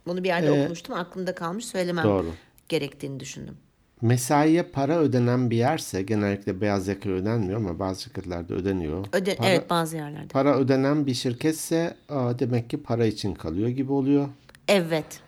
Bunu 0.07 0.23
bir 0.23 0.27
yerde 0.27 0.47
Ee, 0.47 0.61
okumuştum 0.61 0.95
aklımda 0.95 1.35
kalmış 1.35 1.65
söylemem 1.65 2.03
doğru. 2.05 2.27
gerektiğini 2.69 3.19
düşündüm. 3.19 3.57
Mesaiye 4.01 4.63
para 4.63 4.97
ödenen 4.99 5.49
bir 5.49 5.57
yerse 5.57 6.01
genellikle 6.01 6.61
beyaz 6.61 6.87
yaka 6.87 7.09
ödenmiyor 7.09 7.57
ama 7.59 7.79
bazı 7.79 8.01
şirketlerde 8.01 8.53
ödeniyor. 8.53 9.05
Öde, 9.13 9.35
Para- 9.35 9.47
evet 9.49 9.69
bazı 9.69 9.95
yerlerde. 9.97 10.27
Para 10.27 10.57
ödenen 10.57 11.05
bir 11.05 11.13
şirketse 11.13 11.95
aa, 12.09 12.39
demek 12.39 12.69
ki 12.69 12.83
para 12.83 13.05
için 13.05 13.33
kalıyor 13.33 13.69
gibi 13.69 13.91
oluyor. 13.91 14.27
Evet. 14.67 15.19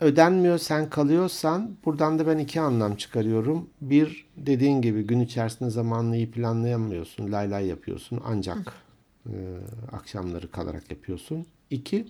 Ödenmiyor 0.00 0.58
sen 0.58 0.90
kalıyorsan 0.90 1.76
buradan 1.84 2.18
da 2.18 2.26
ben 2.26 2.38
iki 2.38 2.60
anlam 2.60 2.96
çıkarıyorum. 2.96 3.70
Bir 3.80 4.26
dediğin 4.36 4.82
gibi 4.82 5.02
gün 5.02 5.20
içerisinde 5.20 5.70
zamanını 5.70 6.16
iyi 6.16 6.30
planlayamıyorsun. 6.30 7.32
Lay 7.32 7.50
lay 7.50 7.66
yapıyorsun 7.66 8.20
ancak 8.24 8.72
e, 9.26 9.32
akşamları 9.92 10.50
kalarak 10.50 10.90
yapıyorsun. 10.90 11.46
İki 11.70 12.08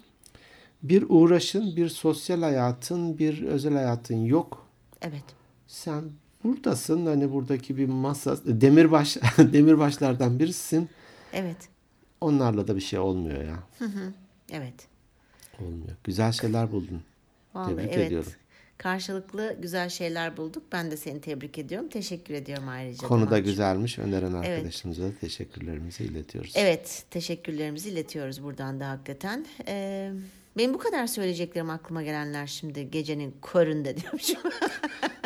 bir 0.83 1.05
uğraşın, 1.09 1.77
bir 1.77 1.89
sosyal 1.89 2.43
hayatın, 2.43 3.19
bir 3.19 3.43
özel 3.43 3.75
hayatın 3.75 4.25
yok. 4.25 4.67
Evet. 5.03 5.25
Sen 5.67 6.05
buradasın 6.45 7.07
hani 7.07 7.33
buradaki 7.33 7.77
bir 7.77 7.87
masa 7.87 8.37
demirbaş 8.45 9.17
demirbaşlardan 9.39 10.39
birisin. 10.39 10.89
Evet. 11.33 11.57
Onlarla 12.21 12.69
da 12.69 12.77
bir 12.77 12.81
şey 12.81 12.99
olmuyor 12.99 13.45
ya. 13.45 13.59
Evet. 14.51 14.75
Olmuyor. 15.61 15.97
Güzel 16.05 16.33
şeyler 16.33 16.73
buldun. 16.73 17.03
Vallahi 17.55 17.77
Tebrik 17.77 17.93
evet. 17.93 18.07
ediyorum. 18.07 18.33
Karşılıklı 18.79 19.57
güzel 19.63 19.89
şeyler 19.89 20.37
bulduk. 20.37 20.63
Ben 20.73 20.91
de 20.91 20.97
seni 20.97 21.21
tebrik 21.21 21.59
ediyorum. 21.59 21.89
Teşekkür 21.89 22.35
ediyorum 22.35 22.69
ayrıca. 22.69 23.09
Konu 23.09 23.31
da 23.31 23.39
güzelmiş. 23.39 23.99
Öneren 23.99 24.33
arkadaşımıza 24.33 25.03
da 25.03 25.13
teşekkürlerimizi 25.21 26.05
iletiyoruz. 26.05 26.53
Evet. 26.57 27.05
Teşekkürlerimizi 27.11 27.91
iletiyoruz 27.91 28.43
buradan 28.43 28.81
da 28.81 28.89
hakikaten. 28.89 29.47
Ee, 29.69 30.13
benim 30.57 30.75
bu 30.75 30.79
kadar 30.79 31.07
söyleyeceklerim 31.07 31.71
aklıma 31.71 32.03
gelenler 32.03 32.47
şimdi 32.47 32.91
gecenin 32.91 33.35
köründe 33.43 33.97
diyormuşum. 33.97 34.39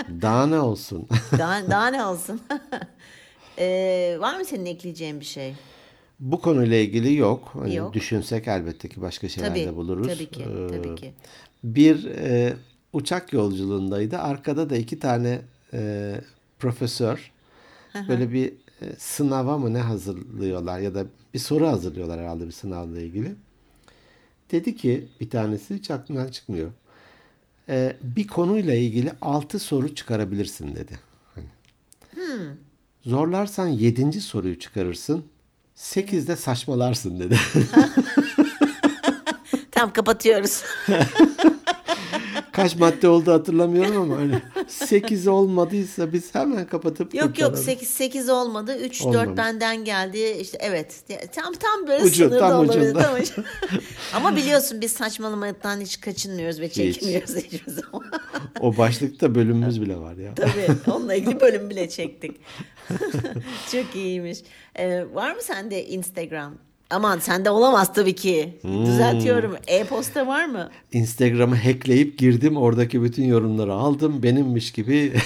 Daha 0.23 0.47
ne 0.47 0.61
olsun? 0.61 1.09
daha, 1.39 1.71
daha 1.71 1.87
ne 1.87 2.05
olsun? 2.05 2.41
Ee, 3.59 4.17
var 4.21 4.39
mı 4.39 4.45
senin 4.45 4.67
ekleyeceğin 4.67 5.21
bir 5.21 5.25
şey? 5.25 5.55
Bu 6.21 6.41
konuyla 6.41 6.77
ilgili 6.77 7.15
yok. 7.15 7.51
Hani 7.53 7.75
Yok. 7.75 7.95
Düşünsek 7.95 8.49
elbette 8.49 8.89
ki 8.89 9.01
başka 9.01 9.29
şeyler 9.29 9.49
Tabii. 9.49 9.65
de 9.65 9.77
buluruz. 9.77 10.07
Tabii 10.07 10.27
ki. 10.27 10.43
Ee, 10.43 10.67
Tabii 10.67 10.95
ki. 10.95 11.13
Bir 11.65 12.05
e, 12.05 12.57
uçak 12.93 13.33
yolculuğundaydı. 13.33 14.19
Arkada 14.19 14.71
da 14.71 14.77
iki 14.77 14.99
tane 14.99 15.41
e, 15.73 16.15
profesör 16.59 17.33
böyle 18.09 18.33
bir 18.33 18.49
e, 18.83 18.87
sınava 18.99 19.59
mı 19.59 19.75
ne 19.75 19.79
hazırlıyorlar 19.81 20.79
ya 20.81 20.95
da 20.95 21.05
bir 21.35 21.39
soru 21.39 21.67
hazırlıyorlar 21.67 22.21
herhalde 22.21 22.47
bir 22.47 22.53
sınavla 22.53 23.01
ilgili. 23.01 23.35
Dedi 24.53 24.77
ki 24.77 25.09
bir 25.21 25.31
tanesi 25.31 25.75
hiç 25.75 25.91
aklımdan 25.91 26.29
çıkmıyor. 26.29 26.71
E, 27.69 27.97
bir 28.03 28.27
konuyla 28.27 28.75
ilgili 28.75 29.13
altı 29.21 29.59
soru 29.59 29.95
çıkarabilirsin 29.95 30.75
dedi. 30.75 30.99
Hani. 31.35 31.47
Zorlarsan 33.03 33.67
yedinci 33.67 34.21
soruyu 34.21 34.59
çıkarırsın. 34.59 35.25
Sekizde 35.75 36.37
saçmalarsın 36.37 37.21
dedi. 37.21 37.39
Tamam 39.71 39.93
kapatıyoruz. 39.93 40.63
Kaç 42.57 42.77
madde 42.77 43.09
oldu 43.09 43.33
hatırlamıyorum 43.33 43.97
ama 43.97 44.17
hani 44.17 44.43
8 44.69 45.27
olmadıysa 45.29 46.13
biz 46.13 46.35
hemen 46.35 46.67
kapatıp 46.67 47.15
Yok 47.15 47.25
yok 47.25 47.35
kurtaralım. 47.35 47.57
8 47.57 47.89
8 47.89 48.29
olmadı. 48.29 48.77
3 48.79 49.01
4 49.05 49.07
Olmamış. 49.17 49.37
benden 49.39 49.85
geldi. 49.85 50.37
İşte 50.41 50.59
evet. 50.61 51.03
Tam 51.33 51.53
tam 51.55 51.87
böyle 51.89 52.05
Ucu, 52.05 52.15
sınırda 52.15 52.39
tam 52.39 52.61
olabilir. 52.65 52.83
ucunda. 52.91 53.03
Tam. 53.03 53.45
Ama 54.15 54.37
biliyorsun 54.37 54.81
biz 54.81 54.93
saçmalamadan 54.93 55.81
hiç 55.81 56.01
kaçınmıyoruz 56.01 56.61
ve 56.61 56.69
çekinmiyoruz 56.69 57.37
hiçbir 57.37 57.73
zaman. 57.73 58.07
O 58.61 58.77
başlıkta 58.77 59.35
bölümümüz 59.35 59.81
bile 59.83 59.97
var 59.97 60.17
ya. 60.17 60.35
Tabii 60.35 60.91
onunla 60.97 61.15
ilgili 61.15 61.41
bölüm 61.41 61.71
bile 61.71 61.89
çektik. 61.89 62.37
Çok 63.73 63.97
iyiymiş. 63.97 64.39
Ee, 64.79 65.05
var 65.15 65.35
mı 65.35 65.43
sende 65.43 65.87
Instagram? 65.87 66.55
Aman 66.91 67.19
sende 67.19 67.51
olamaz 67.51 67.95
tabii 67.95 68.15
ki. 68.15 68.59
Hmm. 68.61 68.87
Düzeltiyorum. 68.87 69.57
E-posta 69.67 70.27
var 70.27 70.45
mı? 70.45 70.71
Instagram'ı 70.93 71.57
hackleyip 71.57 72.19
girdim. 72.19 72.57
Oradaki 72.57 73.03
bütün 73.03 73.25
yorumları 73.25 73.73
aldım. 73.73 74.23
Benimmiş 74.23 74.73
gibi. 74.73 75.13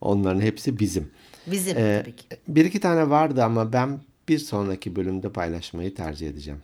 Onların 0.00 0.40
hepsi 0.40 0.78
bizim. 0.78 1.10
Bizim 1.46 1.78
Ee, 1.78 2.00
tabii 2.04 2.16
ki. 2.16 2.24
bir 2.48 2.64
iki 2.64 2.80
tane 2.80 3.10
vardı 3.10 3.44
ama 3.44 3.72
ben 3.72 4.00
bir 4.28 4.38
sonraki 4.38 4.96
bölümde 4.96 5.28
paylaşmayı 5.32 5.94
tercih 5.94 6.28
edeceğim. 6.28 6.60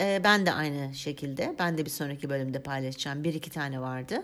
Ee, 0.00 0.20
ben 0.24 0.46
de 0.46 0.52
aynı 0.52 0.94
şekilde. 0.94 1.54
Ben 1.58 1.78
de 1.78 1.84
bir 1.84 1.90
sonraki 1.90 2.30
bölümde 2.30 2.62
paylaşacağım. 2.62 3.24
Bir 3.24 3.34
iki 3.34 3.50
tane 3.50 3.80
vardı. 3.80 4.22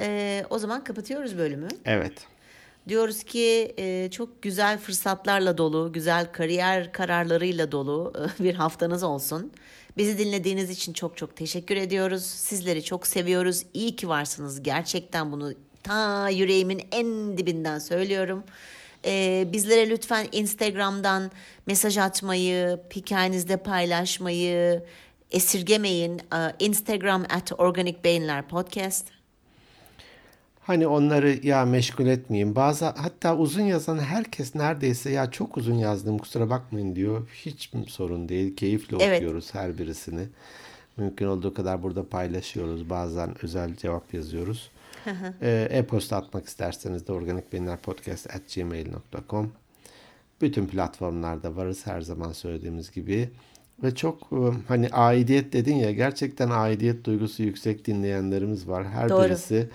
Ee, 0.00 0.44
o 0.50 0.58
zaman 0.58 0.84
kapatıyoruz 0.84 1.38
bölümü. 1.38 1.68
Evet. 1.84 2.12
Diyoruz 2.88 3.22
ki 3.22 3.74
e, 3.78 4.10
çok 4.10 4.42
güzel 4.42 4.78
fırsatlarla 4.78 5.58
dolu, 5.58 5.92
güzel 5.92 6.32
kariyer 6.32 6.92
kararlarıyla 6.92 7.72
dolu 7.72 8.12
e, 8.40 8.42
bir 8.44 8.54
haftanız 8.54 9.02
olsun. 9.02 9.52
Bizi 9.96 10.18
dinlediğiniz 10.18 10.70
için 10.70 10.92
çok 10.92 11.16
çok 11.16 11.36
teşekkür 11.36 11.76
ediyoruz. 11.76 12.24
Sizleri 12.24 12.84
çok 12.84 13.06
seviyoruz. 13.06 13.62
İyi 13.74 13.96
ki 13.96 14.08
varsınız. 14.08 14.62
Gerçekten 14.62 15.32
bunu 15.32 15.52
ta 15.82 16.28
yüreğimin 16.28 16.82
en 16.92 17.38
dibinden 17.38 17.78
söylüyorum. 17.78 18.44
E, 19.04 19.44
bizlere 19.52 19.90
lütfen 19.90 20.26
Instagram'dan 20.32 21.30
mesaj 21.66 21.98
atmayı, 21.98 22.80
hikayenizde 22.94 23.56
paylaşmayı 23.56 24.82
esirgemeyin. 25.30 26.18
E, 26.18 26.54
Instagram 26.58 27.22
at 27.22 27.52
Organik 27.58 28.04
Beyinler 28.04 28.48
Podcast. 28.48 29.23
Hani 30.66 30.86
onları 30.86 31.46
ya 31.46 31.64
meşgul 31.64 32.06
etmeyeyim. 32.06 32.56
Bazı 32.56 32.84
hatta 32.84 33.36
uzun 33.36 33.62
yazan 33.62 33.98
herkes 33.98 34.54
neredeyse 34.54 35.10
ya 35.10 35.30
çok 35.30 35.56
uzun 35.56 35.74
yazdım 35.74 36.18
kusura 36.18 36.50
bakmayın 36.50 36.96
diyor. 36.96 37.28
Hiç 37.34 37.70
sorun 37.88 38.28
değil. 38.28 38.56
Keyifle 38.56 38.96
Evet. 39.00 39.16
okuyoruz 39.16 39.54
her 39.54 39.78
birisini. 39.78 40.22
Mümkün 40.96 41.26
olduğu 41.26 41.54
kadar 41.54 41.82
burada 41.82 42.08
paylaşıyoruz. 42.08 42.90
Bazen 42.90 43.34
özel 43.42 43.76
cevap 43.76 44.14
yazıyoruz. 44.14 44.70
Ee, 45.42 45.68
E-posta 45.70 46.16
atmak 46.16 46.46
isterseniz 46.46 47.06
de 47.06 47.12
organikbeyinlerpodcast.gmail.com 47.12 49.52
Bütün 50.40 50.66
platformlarda 50.66 51.56
varız 51.56 51.86
her 51.86 52.00
zaman 52.00 52.32
söylediğimiz 52.32 52.92
gibi. 52.92 53.30
Ve 53.82 53.94
çok 53.94 54.22
e, 54.32 54.36
hani 54.68 54.88
aidiyet 54.88 55.52
dedin 55.52 55.76
ya 55.76 55.92
gerçekten 55.92 56.50
aidiyet 56.50 57.04
duygusu 57.04 57.42
yüksek 57.42 57.86
dinleyenlerimiz 57.86 58.68
var. 58.68 58.88
Her 58.88 59.08
Doğru. 59.08 59.24
birisi 59.24 59.68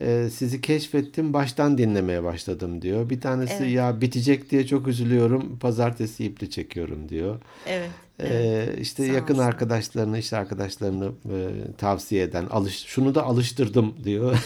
e, 0.00 0.30
sizi 0.30 0.60
keşfettim 0.60 1.32
baştan 1.32 1.78
dinlemeye 1.78 2.24
başladım 2.24 2.82
diyor. 2.82 3.10
Bir 3.10 3.20
tanesi 3.20 3.64
ya 3.64 4.00
bitecek 4.00 4.50
diye 4.50 4.66
çok 4.66 4.88
üzülüyorum 4.88 5.58
pazartesi 5.58 6.24
iple 6.24 6.50
çekiyorum 6.50 7.08
diyor. 7.08 7.40
Evet. 7.66 7.90
Ee, 8.22 8.68
işte 8.80 9.06
Sağ 9.06 9.12
yakın 9.12 9.34
olsun. 9.34 9.44
arkadaşlarını, 9.44 10.18
iş 10.18 10.32
arkadaşlarını 10.32 11.06
e, 11.06 11.36
tavsiye 11.78 12.22
eden, 12.22 12.46
alış, 12.46 12.84
şunu 12.86 13.14
da 13.14 13.22
alıştırdım 13.22 13.94
diyor. 14.04 14.38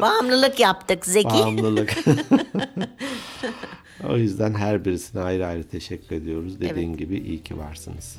Bağımlılık 0.00 0.60
yaptık 0.60 1.06
Zeki. 1.06 1.28
Bağımlılık. 1.28 1.94
o 4.08 4.16
yüzden 4.16 4.54
her 4.54 4.84
birisine 4.84 5.22
ayrı 5.22 5.46
ayrı 5.46 5.64
teşekkür 5.64 6.16
ediyoruz. 6.16 6.60
Dediğin 6.60 6.96
gibi 6.96 7.18
iyi 7.18 7.42
ki 7.42 7.58
varsınız. 7.58 8.16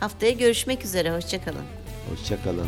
Haftaya 0.00 0.32
görüşmek 0.32 0.84
üzere. 0.84 1.16
Hoşçakalın. 1.16 1.64
Hoşçakalın. 2.10 2.66